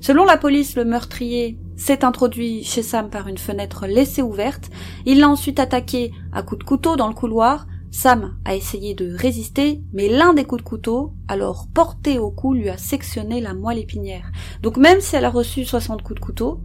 Selon 0.00 0.24
la 0.24 0.36
police, 0.36 0.76
le 0.76 0.84
meurtrier 0.84 1.58
s'est 1.76 2.04
introduit 2.04 2.64
chez 2.64 2.82
Sam 2.82 3.10
par 3.10 3.28
une 3.28 3.38
fenêtre 3.38 3.86
laissée 3.86 4.22
ouverte. 4.22 4.70
Il 5.06 5.20
l'a 5.20 5.28
ensuite 5.28 5.60
attaqué 5.60 6.12
à 6.32 6.42
coups 6.42 6.60
de 6.60 6.64
couteau 6.64 6.96
dans 6.96 7.08
le 7.08 7.14
couloir, 7.14 7.66
Sam 7.90 8.36
a 8.44 8.54
essayé 8.54 8.94
de 8.94 9.14
résister, 9.14 9.82
mais 9.92 10.08
l'un 10.08 10.34
des 10.34 10.44
coups 10.44 10.62
de 10.62 10.68
couteau, 10.68 11.14
alors 11.26 11.66
porté 11.72 12.18
au 12.18 12.30
cou, 12.30 12.52
lui 12.52 12.68
a 12.68 12.76
sectionné 12.76 13.40
la 13.40 13.54
moelle 13.54 13.78
épinière. 13.78 14.30
Donc 14.62 14.76
même 14.76 15.00
si 15.00 15.16
elle 15.16 15.24
a 15.24 15.30
reçu 15.30 15.64
60 15.64 16.02
coups 16.02 16.20
de 16.20 16.24
couteau, 16.24 16.60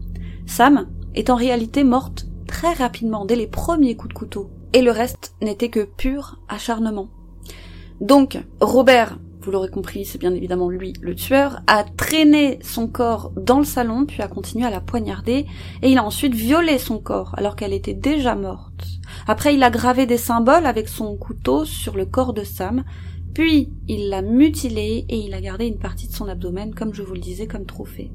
Sam 0.45 0.87
est 1.15 1.29
en 1.29 1.35
réalité 1.35 1.83
morte 1.83 2.25
très 2.47 2.73
rapidement 2.73 3.25
dès 3.25 3.35
les 3.35 3.47
premiers 3.47 3.95
coups 3.95 4.13
de 4.13 4.19
couteau, 4.19 4.51
et 4.73 4.81
le 4.81 4.91
reste 4.91 5.35
n'était 5.41 5.69
que 5.69 5.85
pur 5.85 6.39
acharnement. 6.49 7.09
Donc, 8.03 8.37
Robert, 8.59 9.17
vous 9.39 9.51
l'aurez 9.51 9.69
compris, 9.69 10.03
c'est 10.03 10.17
bien 10.17 10.33
évidemment 10.33 10.69
lui 10.69 10.91
le 11.01 11.15
tueur, 11.15 11.61
a 11.67 11.85
traîné 11.85 12.59
son 12.61 12.89
corps 12.89 13.31
dans 13.37 13.59
le 13.59 13.63
salon, 13.63 14.05
puis 14.05 14.21
a 14.21 14.27
continué 14.27 14.65
à 14.65 14.69
la 14.69 14.81
poignarder, 14.81 15.45
et 15.81 15.89
il 15.89 15.97
a 15.97 16.03
ensuite 16.03 16.35
violé 16.35 16.79
son 16.79 16.99
corps 16.99 17.33
alors 17.37 17.55
qu'elle 17.55 17.71
était 17.71 17.93
déjà 17.93 18.35
morte. 18.35 18.83
Après, 19.25 19.55
il 19.55 19.63
a 19.63 19.69
gravé 19.69 20.05
des 20.05 20.17
symboles 20.17 20.65
avec 20.65 20.89
son 20.89 21.15
couteau 21.15 21.63
sur 21.63 21.95
le 21.95 22.05
corps 22.05 22.33
de 22.33 22.43
Sam, 22.43 22.83
puis 23.33 23.71
il 23.87 24.09
l'a 24.09 24.21
mutilé 24.21 25.05
et 25.07 25.15
il 25.15 25.33
a 25.33 25.39
gardé 25.39 25.65
une 25.67 25.79
partie 25.79 26.09
de 26.09 26.13
son 26.13 26.27
abdomen, 26.27 26.75
comme 26.75 26.93
je 26.93 27.03
vous 27.03 27.13
le 27.13 27.21
disais, 27.21 27.47
comme 27.47 27.65
trophée. 27.65 28.11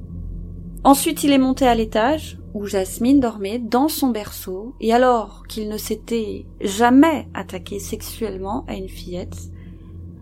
Ensuite, 0.84 1.24
il 1.24 1.32
est 1.32 1.38
monté 1.38 1.66
à 1.66 1.74
l'étage 1.74 2.38
où 2.52 2.66
Jasmine 2.66 3.20
dormait 3.20 3.58
dans 3.58 3.88
son 3.88 4.10
berceau, 4.10 4.74
et 4.82 4.92
alors 4.92 5.44
qu'il 5.48 5.70
ne 5.70 5.78
s'était 5.78 6.44
jamais 6.60 7.26
attaqué 7.32 7.78
sexuellement 7.78 8.66
à 8.68 8.74
une 8.74 8.90
fillette, 8.90 9.50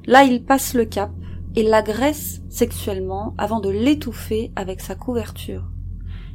là 0.07 0.25
il 0.25 0.45
passe 0.45 0.75
le 0.75 0.85
cap 0.85 1.11
et 1.55 1.63
l'agresse 1.63 2.43
sexuellement 2.49 3.35
avant 3.39 3.61
de 3.61 3.71
l'étouffer 3.71 4.53
avec 4.57 4.81
sa 4.81 4.95
couverture. 4.95 5.65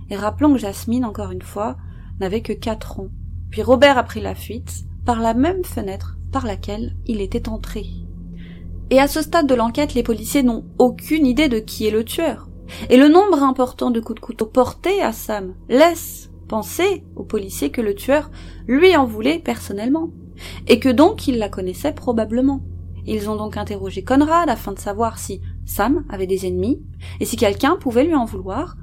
Et 0.09 0.15
rappelons 0.15 0.53
que 0.53 0.59
Jasmine, 0.59 1.05
encore 1.05 1.31
une 1.31 1.41
fois, 1.41 1.77
n'avait 2.19 2.41
que 2.41 2.53
quatre 2.53 2.99
ans. 2.99 3.09
Puis 3.49 3.61
Robert 3.61 3.97
a 3.97 4.03
pris 4.03 4.21
la 4.21 4.35
fuite 4.35 4.83
par 5.05 5.21
la 5.21 5.33
même 5.33 5.63
fenêtre 5.63 6.17
par 6.31 6.45
laquelle 6.45 6.95
il 7.05 7.21
était 7.21 7.49
entré. 7.49 7.85
Et 8.89 8.99
à 8.99 9.07
ce 9.07 9.21
stade 9.21 9.47
de 9.47 9.55
l'enquête, 9.55 9.93
les 9.93 10.03
policiers 10.03 10.43
n'ont 10.43 10.65
aucune 10.77 11.25
idée 11.25 11.49
de 11.49 11.59
qui 11.59 11.87
est 11.87 11.91
le 11.91 12.03
tueur. 12.03 12.49
Et 12.89 12.97
le 12.97 13.07
nombre 13.07 13.43
important 13.43 13.91
de 13.91 13.99
coups 13.99 14.19
de 14.19 14.25
couteau 14.25 14.45
portés 14.45 15.01
à 15.01 15.13
Sam 15.13 15.55
laisse 15.69 16.29
penser 16.47 17.03
aux 17.15 17.23
policiers 17.23 17.71
que 17.71 17.81
le 17.81 17.95
tueur 17.95 18.29
lui 18.67 18.95
en 18.97 19.05
voulait 19.05 19.39
personnellement, 19.39 20.09
et 20.67 20.79
que 20.79 20.89
donc 20.89 21.27
il 21.27 21.37
la 21.37 21.47
connaissait 21.47 21.93
probablement. 21.93 22.61
Ils 23.05 23.29
ont 23.29 23.35
donc 23.35 23.57
interrogé 23.57 24.03
Conrad 24.03 24.49
afin 24.49 24.73
de 24.73 24.79
savoir 24.79 25.17
si 25.17 25.41
Sam 25.65 26.05
avait 26.09 26.27
des 26.27 26.45
ennemis, 26.45 26.81
et 27.19 27.25
si 27.25 27.35
quelqu'un 27.35 27.75
pouvait 27.75 28.03
lui 28.03 28.15
en 28.15 28.25
vouloir, 28.25 28.77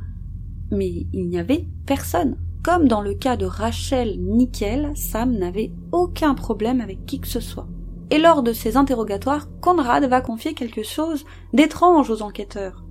mais 0.70 1.06
il 1.12 1.28
n'y 1.28 1.38
avait 1.38 1.66
personne. 1.86 2.36
Comme 2.62 2.88
dans 2.88 3.00
le 3.00 3.14
cas 3.14 3.36
de 3.36 3.46
Rachel 3.46 4.18
Nickel, 4.20 4.92
Sam 4.94 5.32
n'avait 5.32 5.72
aucun 5.92 6.34
problème 6.34 6.80
avec 6.80 7.06
qui 7.06 7.20
que 7.20 7.28
ce 7.28 7.40
soit. 7.40 7.68
Et 8.10 8.18
lors 8.18 8.42
de 8.42 8.52
ces 8.52 8.76
interrogatoires, 8.76 9.48
Conrad 9.60 10.04
va 10.04 10.20
confier 10.20 10.54
quelque 10.54 10.82
chose 10.82 11.24
d'étrange 11.52 12.10
aux 12.10 12.22
enquêteurs. 12.22 12.84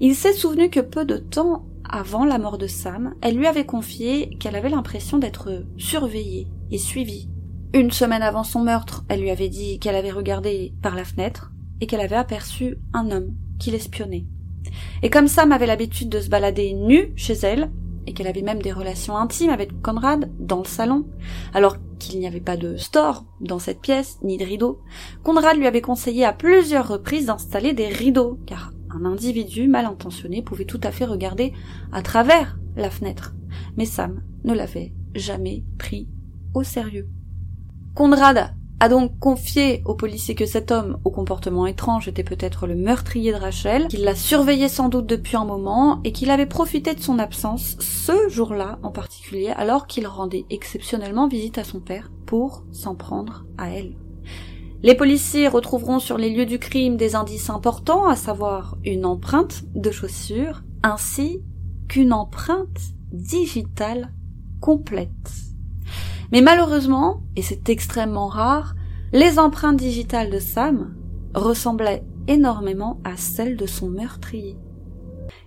Il 0.00 0.14
s'est 0.14 0.32
souvenu 0.32 0.70
que 0.70 0.80
peu 0.80 1.04
de 1.04 1.18
temps 1.18 1.66
avant 1.88 2.24
la 2.24 2.38
mort 2.38 2.56
de 2.56 2.66
Sam, 2.66 3.14
elle 3.20 3.36
lui 3.36 3.46
avait 3.46 3.66
confié 3.66 4.30
qu'elle 4.38 4.56
avait 4.56 4.70
l'impression 4.70 5.18
d'être 5.18 5.64
surveillée 5.76 6.46
et 6.70 6.78
suivie. 6.78 7.28
Une 7.72 7.92
semaine 7.92 8.22
avant 8.22 8.42
son 8.42 8.64
meurtre, 8.64 9.04
elle 9.08 9.20
lui 9.20 9.30
avait 9.30 9.48
dit 9.48 9.78
qu'elle 9.78 9.94
avait 9.94 10.10
regardé 10.10 10.74
par 10.82 10.96
la 10.96 11.04
fenêtre 11.04 11.52
et 11.80 11.86
qu'elle 11.86 12.00
avait 12.00 12.16
aperçu 12.16 12.78
un 12.92 13.12
homme 13.12 13.36
qui 13.60 13.70
l'espionnait. 13.70 14.26
Et 15.02 15.10
comme 15.10 15.28
Sam 15.28 15.52
avait 15.52 15.66
l'habitude 15.66 16.08
de 16.08 16.18
se 16.18 16.28
balader 16.28 16.72
nue 16.72 17.12
chez 17.14 17.34
elle, 17.34 17.70
et 18.08 18.12
qu'elle 18.12 18.26
avait 18.26 18.42
même 18.42 18.60
des 18.60 18.72
relations 18.72 19.16
intimes 19.16 19.50
avec 19.50 19.82
Conrad 19.82 20.32
dans 20.40 20.58
le 20.58 20.66
salon, 20.66 21.06
alors 21.54 21.76
qu'il 22.00 22.18
n'y 22.18 22.26
avait 22.26 22.40
pas 22.40 22.56
de 22.56 22.76
store 22.76 23.24
dans 23.40 23.60
cette 23.60 23.80
pièce, 23.80 24.18
ni 24.24 24.36
de 24.36 24.44
rideaux, 24.44 24.80
Conrad 25.22 25.56
lui 25.56 25.68
avait 25.68 25.80
conseillé 25.80 26.24
à 26.24 26.32
plusieurs 26.32 26.88
reprises 26.88 27.26
d'installer 27.26 27.72
des 27.72 27.88
rideaux, 27.88 28.40
car 28.46 28.72
un 28.90 29.04
individu 29.04 29.68
mal 29.68 29.84
intentionné 29.84 30.42
pouvait 30.42 30.64
tout 30.64 30.80
à 30.82 30.90
fait 30.90 31.04
regarder 31.04 31.52
à 31.92 32.02
travers 32.02 32.58
la 32.74 32.90
fenêtre. 32.90 33.32
Mais 33.76 33.84
Sam 33.84 34.22
ne 34.42 34.54
l'avait 34.54 34.92
jamais 35.14 35.62
pris 35.78 36.08
au 36.54 36.64
sérieux. 36.64 37.08
Conrad 37.94 38.54
a 38.82 38.88
donc 38.88 39.18
confié 39.18 39.82
au 39.84 39.94
policier 39.94 40.34
que 40.34 40.46
cet 40.46 40.70
homme 40.70 40.98
au 41.04 41.10
comportement 41.10 41.66
étrange 41.66 42.08
était 42.08 42.24
peut-être 42.24 42.66
le 42.66 42.74
meurtrier 42.74 43.32
de 43.32 43.36
Rachel, 43.36 43.88
qu'il 43.88 44.04
la 44.04 44.14
surveillait 44.14 44.70
sans 44.70 44.88
doute 44.88 45.06
depuis 45.06 45.36
un 45.36 45.44
moment 45.44 46.00
et 46.02 46.12
qu'il 46.12 46.30
avait 46.30 46.46
profité 46.46 46.94
de 46.94 47.00
son 47.00 47.18
absence 47.18 47.76
ce 47.80 48.28
jour-là 48.30 48.78
en 48.82 48.90
particulier 48.90 49.52
alors 49.54 49.86
qu'il 49.86 50.06
rendait 50.06 50.46
exceptionnellement 50.48 51.28
visite 51.28 51.58
à 51.58 51.64
son 51.64 51.80
père 51.80 52.10
pour 52.24 52.64
s'en 52.72 52.94
prendre 52.94 53.44
à 53.58 53.70
elle. 53.70 53.96
Les 54.82 54.94
policiers 54.94 55.48
retrouveront 55.48 55.98
sur 55.98 56.16
les 56.16 56.30
lieux 56.30 56.46
du 56.46 56.58
crime 56.58 56.96
des 56.96 57.14
indices 57.14 57.50
importants, 57.50 58.06
à 58.06 58.16
savoir 58.16 58.78
une 58.82 59.04
empreinte 59.04 59.64
de 59.74 59.90
chaussure 59.90 60.62
ainsi 60.82 61.42
qu'une 61.86 62.14
empreinte 62.14 62.80
digitale 63.12 64.10
complète. 64.62 65.49
Mais 66.32 66.40
malheureusement, 66.40 67.22
et 67.36 67.42
c'est 67.42 67.68
extrêmement 67.68 68.28
rare, 68.28 68.74
les 69.12 69.38
empreintes 69.38 69.76
digitales 69.76 70.30
de 70.30 70.38
Sam 70.38 70.94
ressemblaient 71.34 72.04
énormément 72.28 73.00
à 73.04 73.16
celles 73.16 73.56
de 73.56 73.66
son 73.66 73.88
meurtrier. 73.88 74.56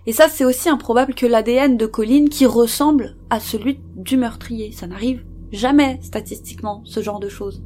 Et 0.06 0.12
ça, 0.12 0.28
c'est 0.28 0.44
aussi 0.44 0.68
improbable 0.68 1.14
que 1.14 1.26
l'ADN 1.26 1.76
de 1.76 1.86
Colline 1.86 2.28
qui 2.28 2.46
ressemble 2.46 3.16
à 3.30 3.40
celui 3.40 3.80
du 3.96 4.16
meurtrier. 4.16 4.72
Ça 4.72 4.86
n'arrive 4.86 5.24
jamais, 5.52 5.98
statistiquement, 6.02 6.82
ce 6.84 7.02
genre 7.02 7.20
de 7.20 7.28
choses. 7.28 7.62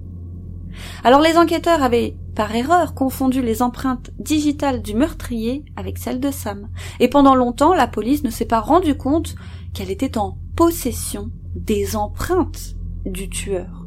Alors 1.03 1.21
les 1.21 1.37
enquêteurs 1.37 1.83
avaient, 1.83 2.17
par 2.37 2.55
erreur, 2.55 2.95
confondu 2.95 3.43
les 3.43 3.63
empreintes 3.63 4.11
digitales 4.19 4.83
du 4.83 4.95
meurtrier 4.95 5.65
avec 5.75 5.99
celles 5.99 6.21
de 6.21 6.31
Sam. 6.31 6.69
Et 7.01 7.09
pendant 7.09 7.35
longtemps, 7.35 7.75
la 7.75 7.89
police 7.89 8.23
ne 8.23 8.31
s'est 8.31 8.45
pas 8.45 8.61
rendu 8.61 8.97
compte 8.97 9.35
qu'elle 9.75 9.91
était 9.91 10.19
en 10.19 10.39
possession 10.55 11.31
des 11.57 11.97
empreintes 11.97 12.78
du 13.05 13.29
tueur. 13.29 13.87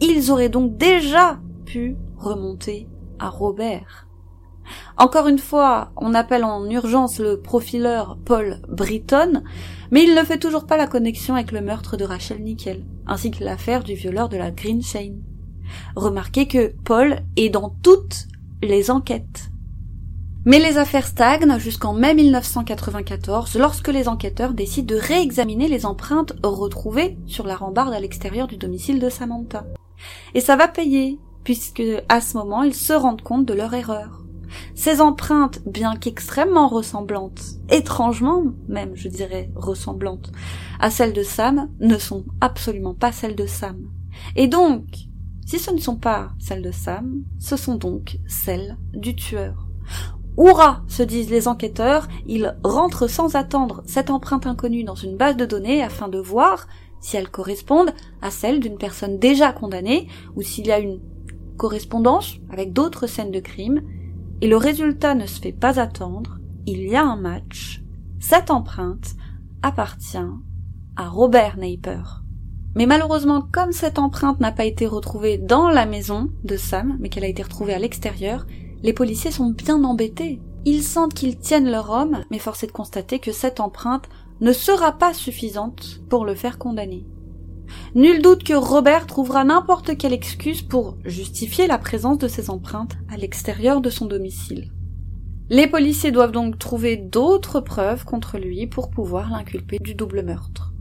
Ils 0.00 0.30
auraient 0.30 0.48
donc 0.48 0.76
déjà 0.76 1.38
pu 1.64 1.96
remonter 2.16 2.88
à 3.18 3.28
Robert. 3.28 4.08
Encore 4.96 5.28
une 5.28 5.38
fois, 5.38 5.92
on 5.96 6.14
appelle 6.14 6.44
en 6.44 6.68
urgence 6.68 7.18
le 7.18 7.40
profileur 7.40 8.18
Paul 8.24 8.60
Britton, 8.68 9.42
mais 9.90 10.04
il 10.04 10.14
ne 10.14 10.22
fait 10.22 10.38
toujours 10.38 10.66
pas 10.66 10.76
la 10.76 10.86
connexion 10.86 11.34
avec 11.34 11.52
le 11.52 11.60
meurtre 11.60 11.96
de 11.96 12.04
Rachel 12.04 12.42
Nickel, 12.42 12.84
ainsi 13.06 13.30
que 13.30 13.44
l'affaire 13.44 13.84
du 13.84 13.94
violeur 13.94 14.28
de 14.28 14.36
la 14.36 14.50
Green 14.50 14.82
Chain. 14.82 15.14
Remarquez 15.96 16.46
que 16.46 16.74
Paul 16.84 17.20
est 17.36 17.48
dans 17.48 17.70
toutes 17.82 18.26
les 18.62 18.90
enquêtes. 18.90 19.51
Mais 20.44 20.58
les 20.58 20.76
affaires 20.76 21.06
stagnent 21.06 21.56
jusqu'en 21.60 21.92
mai 21.92 22.14
1994 22.14 23.56
lorsque 23.56 23.86
les 23.86 24.08
enquêteurs 24.08 24.54
décident 24.54 24.92
de 24.92 25.00
réexaminer 25.00 25.68
les 25.68 25.86
empreintes 25.86 26.32
retrouvées 26.42 27.16
sur 27.26 27.46
la 27.46 27.54
rambarde 27.54 27.94
à 27.94 28.00
l'extérieur 28.00 28.48
du 28.48 28.56
domicile 28.56 28.98
de 28.98 29.08
Samantha. 29.08 29.64
Et 30.34 30.40
ça 30.40 30.56
va 30.56 30.66
payer, 30.66 31.20
puisque 31.44 31.84
à 32.08 32.20
ce 32.20 32.36
moment 32.36 32.64
ils 32.64 32.74
se 32.74 32.92
rendent 32.92 33.22
compte 33.22 33.46
de 33.46 33.54
leur 33.54 33.72
erreur. 33.72 34.24
Ces 34.74 35.00
empreintes, 35.00 35.60
bien 35.64 35.94
qu'extrêmement 35.94 36.66
ressemblantes, 36.66 37.40
étrangement 37.70 38.42
même 38.66 38.96
je 38.96 39.06
dirais 39.06 39.48
ressemblantes, 39.54 40.32
à 40.80 40.90
celles 40.90 41.12
de 41.12 41.22
Sam, 41.22 41.68
ne 41.78 41.98
sont 41.98 42.24
absolument 42.40 42.94
pas 42.94 43.12
celles 43.12 43.36
de 43.36 43.46
Sam. 43.46 43.78
Et 44.34 44.48
donc, 44.48 44.86
si 45.46 45.60
ce 45.60 45.70
ne 45.70 45.78
sont 45.78 45.96
pas 45.96 46.32
celles 46.40 46.62
de 46.62 46.72
Sam, 46.72 47.22
ce 47.38 47.56
sont 47.56 47.76
donc 47.76 48.18
celles 48.26 48.76
du 48.92 49.14
tueur. 49.14 49.68
Hurrah 50.38 50.82
se 50.88 51.02
disent 51.02 51.30
les 51.30 51.46
enquêteurs, 51.46 52.08
ils 52.26 52.56
rentrent 52.64 53.06
sans 53.06 53.36
attendre 53.36 53.82
cette 53.86 54.10
empreinte 54.10 54.46
inconnue 54.46 54.84
dans 54.84 54.94
une 54.94 55.16
base 55.16 55.36
de 55.36 55.44
données 55.44 55.82
afin 55.82 56.08
de 56.08 56.18
voir 56.18 56.66
si 57.00 57.16
elles 57.16 57.28
correspondent 57.28 57.92
à 58.22 58.30
celles 58.30 58.60
d'une 58.60 58.78
personne 58.78 59.18
déjà 59.18 59.52
condamnée 59.52 60.08
ou 60.36 60.42
s'il 60.42 60.66
y 60.66 60.72
a 60.72 60.78
une 60.78 61.00
correspondance 61.56 62.36
avec 62.50 62.72
d'autres 62.72 63.06
scènes 63.06 63.30
de 63.30 63.40
crime, 63.40 63.82
et 64.40 64.48
le 64.48 64.56
résultat 64.56 65.14
ne 65.14 65.26
se 65.26 65.40
fait 65.40 65.52
pas 65.52 65.78
attendre, 65.78 66.38
il 66.66 66.88
y 66.88 66.96
a 66.96 67.04
un 67.04 67.16
match, 67.16 67.82
cette 68.18 68.50
empreinte 68.50 69.14
appartient 69.62 70.16
à 70.96 71.08
Robert 71.08 71.56
Naper. 71.58 72.22
Mais 72.74 72.86
malheureusement, 72.86 73.46
comme 73.52 73.72
cette 73.72 73.98
empreinte 73.98 74.40
n'a 74.40 74.50
pas 74.50 74.64
été 74.64 74.86
retrouvée 74.86 75.38
dans 75.38 75.68
la 75.68 75.86
maison 75.86 76.30
de 76.42 76.56
Sam, 76.56 76.96
mais 77.00 77.08
qu'elle 77.08 77.24
a 77.24 77.28
été 77.28 77.42
retrouvée 77.42 77.74
à 77.74 77.78
l'extérieur, 77.78 78.46
les 78.82 78.92
policiers 78.92 79.30
sont 79.30 79.50
bien 79.50 79.84
embêtés. 79.84 80.40
Ils 80.64 80.82
sentent 80.82 81.14
qu'ils 81.14 81.38
tiennent 81.38 81.70
leur 81.70 81.90
homme, 81.90 82.24
mais 82.30 82.38
force 82.38 82.62
est 82.64 82.68
de 82.68 82.72
constater 82.72 83.18
que 83.18 83.32
cette 83.32 83.60
empreinte 83.60 84.08
ne 84.40 84.52
sera 84.52 84.92
pas 84.92 85.14
suffisante 85.14 86.00
pour 86.08 86.24
le 86.24 86.34
faire 86.34 86.58
condamner. 86.58 87.06
Nul 87.94 88.20
doute 88.22 88.44
que 88.44 88.54
Robert 88.54 89.06
trouvera 89.06 89.44
n'importe 89.44 89.96
quelle 89.96 90.12
excuse 90.12 90.62
pour 90.62 90.96
justifier 91.04 91.66
la 91.66 91.78
présence 91.78 92.18
de 92.18 92.28
ces 92.28 92.50
empreintes 92.50 92.96
à 93.10 93.16
l'extérieur 93.16 93.80
de 93.80 93.90
son 93.90 94.06
domicile. 94.06 94.70
Les 95.48 95.66
policiers 95.66 96.12
doivent 96.12 96.32
donc 96.32 96.58
trouver 96.58 96.96
d'autres 96.96 97.60
preuves 97.60 98.04
contre 98.04 98.38
lui 98.38 98.66
pour 98.66 98.90
pouvoir 98.90 99.30
l'inculper 99.30 99.78
du 99.78 99.94
double 99.94 100.22
meurtre. 100.22 100.71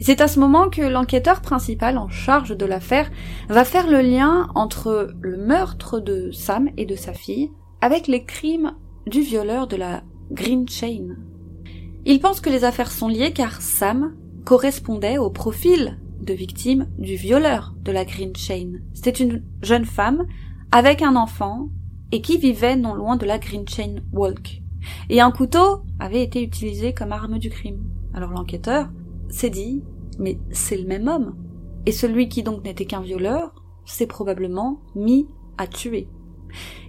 C'est 0.00 0.20
à 0.20 0.28
ce 0.28 0.40
moment 0.40 0.68
que 0.68 0.82
l'enquêteur 0.82 1.40
principal 1.40 1.98
en 1.98 2.08
charge 2.08 2.56
de 2.56 2.66
l'affaire 2.66 3.10
va 3.48 3.64
faire 3.64 3.88
le 3.88 4.00
lien 4.00 4.48
entre 4.54 5.14
le 5.20 5.36
meurtre 5.36 6.00
de 6.00 6.30
Sam 6.32 6.68
et 6.76 6.86
de 6.86 6.96
sa 6.96 7.12
fille 7.12 7.50
avec 7.80 8.06
les 8.06 8.24
crimes 8.24 8.72
du 9.06 9.20
violeur 9.20 9.66
de 9.66 9.76
la 9.76 10.02
Green 10.30 10.68
Chain. 10.68 11.16
Il 12.04 12.20
pense 12.20 12.40
que 12.40 12.50
les 12.50 12.64
affaires 12.64 12.90
sont 12.90 13.08
liées 13.08 13.32
car 13.32 13.60
Sam 13.60 14.14
correspondait 14.44 15.18
au 15.18 15.30
profil 15.30 15.98
de 16.20 16.34
victime 16.34 16.88
du 16.98 17.16
violeur 17.16 17.74
de 17.82 17.92
la 17.92 18.04
Green 18.04 18.34
Chain. 18.34 18.80
C'était 18.94 19.10
une 19.10 19.42
jeune 19.62 19.84
femme 19.84 20.26
avec 20.70 21.02
un 21.02 21.16
enfant 21.16 21.68
et 22.12 22.20
qui 22.20 22.38
vivait 22.38 22.76
non 22.76 22.94
loin 22.94 23.16
de 23.16 23.26
la 23.26 23.38
Green 23.38 23.66
Chain 23.68 23.96
Walk. 24.12 24.62
Et 25.08 25.20
un 25.20 25.30
couteau 25.30 25.82
avait 25.98 26.22
été 26.22 26.42
utilisé 26.42 26.92
comme 26.92 27.12
arme 27.12 27.38
du 27.38 27.50
crime. 27.50 27.84
Alors 28.14 28.30
l'enquêteur 28.30 28.88
s'est 29.32 29.50
dit, 29.50 29.82
mais 30.18 30.38
c'est 30.50 30.76
le 30.76 30.86
même 30.86 31.08
homme. 31.08 31.34
Et 31.86 31.92
celui 31.92 32.28
qui 32.28 32.42
donc 32.42 32.64
n'était 32.64 32.84
qu'un 32.84 33.00
violeur 33.00 33.54
s'est 33.84 34.06
probablement 34.06 34.80
mis 34.94 35.26
à 35.58 35.66
tuer. 35.66 36.08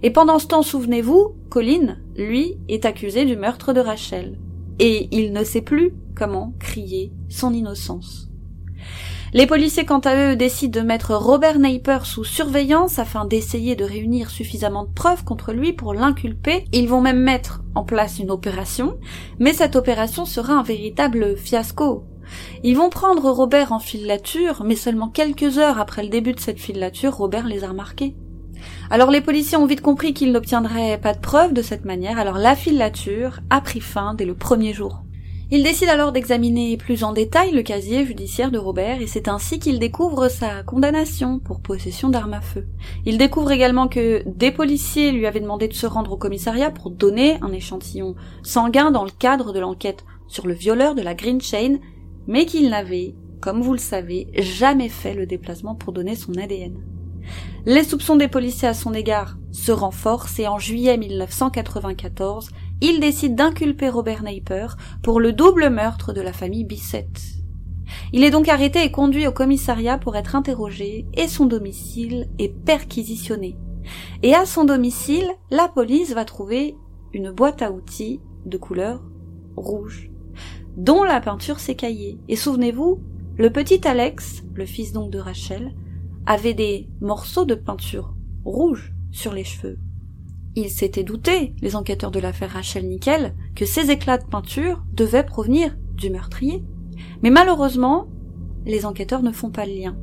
Et 0.02 0.10
pendant 0.10 0.38
ce 0.38 0.46
temps, 0.46 0.62
souvenez-vous, 0.62 1.34
Colin, 1.48 1.96
lui, 2.16 2.58
est 2.68 2.84
accusé 2.84 3.24
du 3.24 3.36
meurtre 3.36 3.72
de 3.72 3.80
Rachel. 3.80 4.38
Et 4.78 5.08
il 5.10 5.32
ne 5.32 5.42
sait 5.42 5.62
plus 5.62 5.94
comment 6.14 6.52
crier 6.58 7.12
son 7.28 7.52
innocence. 7.52 8.28
Les 9.32 9.46
policiers, 9.46 9.84
quant 9.84 10.00
à 10.00 10.14
eux, 10.14 10.36
décident 10.36 10.80
de 10.80 10.86
mettre 10.86 11.16
Robert 11.16 11.58
Naper 11.58 12.00
sous 12.04 12.22
surveillance 12.22 13.00
afin 13.00 13.24
d'essayer 13.24 13.74
de 13.74 13.84
réunir 13.84 14.30
suffisamment 14.30 14.84
de 14.84 14.92
preuves 14.92 15.24
contre 15.24 15.52
lui 15.52 15.72
pour 15.72 15.92
l'inculper. 15.92 16.66
Ils 16.72 16.88
vont 16.88 17.00
même 17.00 17.20
mettre 17.20 17.64
en 17.74 17.82
place 17.82 18.20
une 18.20 18.30
opération, 18.30 18.96
mais 19.40 19.52
cette 19.52 19.74
opération 19.74 20.24
sera 20.24 20.54
un 20.54 20.62
véritable 20.62 21.36
fiasco. 21.36 22.04
Ils 22.62 22.76
vont 22.76 22.90
prendre 22.90 23.30
Robert 23.30 23.72
en 23.72 23.78
filature, 23.78 24.62
mais 24.64 24.76
seulement 24.76 25.08
quelques 25.08 25.58
heures 25.58 25.78
après 25.78 26.02
le 26.02 26.08
début 26.08 26.32
de 26.32 26.40
cette 26.40 26.60
filature, 26.60 27.16
Robert 27.16 27.46
les 27.46 27.64
a 27.64 27.68
remarqués. 27.68 28.14
Alors 28.90 29.10
les 29.10 29.20
policiers 29.20 29.58
ont 29.58 29.66
vite 29.66 29.80
compris 29.80 30.14
qu'ils 30.14 30.32
n'obtiendraient 30.32 30.98
pas 31.00 31.14
de 31.14 31.20
preuves 31.20 31.52
de 31.52 31.62
cette 31.62 31.84
manière, 31.84 32.18
alors 32.18 32.38
la 32.38 32.56
filature 32.56 33.40
a 33.50 33.60
pris 33.60 33.80
fin 33.80 34.14
dès 34.14 34.24
le 34.24 34.34
premier 34.34 34.72
jour. 34.72 35.04
Ils 35.50 35.62
décident 35.62 35.92
alors 35.92 36.10
d'examiner 36.10 36.76
plus 36.78 37.04
en 37.04 37.12
détail 37.12 37.52
le 37.52 37.62
casier 37.62 38.06
judiciaire 38.06 38.50
de 38.50 38.58
Robert 38.58 39.02
et 39.02 39.06
c'est 39.06 39.28
ainsi 39.28 39.58
qu'ils 39.58 39.78
découvrent 39.78 40.28
sa 40.28 40.62
condamnation 40.62 41.38
pour 41.38 41.60
possession 41.60 42.08
d'armes 42.08 42.32
à 42.32 42.40
feu. 42.40 42.66
Ils 43.04 43.18
découvrent 43.18 43.52
également 43.52 43.86
que 43.86 44.22
des 44.26 44.50
policiers 44.50 45.12
lui 45.12 45.26
avaient 45.26 45.40
demandé 45.40 45.68
de 45.68 45.74
se 45.74 45.86
rendre 45.86 46.12
au 46.12 46.16
commissariat 46.16 46.70
pour 46.70 46.90
donner 46.90 47.38
un 47.42 47.52
échantillon 47.52 48.14
sanguin 48.42 48.90
dans 48.90 49.04
le 49.04 49.10
cadre 49.10 49.52
de 49.52 49.60
l'enquête 49.60 50.04
sur 50.28 50.46
le 50.46 50.54
violeur 50.54 50.94
de 50.94 51.02
la 51.02 51.14
Green 51.14 51.40
Chain 51.40 51.76
mais 52.26 52.46
qu'il 52.46 52.70
n'avait, 52.70 53.14
comme 53.40 53.62
vous 53.62 53.72
le 53.72 53.78
savez, 53.78 54.28
jamais 54.34 54.88
fait 54.88 55.14
le 55.14 55.26
déplacement 55.26 55.74
pour 55.74 55.92
donner 55.92 56.14
son 56.14 56.34
ADN. 56.34 56.76
Les 57.66 57.84
soupçons 57.84 58.16
des 58.16 58.28
policiers 58.28 58.68
à 58.68 58.74
son 58.74 58.92
égard 58.92 59.38
se 59.52 59.72
renforcent 59.72 60.38
et 60.38 60.48
en 60.48 60.58
juillet 60.58 60.96
1994, 60.98 62.50
il 62.80 63.00
décide 63.00 63.34
d'inculper 63.34 63.88
Robert 63.88 64.22
Naper 64.22 64.76
pour 65.02 65.20
le 65.20 65.32
double 65.32 65.70
meurtre 65.70 66.12
de 66.12 66.20
la 66.20 66.32
famille 66.32 66.64
Bissett. 66.64 67.20
Il 68.12 68.24
est 68.24 68.30
donc 68.30 68.48
arrêté 68.48 68.84
et 68.84 68.90
conduit 68.90 69.26
au 69.26 69.32
commissariat 69.32 69.98
pour 69.98 70.16
être 70.16 70.36
interrogé 70.36 71.06
et 71.14 71.28
son 71.28 71.46
domicile 71.46 72.28
est 72.38 72.54
perquisitionné. 72.54 73.56
Et 74.22 74.34
à 74.34 74.46
son 74.46 74.64
domicile, 74.64 75.28
la 75.50 75.68
police 75.68 76.12
va 76.12 76.24
trouver 76.24 76.76
une 77.12 77.30
boîte 77.30 77.62
à 77.62 77.70
outils 77.70 78.20
de 78.46 78.56
couleur 78.56 79.02
rouge, 79.56 80.10
dont 80.76 81.04
la 81.04 81.20
peinture 81.20 81.60
s'écaillait. 81.60 82.18
Et 82.28 82.36
souvenez-vous, 82.36 83.00
le 83.36 83.50
petit 83.50 83.86
Alex, 83.86 84.42
le 84.54 84.64
fils 84.64 84.92
donc 84.92 85.10
de 85.10 85.18
Rachel, 85.18 85.74
avait 86.26 86.54
des 86.54 86.88
morceaux 87.00 87.44
de 87.44 87.54
peinture 87.54 88.14
rouge 88.44 88.94
sur 89.10 89.32
les 89.32 89.44
cheveux. 89.44 89.78
Ils 90.56 90.70
s'étaient 90.70 91.02
doutés, 91.02 91.54
les 91.60 91.74
enquêteurs 91.74 92.10
de 92.12 92.20
l'affaire 92.20 92.50
Rachel 92.50 92.86
Nickel, 92.86 93.34
que 93.56 93.66
ces 93.66 93.90
éclats 93.90 94.18
de 94.18 94.26
peinture 94.26 94.84
devaient 94.92 95.24
provenir 95.24 95.76
du 95.96 96.10
meurtrier. 96.10 96.62
Mais 97.22 97.30
malheureusement, 97.30 98.06
les 98.64 98.86
enquêteurs 98.86 99.22
ne 99.22 99.32
font 99.32 99.50
pas 99.50 99.66
le 99.66 99.74
lien. 99.74 99.96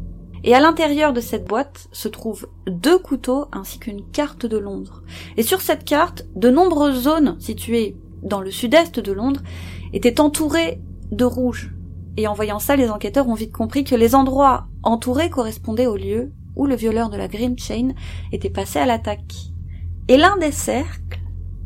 Et 0.43 0.55
à 0.55 0.59
l'intérieur 0.59 1.13
de 1.13 1.21
cette 1.21 1.45
boîte 1.45 1.87
se 1.91 2.07
trouvent 2.07 2.47
deux 2.67 2.97
couteaux 2.97 3.45
ainsi 3.51 3.79
qu'une 3.79 4.03
carte 4.11 4.45
de 4.45 4.57
Londres. 4.57 5.03
Et 5.37 5.43
sur 5.43 5.61
cette 5.61 5.85
carte, 5.85 6.27
de 6.35 6.49
nombreuses 6.49 7.03
zones 7.03 7.39
situées 7.39 7.95
dans 8.23 8.41
le 8.41 8.51
sud-est 8.51 8.99
de 8.99 9.11
Londres 9.11 9.41
étaient 9.93 10.19
entourées 10.19 10.81
de 11.11 11.25
rouge. 11.25 11.73
Et 12.17 12.27
en 12.27 12.33
voyant 12.33 12.59
ça, 12.59 12.75
les 12.75 12.89
enquêteurs 12.89 13.27
ont 13.27 13.35
vite 13.35 13.53
compris 13.53 13.83
que 13.83 13.95
les 13.95 14.15
endroits 14.15 14.67
entourés 14.83 15.29
correspondaient 15.29 15.87
au 15.87 15.95
lieu 15.95 16.31
où 16.55 16.65
le 16.65 16.75
violeur 16.75 17.09
de 17.09 17.17
la 17.17 17.27
Green 17.27 17.57
Chain 17.57 17.89
était 18.31 18.49
passé 18.49 18.79
à 18.79 18.85
l'attaque. 18.85 19.33
Et 20.07 20.17
l'un 20.17 20.37
des 20.37 20.51
cercles 20.51 21.19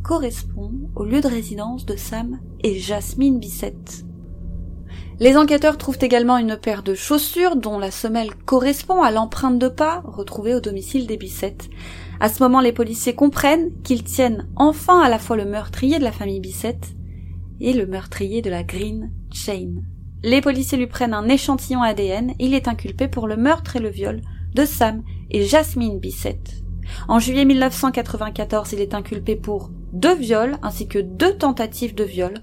correspond 0.03 0.71
au 0.95 1.03
lieu 1.03 1.21
de 1.21 1.27
résidence 1.27 1.85
de 1.85 1.95
Sam 1.95 2.39
et 2.63 2.77
Jasmine 2.77 3.39
Bissett. 3.39 4.05
Les 5.19 5.37
enquêteurs 5.37 5.77
trouvent 5.77 5.97
également 6.01 6.37
une 6.37 6.57
paire 6.57 6.83
de 6.83 6.93
chaussures 6.93 7.55
dont 7.55 7.79
la 7.79 7.89
semelle 7.89 8.35
correspond 8.45 9.01
à 9.01 9.11
l'empreinte 9.11 9.57
de 9.57 9.69
pas 9.69 10.03
retrouvée 10.05 10.53
au 10.53 10.59
domicile 10.59 11.07
des 11.07 11.17
Bissett. 11.17 11.69
À 12.19 12.29
ce 12.29 12.41
moment, 12.41 12.61
les 12.61 12.71
policiers 12.71 13.13
comprennent 13.13 13.71
qu'ils 13.83 14.03
tiennent 14.03 14.47
enfin 14.55 15.01
à 15.01 15.09
la 15.09 15.19
fois 15.19 15.35
le 15.35 15.45
meurtrier 15.45 15.99
de 15.99 16.03
la 16.03 16.11
famille 16.11 16.39
Bissett 16.39 16.95
et 17.59 17.73
le 17.73 17.85
meurtrier 17.85 18.41
de 18.41 18.49
la 18.49 18.63
Green 18.63 19.11
Chain. 19.33 19.81
Les 20.23 20.41
policiers 20.41 20.77
lui 20.77 20.87
prennent 20.87 21.13
un 21.13 21.27
échantillon 21.27 21.81
ADN 21.81 22.33
il 22.39 22.53
est 22.53 22.67
inculpé 22.67 23.07
pour 23.07 23.27
le 23.27 23.37
meurtre 23.37 23.75
et 23.75 23.79
le 23.79 23.89
viol 23.89 24.21
de 24.53 24.65
Sam 24.65 25.03
et 25.29 25.45
Jasmine 25.45 25.99
Bissett. 25.99 26.63
En 27.07 27.19
juillet 27.19 27.45
1994, 27.45 28.73
il 28.73 28.81
est 28.81 28.93
inculpé 28.93 29.35
pour 29.35 29.69
deux 29.91 30.15
viols 30.15 30.57
ainsi 30.63 30.87
que 30.87 30.99
deux 30.99 31.37
tentatives 31.37 31.95
de 31.95 32.03
viol 32.03 32.33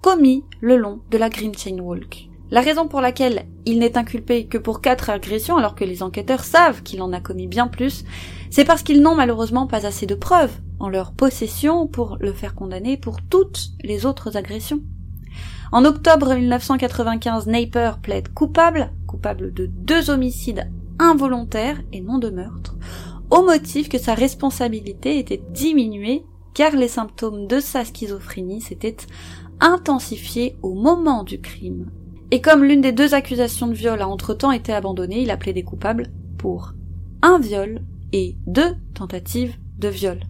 commis 0.00 0.44
le 0.60 0.76
long 0.76 1.00
de 1.10 1.18
la 1.18 1.28
Green 1.28 1.56
Chain 1.56 1.78
Walk. 1.78 2.28
La 2.50 2.62
raison 2.62 2.88
pour 2.88 3.02
laquelle 3.02 3.44
il 3.66 3.78
n'est 3.78 3.98
inculpé 3.98 4.46
que 4.46 4.56
pour 4.56 4.80
quatre 4.80 5.10
agressions 5.10 5.58
alors 5.58 5.74
que 5.74 5.84
les 5.84 6.02
enquêteurs 6.02 6.44
savent 6.44 6.82
qu'il 6.82 7.02
en 7.02 7.12
a 7.12 7.20
commis 7.20 7.46
bien 7.46 7.66
plus, 7.66 8.04
c'est 8.50 8.64
parce 8.64 8.82
qu'ils 8.82 9.02
n'ont 9.02 9.14
malheureusement 9.14 9.66
pas 9.66 9.86
assez 9.86 10.06
de 10.06 10.14
preuves 10.14 10.52
en 10.80 10.88
leur 10.88 11.12
possession 11.12 11.86
pour 11.86 12.16
le 12.20 12.32
faire 12.32 12.54
condamner 12.54 12.96
pour 12.96 13.22
toutes 13.22 13.70
les 13.82 14.06
autres 14.06 14.36
agressions. 14.36 14.80
En 15.70 15.84
octobre 15.84 16.34
1995, 16.34 17.46
Naper 17.46 17.98
plaide 18.02 18.32
coupable, 18.32 18.90
coupable 19.06 19.52
de 19.52 19.66
deux 19.66 20.10
homicides 20.10 20.70
involontaires 20.98 21.80
et 21.92 22.00
non 22.00 22.18
de 22.18 22.30
meurtre, 22.30 22.76
au 23.30 23.44
motif 23.44 23.88
que 23.88 23.98
sa 23.98 24.14
responsabilité 24.14 25.18
était 25.18 25.42
diminuée 25.50 26.24
car 26.54 26.74
les 26.74 26.88
symptômes 26.88 27.46
de 27.46 27.60
sa 27.60 27.84
schizophrénie 27.84 28.60
s'étaient 28.60 28.96
intensifiés 29.60 30.56
au 30.62 30.74
moment 30.74 31.22
du 31.22 31.40
crime. 31.40 31.90
Et 32.30 32.40
comme 32.40 32.64
l'une 32.64 32.80
des 32.80 32.92
deux 32.92 33.14
accusations 33.14 33.68
de 33.68 33.74
viol 33.74 34.00
a 34.00 34.08
entre-temps 34.08 34.52
été 34.52 34.72
abandonnée, 34.72 35.22
il 35.22 35.30
a 35.30 35.36
plaidé 35.36 35.62
coupable 35.62 36.10
pour 36.36 36.72
un 37.22 37.38
viol 37.38 37.82
et 38.12 38.36
deux 38.46 38.74
tentatives 38.94 39.54
de 39.78 39.88
viol. 39.88 40.20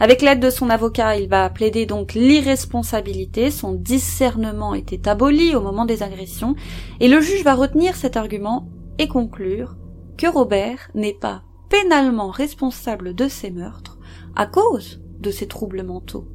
Avec 0.00 0.20
l'aide 0.22 0.40
de 0.40 0.50
son 0.50 0.70
avocat, 0.70 1.16
il 1.16 1.28
va 1.28 1.48
plaider 1.48 1.86
donc 1.86 2.14
l'irresponsabilité, 2.14 3.50
son 3.50 3.72
discernement 3.72 4.74
était 4.74 5.08
aboli 5.08 5.54
au 5.54 5.60
moment 5.60 5.84
des 5.84 6.02
agressions, 6.02 6.56
et 7.00 7.08
le 7.08 7.20
juge 7.20 7.44
va 7.44 7.54
retenir 7.54 7.96
cet 7.96 8.16
argument 8.16 8.68
et 8.98 9.08
conclure 9.08 9.76
que 10.18 10.26
Robert 10.26 10.90
n'est 10.94 11.14
pas 11.14 11.42
pénalement 11.68 12.30
responsable 12.30 13.14
de 13.14 13.28
ces 13.28 13.50
meurtres 13.50 13.98
à 14.36 14.46
cause 14.46 15.00
de 15.20 15.30
ses 15.30 15.46
troubles 15.46 15.82
mentaux. 15.82 16.28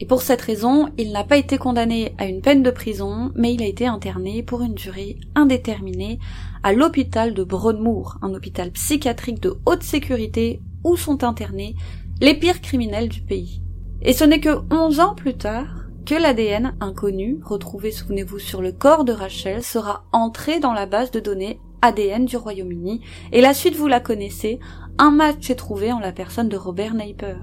Et 0.00 0.06
pour 0.06 0.22
cette 0.22 0.42
raison, 0.42 0.88
il 0.96 1.10
n'a 1.12 1.24
pas 1.24 1.36
été 1.36 1.58
condamné 1.58 2.14
à 2.18 2.26
une 2.26 2.40
peine 2.40 2.62
de 2.62 2.70
prison, 2.70 3.32
mais 3.34 3.54
il 3.54 3.62
a 3.62 3.66
été 3.66 3.86
interné 3.86 4.42
pour 4.42 4.62
une 4.62 4.74
durée 4.74 5.18
indéterminée 5.34 6.20
à 6.62 6.72
l'hôpital 6.72 7.34
de 7.34 7.42
Broadmoor, 7.42 8.18
un 8.22 8.32
hôpital 8.32 8.70
psychiatrique 8.70 9.40
de 9.40 9.58
haute 9.66 9.82
sécurité 9.82 10.60
où 10.84 10.96
sont 10.96 11.24
internés 11.24 11.74
les 12.20 12.34
pires 12.34 12.60
criminels 12.60 13.08
du 13.08 13.22
pays. 13.22 13.60
Et 14.02 14.12
ce 14.12 14.24
n'est 14.24 14.40
que 14.40 14.60
onze 14.72 15.00
ans 15.00 15.14
plus 15.14 15.34
tard 15.34 15.86
que 16.06 16.14
l'ADN 16.14 16.74
inconnu, 16.80 17.40
retrouvé 17.44 17.90
souvenez-vous 17.90 18.38
sur 18.38 18.62
le 18.62 18.72
corps 18.72 19.04
de 19.04 19.12
Rachel, 19.12 19.62
sera 19.62 20.04
entré 20.12 20.60
dans 20.60 20.72
la 20.72 20.86
base 20.86 21.10
de 21.10 21.20
données 21.20 21.60
ADN 21.82 22.24
du 22.24 22.36
Royaume-Uni, 22.36 23.02
et 23.32 23.40
la 23.40 23.54
suite 23.54 23.76
vous 23.76 23.88
la 23.88 24.00
connaissez, 24.00 24.58
un 24.98 25.10
match 25.10 25.50
est 25.50 25.56
trouvé 25.56 25.92
en 25.92 26.00
la 26.00 26.12
personne 26.12 26.48
de 26.48 26.56
Robert 26.56 26.94
Naper. 26.94 27.36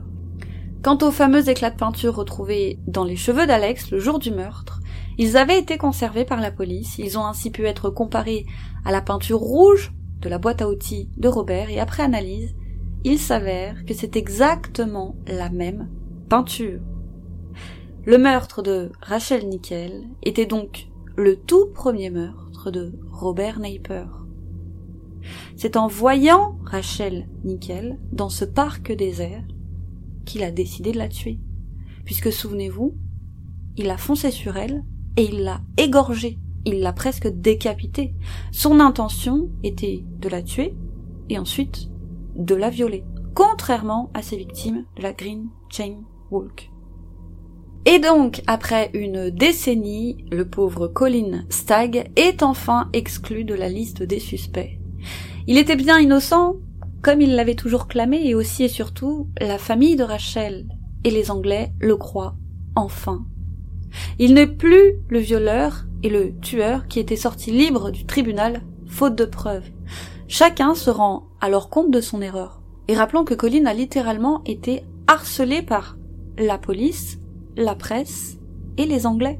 Quant 0.86 1.00
aux 1.02 1.10
fameux 1.10 1.50
éclats 1.50 1.72
de 1.72 1.78
peinture 1.78 2.14
retrouvés 2.14 2.78
dans 2.86 3.06
les 3.06 3.16
cheveux 3.16 3.48
d'Alex 3.48 3.90
le 3.90 3.98
jour 3.98 4.20
du 4.20 4.30
meurtre, 4.30 4.82
ils 5.18 5.36
avaient 5.36 5.58
été 5.58 5.80
conservés 5.80 6.26
par 6.26 6.40
la 6.40 6.52
police, 6.52 7.00
ils 7.00 7.18
ont 7.18 7.26
ainsi 7.26 7.50
pu 7.50 7.66
être 7.66 7.90
comparés 7.90 8.46
à 8.86 8.92
la 8.92 9.02
peinture 9.02 9.40
rouge 9.40 9.94
de 10.22 10.30
la 10.30 10.38
boîte 10.38 10.62
à 10.62 10.70
outils 10.70 11.10
de 11.18 11.28
Robert, 11.28 11.72
et 11.72 11.80
après 11.80 12.04
analyse, 12.04 12.54
il 13.04 13.18
s'avère 13.18 13.84
que 13.86 13.96
c'est 13.96 14.16
exactement 14.16 15.16
la 15.26 15.50
même 15.50 15.90
peinture. 16.30 16.82
Le 18.06 18.20
meurtre 18.20 18.62
de 18.62 18.92
Rachel 19.02 19.50
Nickel 19.50 20.04
était 20.22 20.46
donc 20.46 20.90
le 21.18 21.36
tout 21.36 21.66
premier 21.74 22.12
meurtre 22.12 22.70
de 22.70 22.94
Robert 23.12 23.60
Naper. 23.60 24.06
C'est 25.56 25.78
en 25.78 25.88
voyant 25.88 26.60
Rachel 26.64 27.28
Nickel 27.44 27.98
dans 28.12 28.30
ce 28.30 28.46
parc 28.46 28.92
désert 28.92 29.42
qu'il 30.26 30.44
a 30.44 30.52
décidé 30.52 30.92
de 30.92 30.98
la 30.98 31.10
tuer. 31.10 31.40
Puisque 32.04 32.32
souvenez-vous, 32.32 32.96
il 33.78 33.90
a 33.90 33.98
foncé 33.98 34.32
sur 34.32 34.58
elle 34.58 34.84
et 35.18 35.24
il 35.24 35.44
l'a 35.44 35.62
égorgée. 35.78 36.40
Il 36.66 36.80
l'a 36.80 36.94
presque 36.94 37.28
décapitée. 37.28 38.16
Son 38.52 38.80
intention 38.80 39.50
était 39.64 40.04
de 40.20 40.30
la 40.30 40.42
tuer 40.42 40.76
et 41.30 41.38
ensuite 41.38 41.90
de 42.36 42.56
la 42.56 42.70
violer, 42.70 43.04
contrairement 43.34 44.10
à 44.14 44.22
ses 44.22 44.38
victimes 44.38 44.86
de 44.98 45.04
la 45.04 45.14
Green 45.14 45.50
Chain 45.70 46.02
Walk. 46.32 46.72
Et 47.86 48.00
donc, 48.00 48.42
après 48.48 48.90
une 48.96 49.30
décennie, 49.30 50.26
le 50.32 50.50
pauvre 50.50 50.88
Colin 50.88 51.46
Stagg 51.50 52.10
est 52.16 52.42
enfin 52.42 52.90
exclu 52.94 53.44
de 53.44 53.54
la 53.54 53.70
liste 53.70 54.02
des 54.02 54.20
suspects. 54.20 54.80
Il 55.46 55.60
était 55.60 55.76
bien 55.76 56.00
innocent, 56.00 56.56
comme 57.06 57.22
il 57.22 57.36
l'avait 57.36 57.54
toujours 57.54 57.88
clamé, 57.88 58.20
et 58.26 58.34
aussi 58.34 58.64
et 58.64 58.68
surtout, 58.68 59.30
la 59.40 59.60
famille 59.60 59.96
de 59.96 60.04
Rachel 60.04 60.66
et 61.04 61.12
les 61.12 61.30
Anglais 61.30 61.72
le 61.80 61.96
croient 61.98 62.36
enfin. 62.76 63.28
Il 64.18 64.34
n'est 64.34 64.48
plus 64.48 64.96
le 65.10 65.20
violeur 65.20 65.86
et 66.02 66.10
le 66.10 66.36
tueur 66.40 66.88
qui 66.88 67.00
était 67.00 67.16
sorti 67.16 67.52
libre 67.52 67.92
du 67.92 68.08
tribunal 68.08 68.64
faute 68.88 69.14
de 69.14 69.26
preuves. 69.26 69.70
Chacun 70.28 70.74
se 70.74 70.90
rend 70.90 71.28
alors 71.42 71.70
compte 71.70 71.92
de 71.92 72.02
son 72.02 72.24
erreur. 72.24 72.64
Et 72.88 72.96
rappelons 72.96 73.24
que 73.24 73.36
Colin 73.36 73.68
a 73.68 73.76
littéralement 73.76 74.42
été 74.46 74.84
harcelé 75.06 75.62
par 75.62 75.98
la 76.40 76.58
police, 76.58 77.20
la 77.56 77.76
presse 77.76 78.40
et 78.80 78.88
les 78.88 79.06
Anglais. 79.06 79.40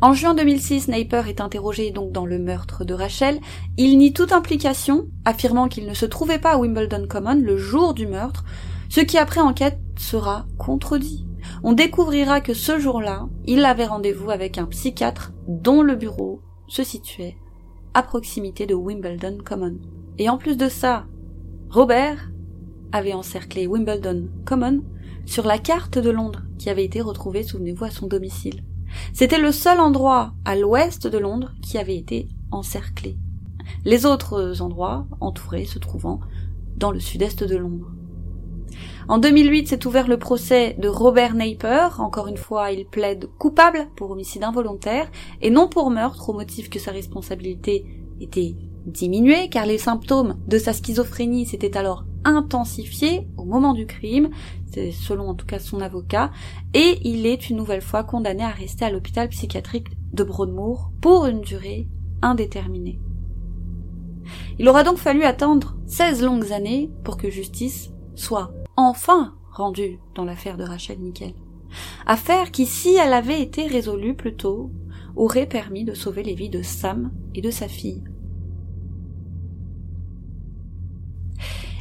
En 0.00 0.12
juin 0.12 0.34
2006, 0.34 0.86
Naper 0.86 1.28
est 1.28 1.40
interrogé 1.40 1.90
donc 1.90 2.12
dans 2.12 2.24
le 2.24 2.38
meurtre 2.38 2.84
de 2.84 2.94
Rachel. 2.94 3.40
Il 3.76 3.98
nie 3.98 4.12
toute 4.12 4.30
implication, 4.30 5.08
affirmant 5.24 5.66
qu'il 5.66 5.88
ne 5.88 5.94
se 5.94 6.06
trouvait 6.06 6.38
pas 6.38 6.52
à 6.52 6.56
Wimbledon 6.56 7.08
Common 7.08 7.34
le 7.34 7.56
jour 7.56 7.94
du 7.94 8.06
meurtre, 8.06 8.44
ce 8.88 9.00
qui 9.00 9.18
après 9.18 9.40
enquête 9.40 9.80
sera 9.96 10.46
contredit. 10.56 11.26
On 11.64 11.72
découvrira 11.72 12.40
que 12.40 12.54
ce 12.54 12.78
jour-là, 12.78 13.26
il 13.44 13.64
avait 13.64 13.86
rendez-vous 13.86 14.30
avec 14.30 14.56
un 14.56 14.66
psychiatre 14.66 15.32
dont 15.48 15.82
le 15.82 15.96
bureau 15.96 16.42
se 16.68 16.84
situait 16.84 17.36
à 17.92 18.04
proximité 18.04 18.66
de 18.66 18.74
Wimbledon 18.74 19.38
Common. 19.44 19.78
Et 20.18 20.28
en 20.28 20.38
plus 20.38 20.56
de 20.56 20.68
ça, 20.68 21.06
Robert 21.70 22.30
avait 22.92 23.14
encerclé 23.14 23.66
Wimbledon 23.66 24.28
Common 24.44 24.84
sur 25.26 25.44
la 25.44 25.58
carte 25.58 25.98
de 25.98 26.10
Londres 26.10 26.42
qui 26.56 26.70
avait 26.70 26.84
été 26.84 27.00
retrouvée, 27.00 27.42
souvenez-vous, 27.42 27.84
à 27.84 27.90
son 27.90 28.06
domicile. 28.06 28.62
C'était 29.12 29.38
le 29.38 29.52
seul 29.52 29.80
endroit 29.80 30.32
à 30.44 30.56
l'ouest 30.56 31.06
de 31.06 31.18
Londres 31.18 31.52
qui 31.62 31.78
avait 31.78 31.96
été 31.96 32.28
encerclé. 32.50 33.16
Les 33.84 34.06
autres 34.06 34.62
endroits 34.62 35.06
entourés 35.20 35.64
se 35.64 35.78
trouvant 35.78 36.20
dans 36.76 36.90
le 36.90 37.00
sud-est 37.00 37.44
de 37.44 37.56
Londres. 37.56 37.90
En 39.08 39.18
2008 39.18 39.68
s'est 39.68 39.86
ouvert 39.86 40.06
le 40.06 40.18
procès 40.18 40.76
de 40.78 40.88
Robert 40.88 41.34
Naper. 41.34 41.98
Encore 41.98 42.28
une 42.28 42.36
fois, 42.36 42.70
il 42.72 42.86
plaide 42.86 43.26
coupable 43.38 43.88
pour 43.96 44.10
homicide 44.10 44.44
involontaire 44.44 45.10
et 45.40 45.50
non 45.50 45.68
pour 45.68 45.90
meurtre 45.90 46.28
au 46.28 46.34
motif 46.34 46.68
que 46.68 46.78
sa 46.78 46.90
responsabilité 46.90 47.86
était 48.20 48.54
diminuée 48.84 49.48
car 49.48 49.66
les 49.66 49.78
symptômes 49.78 50.36
de 50.46 50.58
sa 50.58 50.72
schizophrénie 50.72 51.46
s'étaient 51.46 51.76
alors 51.76 52.04
intensifiés 52.24 53.26
au 53.36 53.44
moment 53.44 53.72
du 53.72 53.86
crime, 53.86 54.28
c'est 54.72 54.92
selon 54.92 55.28
en 55.28 55.34
tout 55.34 55.46
cas 55.46 55.58
son 55.58 55.80
avocat, 55.80 56.30
et 56.74 56.98
il 57.02 57.26
est 57.26 57.50
une 57.50 57.56
nouvelle 57.56 57.82
fois 57.82 58.04
condamné 58.04 58.42
à 58.42 58.50
rester 58.50 58.84
à 58.84 58.90
l'hôpital 58.90 59.28
psychiatrique 59.28 59.88
de 60.12 60.24
Broadmoor 60.24 60.90
pour 61.00 61.26
une 61.26 61.40
durée 61.40 61.88
indéterminée. 62.22 62.98
Il 64.58 64.68
aura 64.68 64.84
donc 64.84 64.98
fallu 64.98 65.22
attendre 65.22 65.76
16 65.86 66.22
longues 66.22 66.52
années 66.52 66.90
pour 67.04 67.16
que 67.16 67.30
justice 67.30 67.90
soit 68.14 68.52
enfin 68.76 69.34
rendue 69.52 69.98
dans 70.14 70.24
l'affaire 70.24 70.56
de 70.56 70.64
Rachel 70.64 70.98
Nickel. 70.98 71.34
Affaire 72.06 72.50
qui, 72.50 72.66
si 72.66 72.94
elle 72.96 73.12
avait 73.12 73.42
été 73.42 73.66
résolue 73.66 74.14
plus 74.14 74.34
tôt, 74.36 74.70
aurait 75.16 75.46
permis 75.46 75.84
de 75.84 75.94
sauver 75.94 76.22
les 76.22 76.34
vies 76.34 76.50
de 76.50 76.62
Sam 76.62 77.12
et 77.34 77.40
de 77.40 77.50
sa 77.50 77.68
fille. 77.68 78.04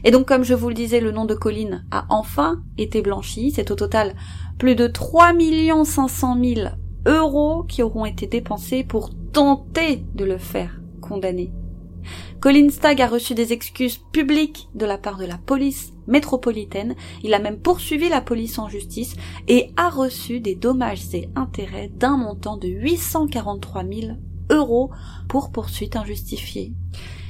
Et 0.04 0.12
donc, 0.12 0.28
comme 0.28 0.44
je 0.44 0.54
vous 0.54 0.70
le 0.70 0.76
disais, 0.76 1.00
le 1.00 1.12
nom 1.12 1.26
de 1.26 1.34
Colline 1.34 1.86
a 1.92 2.06
enfin 2.10 2.62
été 2.78 3.02
blanchi. 3.02 3.52
C'est 3.52 3.72
au 3.72 3.76
total 3.76 4.16
plus 4.58 4.76
de 4.76 4.88
3 4.88 5.34
500 5.86 6.38
000 6.42 6.70
euros 7.06 7.64
qui 7.64 7.84
auront 7.84 8.06
été 8.06 8.28
dépensés 8.28 8.84
pour 8.84 9.10
tenter 9.34 10.04
de 10.16 10.26
le 10.26 10.38
faire 10.38 10.80
condamner. 11.02 11.52
Colin 12.40 12.70
Stagg 12.70 13.02
a 13.02 13.08
reçu 13.08 13.34
des 13.34 13.52
excuses 13.52 13.98
publiques 14.12 14.70
de 14.76 14.86
la 14.86 14.98
part 14.98 15.18
de 15.18 15.26
la 15.26 15.38
police 15.38 15.94
métropolitaine. 16.06 16.96
Il 17.24 17.34
a 17.34 17.40
même 17.40 17.60
poursuivi 17.60 18.10
la 18.10 18.22
police 18.22 18.60
en 18.60 18.70
justice 18.70 19.16
et 19.48 19.72
a 19.76 19.90
reçu 19.90 20.40
des 20.40 20.56
dommages 20.56 21.14
et 21.14 21.30
intérêts 21.36 21.90
d'un 21.90 22.18
montant 22.18 22.58
de 22.58 22.68
843 22.68 23.84
000 23.84 24.12
euros 24.52 24.92
pour 25.28 25.52
poursuite 25.52 25.96
injustifiée. 25.96 26.74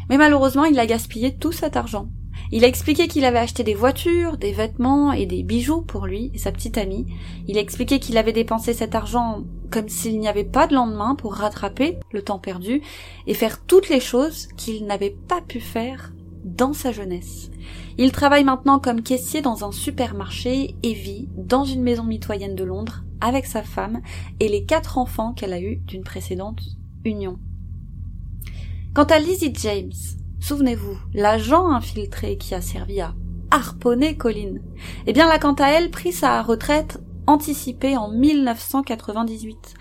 Mais 0.10 0.18
malheureusement, 0.18 0.66
il 0.66 0.80
a 0.80 0.86
gaspillé 0.86 1.36
tout 1.36 1.52
cet 1.52 1.76
argent. 1.76 2.10
Il 2.52 2.64
a 2.64 2.68
expliqué 2.68 3.08
qu'il 3.08 3.26
avait 3.26 3.40
acheté 3.40 3.64
des 3.64 3.74
voitures, 3.74 4.38
des 4.38 4.54
vêtements 4.54 5.12
et 5.12 5.26
des 5.26 5.44
bijoux 5.44 5.82
pour 5.82 6.06
lui 6.06 6.32
et 6.34 6.38
sa 6.38 6.52
petite 6.52 6.78
amie. 6.78 7.06
Il 7.48 7.58
a 7.58 7.62
expliqué 7.62 8.00
qu'il 8.00 8.18
avait 8.18 8.34
dépensé 8.34 8.74
cet 8.74 8.96
argent 8.96 9.44
comme 9.70 9.90
s'il 9.90 10.20
n'y 10.20 10.30
avait 10.30 10.46
pas 10.46 10.68
de 10.68 10.74
lendemain 10.74 11.16
pour 11.16 11.34
rattraper 11.34 11.98
le 12.12 12.22
temps 12.22 12.40
perdu 12.40 12.82
et 13.28 13.34
faire 13.34 13.64
toutes 13.66 13.90
les 13.90 14.00
choses 14.00 14.48
qu'il 14.56 14.86
n'avait 14.86 15.16
pas 15.28 15.42
pu 15.42 15.60
faire 15.60 16.14
dans 16.46 16.72
sa 16.72 16.94
jeunesse. 16.94 17.52
Il 17.98 18.12
travaille 18.14 18.46
maintenant 18.46 18.80
comme 18.80 19.02
caissier 19.02 19.42
dans 19.42 19.66
un 19.66 19.74
supermarché 19.74 20.76
et 20.84 20.94
vit 20.94 21.28
dans 21.36 21.66
une 21.66 21.82
maison 21.82 22.04
mitoyenne 22.04 22.56
de 22.56 22.64
Londres 22.64 23.04
avec 23.20 23.46
sa 23.46 23.64
femme 23.64 24.02
et 24.40 24.48
les 24.48 24.64
quatre 24.64 24.98
enfants 24.98 25.34
qu'elle 25.34 25.54
a 25.54 25.60
eus 25.60 25.82
d'une 25.88 26.04
précédente 26.04 26.62
union. 27.04 27.40
Quant 28.94 29.04
à 29.04 29.20
Lizzie 29.20 29.54
James, 29.56 29.92
Souvenez-vous, 30.40 30.98
l'agent 31.14 31.70
infiltré 31.70 32.38
qui 32.38 32.54
a 32.54 32.62
servi 32.62 33.02
à 33.02 33.14
harponner 33.52 34.16
Colline. 34.16 34.62
Eh 35.06 35.14
bien 35.14 35.28
là, 35.28 35.40
quant 35.40 35.54
à 35.54 35.68
elle, 35.68 35.92
prit 35.92 36.12
sa 36.12 36.42
retraite 36.42 37.00
anticipée 37.26 37.98
en 37.98 38.10
1998, 38.10 39.74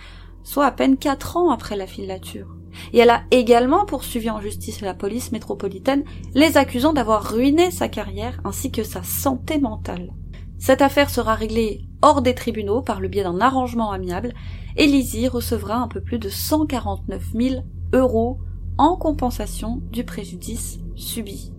soit 0.42 0.66
à 0.66 0.72
peine 0.72 0.96
quatre 0.96 1.36
ans 1.36 1.50
après 1.50 1.76
la 1.76 1.86
filature. 1.86 2.56
Et 2.92 2.98
elle 2.98 3.10
a 3.10 3.22
également 3.30 3.86
poursuivi 3.86 4.28
en 4.30 4.40
justice 4.40 4.80
la 4.80 4.94
police 4.94 5.32
métropolitaine, 5.32 6.04
les 6.34 6.56
accusant 6.56 6.92
d'avoir 6.92 7.32
ruiné 7.32 7.70
sa 7.70 7.88
carrière 7.88 8.40
ainsi 8.44 8.70
que 8.70 8.82
sa 8.82 9.02
santé 9.02 9.58
mentale. 9.58 10.12
Cette 10.58 10.82
affaire 10.82 11.10
sera 11.10 11.34
réglée 11.34 11.86
hors 12.02 12.22
des 12.22 12.34
tribunaux 12.34 12.82
par 12.82 13.00
le 13.00 13.08
biais 13.08 13.22
d'un 13.22 13.40
arrangement 13.40 13.92
amiable, 13.92 14.32
et 14.76 14.86
Lizzie 14.86 15.28
recevra 15.28 15.76
un 15.76 15.88
peu 15.88 16.00
plus 16.00 16.18
de 16.18 16.28
149 16.28 17.22
000 17.34 17.64
euros 17.92 18.38
en 18.78 18.96
compensation 18.96 19.82
du 19.90 20.04
préjudice 20.04 20.78
subi. 20.94 21.52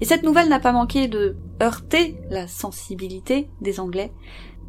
Et 0.00 0.04
cette 0.04 0.22
nouvelle 0.22 0.48
n'a 0.48 0.60
pas 0.60 0.72
manqué 0.72 1.08
de 1.08 1.36
heurter 1.62 2.20
la 2.30 2.46
sensibilité 2.46 3.48
des 3.60 3.80
Anglais, 3.80 4.12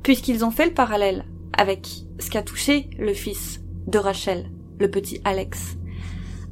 puisqu'ils 0.04 0.44
ont 0.44 0.52
fait 0.52 0.66
le 0.66 0.74
parallèle 0.74 1.26
avec 1.58 1.88
ce 2.20 2.30
qu'a 2.30 2.44
touché 2.44 2.90
le 2.98 3.14
fils 3.14 3.62
de 3.88 3.98
Rachel, 3.98 4.52
le 4.80 4.90
petit 4.90 5.22
Alex. 5.24 5.78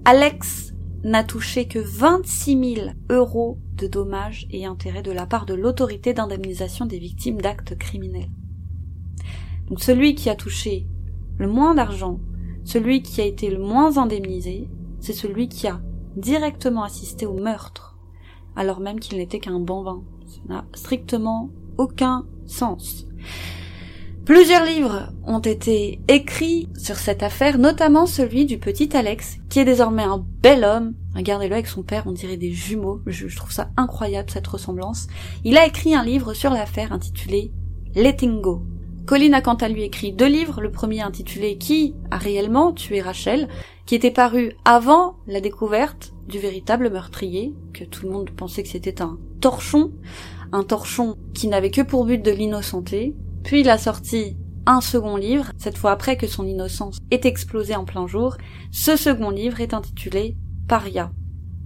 Alex 0.05 0.74
n'a 1.03 1.24
touché 1.24 1.67
que 1.67 1.80
26 1.80 2.76
000 2.76 2.88
euros 3.09 3.57
de 3.76 3.88
dommages 3.88 4.47
et 4.51 4.65
intérêts 4.65 5.01
de 5.01 5.11
la 5.11 5.26
part 5.26 5.45
de 5.45 5.53
l'autorité 5.53 6.13
d'indemnisation 6.13 6.86
des 6.86 6.99
victimes 6.99 7.41
d'actes 7.41 7.78
criminels. 7.78 8.30
Donc 9.70 9.82
celui 9.82 10.15
qui 10.15 10.30
a 10.30 10.36
touché 10.36 10.88
le 11.38 11.47
moins 11.47 11.76
d'argent, 11.76 12.20
celui 12.65 13.01
qui 13.01 13.22
a 13.22 13.26
été 13.26 13.49
le 13.49 13.59
moins 13.59 13.97
indemnisé, 13.97 14.67
c'est 15.00 15.14
celui 15.14 15.47
qui 15.47 15.68
a 15.68 15.82
directement 16.16 16.84
assisté 16.84 17.26
au 17.26 17.34
meurtre, 17.34 17.97
alors 18.56 18.80
même 18.80 19.00
qu'il 19.00 19.18
n'était 19.18 19.39
qu'un 19.39 19.60
bambin. 19.60 20.04
Ça 20.28 20.39
n'a 20.47 20.66
strictement 20.74 21.50
aucun 21.78 22.26
sens. 22.45 23.08
Plusieurs 24.26 24.64
livres 24.64 25.12
ont 25.26 25.39
été 25.39 26.02
écrits 26.08 26.70
sur 26.78 26.97
cette 26.97 27.24
affaire, 27.24 27.58
notamment 27.58 28.06
celui 28.06 28.45
du 28.45 28.60
petit 28.60 28.95
Alex, 28.95 29.38
qui 29.50 29.58
est 29.58 29.66
désormais 29.66 30.04
un 30.04 30.24
bel 30.43 30.64
homme. 30.64 30.93
Regardez-le 31.16 31.54
avec 31.54 31.66
son 31.66 31.82
père, 31.82 32.04
on 32.06 32.12
dirait 32.12 32.38
des 32.38 32.52
jumeaux. 32.52 33.02
Je, 33.08 33.28
je, 33.28 33.36
trouve 33.36 33.52
ça 33.52 33.72
incroyable 33.76 34.30
cette 34.30 34.45
ressemblance. 34.45 35.08
Il 35.43 35.58
a 35.58 35.66
écrit 35.66 35.95
un 35.95 36.04
livre 36.04 36.36
sur 36.36 36.52
l'affaire 36.52 36.93
intitulé 36.93 37.52
Letting 37.95 38.39
Go. 38.41 38.62
Colin 39.10 39.34
a 39.34 39.41
quant 39.41 39.55
à 39.55 39.70
lui 39.70 39.82
écrit 39.82 40.14
deux 40.14 40.28
livres, 40.28 40.62
le 40.62 40.72
premier 40.72 41.01
intitulé 41.01 41.57
Qui 41.57 41.95
a 42.12 42.20
réellement 42.20 42.74
tué 42.74 43.01
Rachel, 43.01 43.47
qui 43.88 43.95
était 43.95 44.12
paru 44.12 44.53
avant 44.66 45.16
la 45.26 45.41
découverte 45.41 46.14
du 46.28 46.38
véritable 46.38 46.91
meurtrier, 46.91 47.55
que 47.74 47.86
tout 47.86 48.05
le 48.05 48.12
monde 48.12 48.30
pensait 48.30 48.62
que 48.62 48.70
c'était 48.70 49.01
un 49.01 49.18
torchon, 49.41 49.93
un 50.51 50.62
torchon 50.62 51.18
qui 51.34 51.47
n'avait 51.47 51.72
que 51.72 51.82
pour 51.82 52.05
but 52.05 52.24
de 52.24 52.30
l'innocenter, 52.30 53.16
puis 53.43 53.62
il 53.62 53.70
a 53.72 53.80
sorti 53.80 54.38
un 54.68 54.80
second 54.80 55.16
livre, 55.16 55.53
cette 55.57 55.80
fois 55.80 55.89
après 55.89 56.16
que 56.16 56.28
son 56.28 56.45
innocence 56.45 56.99
est 57.10 57.26
explosée 57.26 57.76
en 57.76 57.86
plein 57.86 58.05
jour, 58.05 58.38
ce 58.72 58.95
second 58.95 59.32
livre 59.32 59.60
est 59.60 59.74
intitulé 59.74 60.38
Paria. 60.68 61.12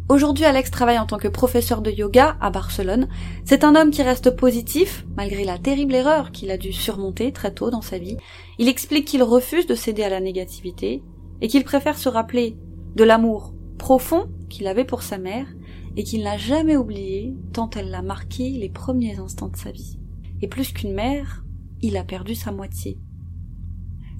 Aujourd'hui, 0.10 0.44
Alex 0.44 0.70
travaille 0.70 1.00
en 1.00 1.06
tant 1.06 1.18
que 1.18 1.30
professeur 1.30 1.82
de 1.82 1.90
yoga 1.90 2.36
à 2.42 2.50
Barcelone. 2.50 3.08
C'est 3.46 3.64
un 3.64 3.74
homme 3.74 3.90
qui 3.90 4.04
reste 4.04 4.36
positif, 4.36 5.06
malgré 5.16 5.46
la 5.46 5.58
terrible 5.58 5.96
erreur 5.96 6.32
qu'il 6.32 6.52
a 6.52 6.58
dû 6.58 6.74
surmonter 6.74 7.32
très 7.32 7.54
tôt 7.54 7.70
dans 7.70 7.82
sa 7.82 7.98
vie. 7.98 8.18
Il 8.60 8.68
explique 8.68 9.06
qu'il 9.06 9.24
refuse 9.24 9.66
de 9.66 9.76
céder 9.76 10.04
à 10.04 10.10
la 10.10 10.20
négativité, 10.20 11.02
et 11.40 11.48
qu'il 11.48 11.64
préfère 11.64 11.98
se 11.98 12.10
rappeler 12.10 12.58
de 12.96 13.04
l'amour 13.06 13.54
profond 13.78 14.28
qu'il 14.50 14.68
avait 14.68 14.84
pour 14.84 15.04
sa 15.04 15.18
mère, 15.18 15.48
et 15.96 16.04
qu'il 16.04 16.24
n'a 16.24 16.38
jamais 16.38 16.76
oublié 16.76 17.34
tant 17.54 17.70
elle 17.70 17.90
l'a 17.90 18.02
marqué 18.02 18.50
les 18.50 18.70
premiers 18.70 19.20
instants 19.20 19.48
de 19.48 19.58
sa 19.58 19.72
vie. 19.72 19.98
Et 20.42 20.50
plus 20.50 20.74
qu'une 20.74 20.94
mère, 20.94 21.46
il 21.82 21.96
a 21.96 22.04
perdu 22.04 22.36
sa 22.36 22.52
moitié. 22.52 23.00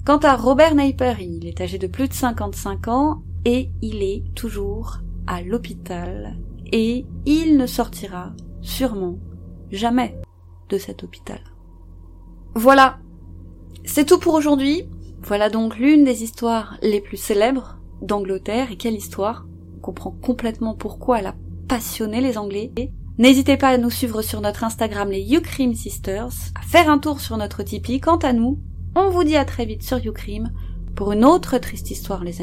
Quant 0.06 0.18
à 0.18 0.34
Robert 0.34 0.74
Naper, 0.74 1.20
il 1.20 1.46
est 1.46 1.60
âgé 1.60 1.76
de 1.76 1.86
plus 1.86 2.08
de 2.08 2.14
55 2.14 2.88
ans, 2.88 3.22
et 3.44 3.70
il 3.82 4.02
est 4.02 4.24
toujours 4.34 5.03
l'hôpital 5.44 6.36
et 6.72 7.04
il 7.26 7.56
ne 7.56 7.66
sortira 7.66 8.32
sûrement 8.60 9.18
jamais 9.70 10.18
de 10.68 10.78
cet 10.78 11.02
hôpital. 11.04 11.40
Voilà, 12.54 12.98
c'est 13.84 14.06
tout 14.06 14.18
pour 14.18 14.34
aujourd'hui. 14.34 14.88
Voilà 15.22 15.50
donc 15.50 15.78
l'une 15.78 16.04
des 16.04 16.22
histoires 16.22 16.76
les 16.82 17.00
plus 17.00 17.16
célèbres 17.16 17.78
d'Angleterre 18.02 18.70
et 18.70 18.76
quelle 18.76 18.94
histoire. 18.94 19.46
On 19.76 19.80
comprend 19.80 20.10
complètement 20.10 20.74
pourquoi 20.74 21.18
elle 21.18 21.26
a 21.26 21.36
passionné 21.68 22.20
les 22.20 22.38
Anglais. 22.38 22.72
N'hésitez 23.18 23.56
pas 23.56 23.68
à 23.68 23.78
nous 23.78 23.90
suivre 23.90 24.22
sur 24.22 24.40
notre 24.40 24.64
Instagram 24.64 25.10
les 25.10 25.32
Ucrim 25.32 25.74
Sisters, 25.74 26.32
à 26.54 26.62
faire 26.62 26.90
un 26.90 26.98
tour 26.98 27.20
sur 27.20 27.36
notre 27.36 27.62
Tipeee. 27.62 28.00
Quant 28.00 28.16
à 28.18 28.32
nous, 28.32 28.58
on 28.96 29.10
vous 29.10 29.24
dit 29.24 29.36
à 29.36 29.44
très 29.44 29.66
vite 29.66 29.82
sur 29.82 29.98
Ucrim 29.98 30.52
pour 30.94 31.12
une 31.12 31.24
autre 31.24 31.58
triste 31.58 31.90
histoire 31.90 32.24
les 32.24 32.40
amis. 32.40 32.42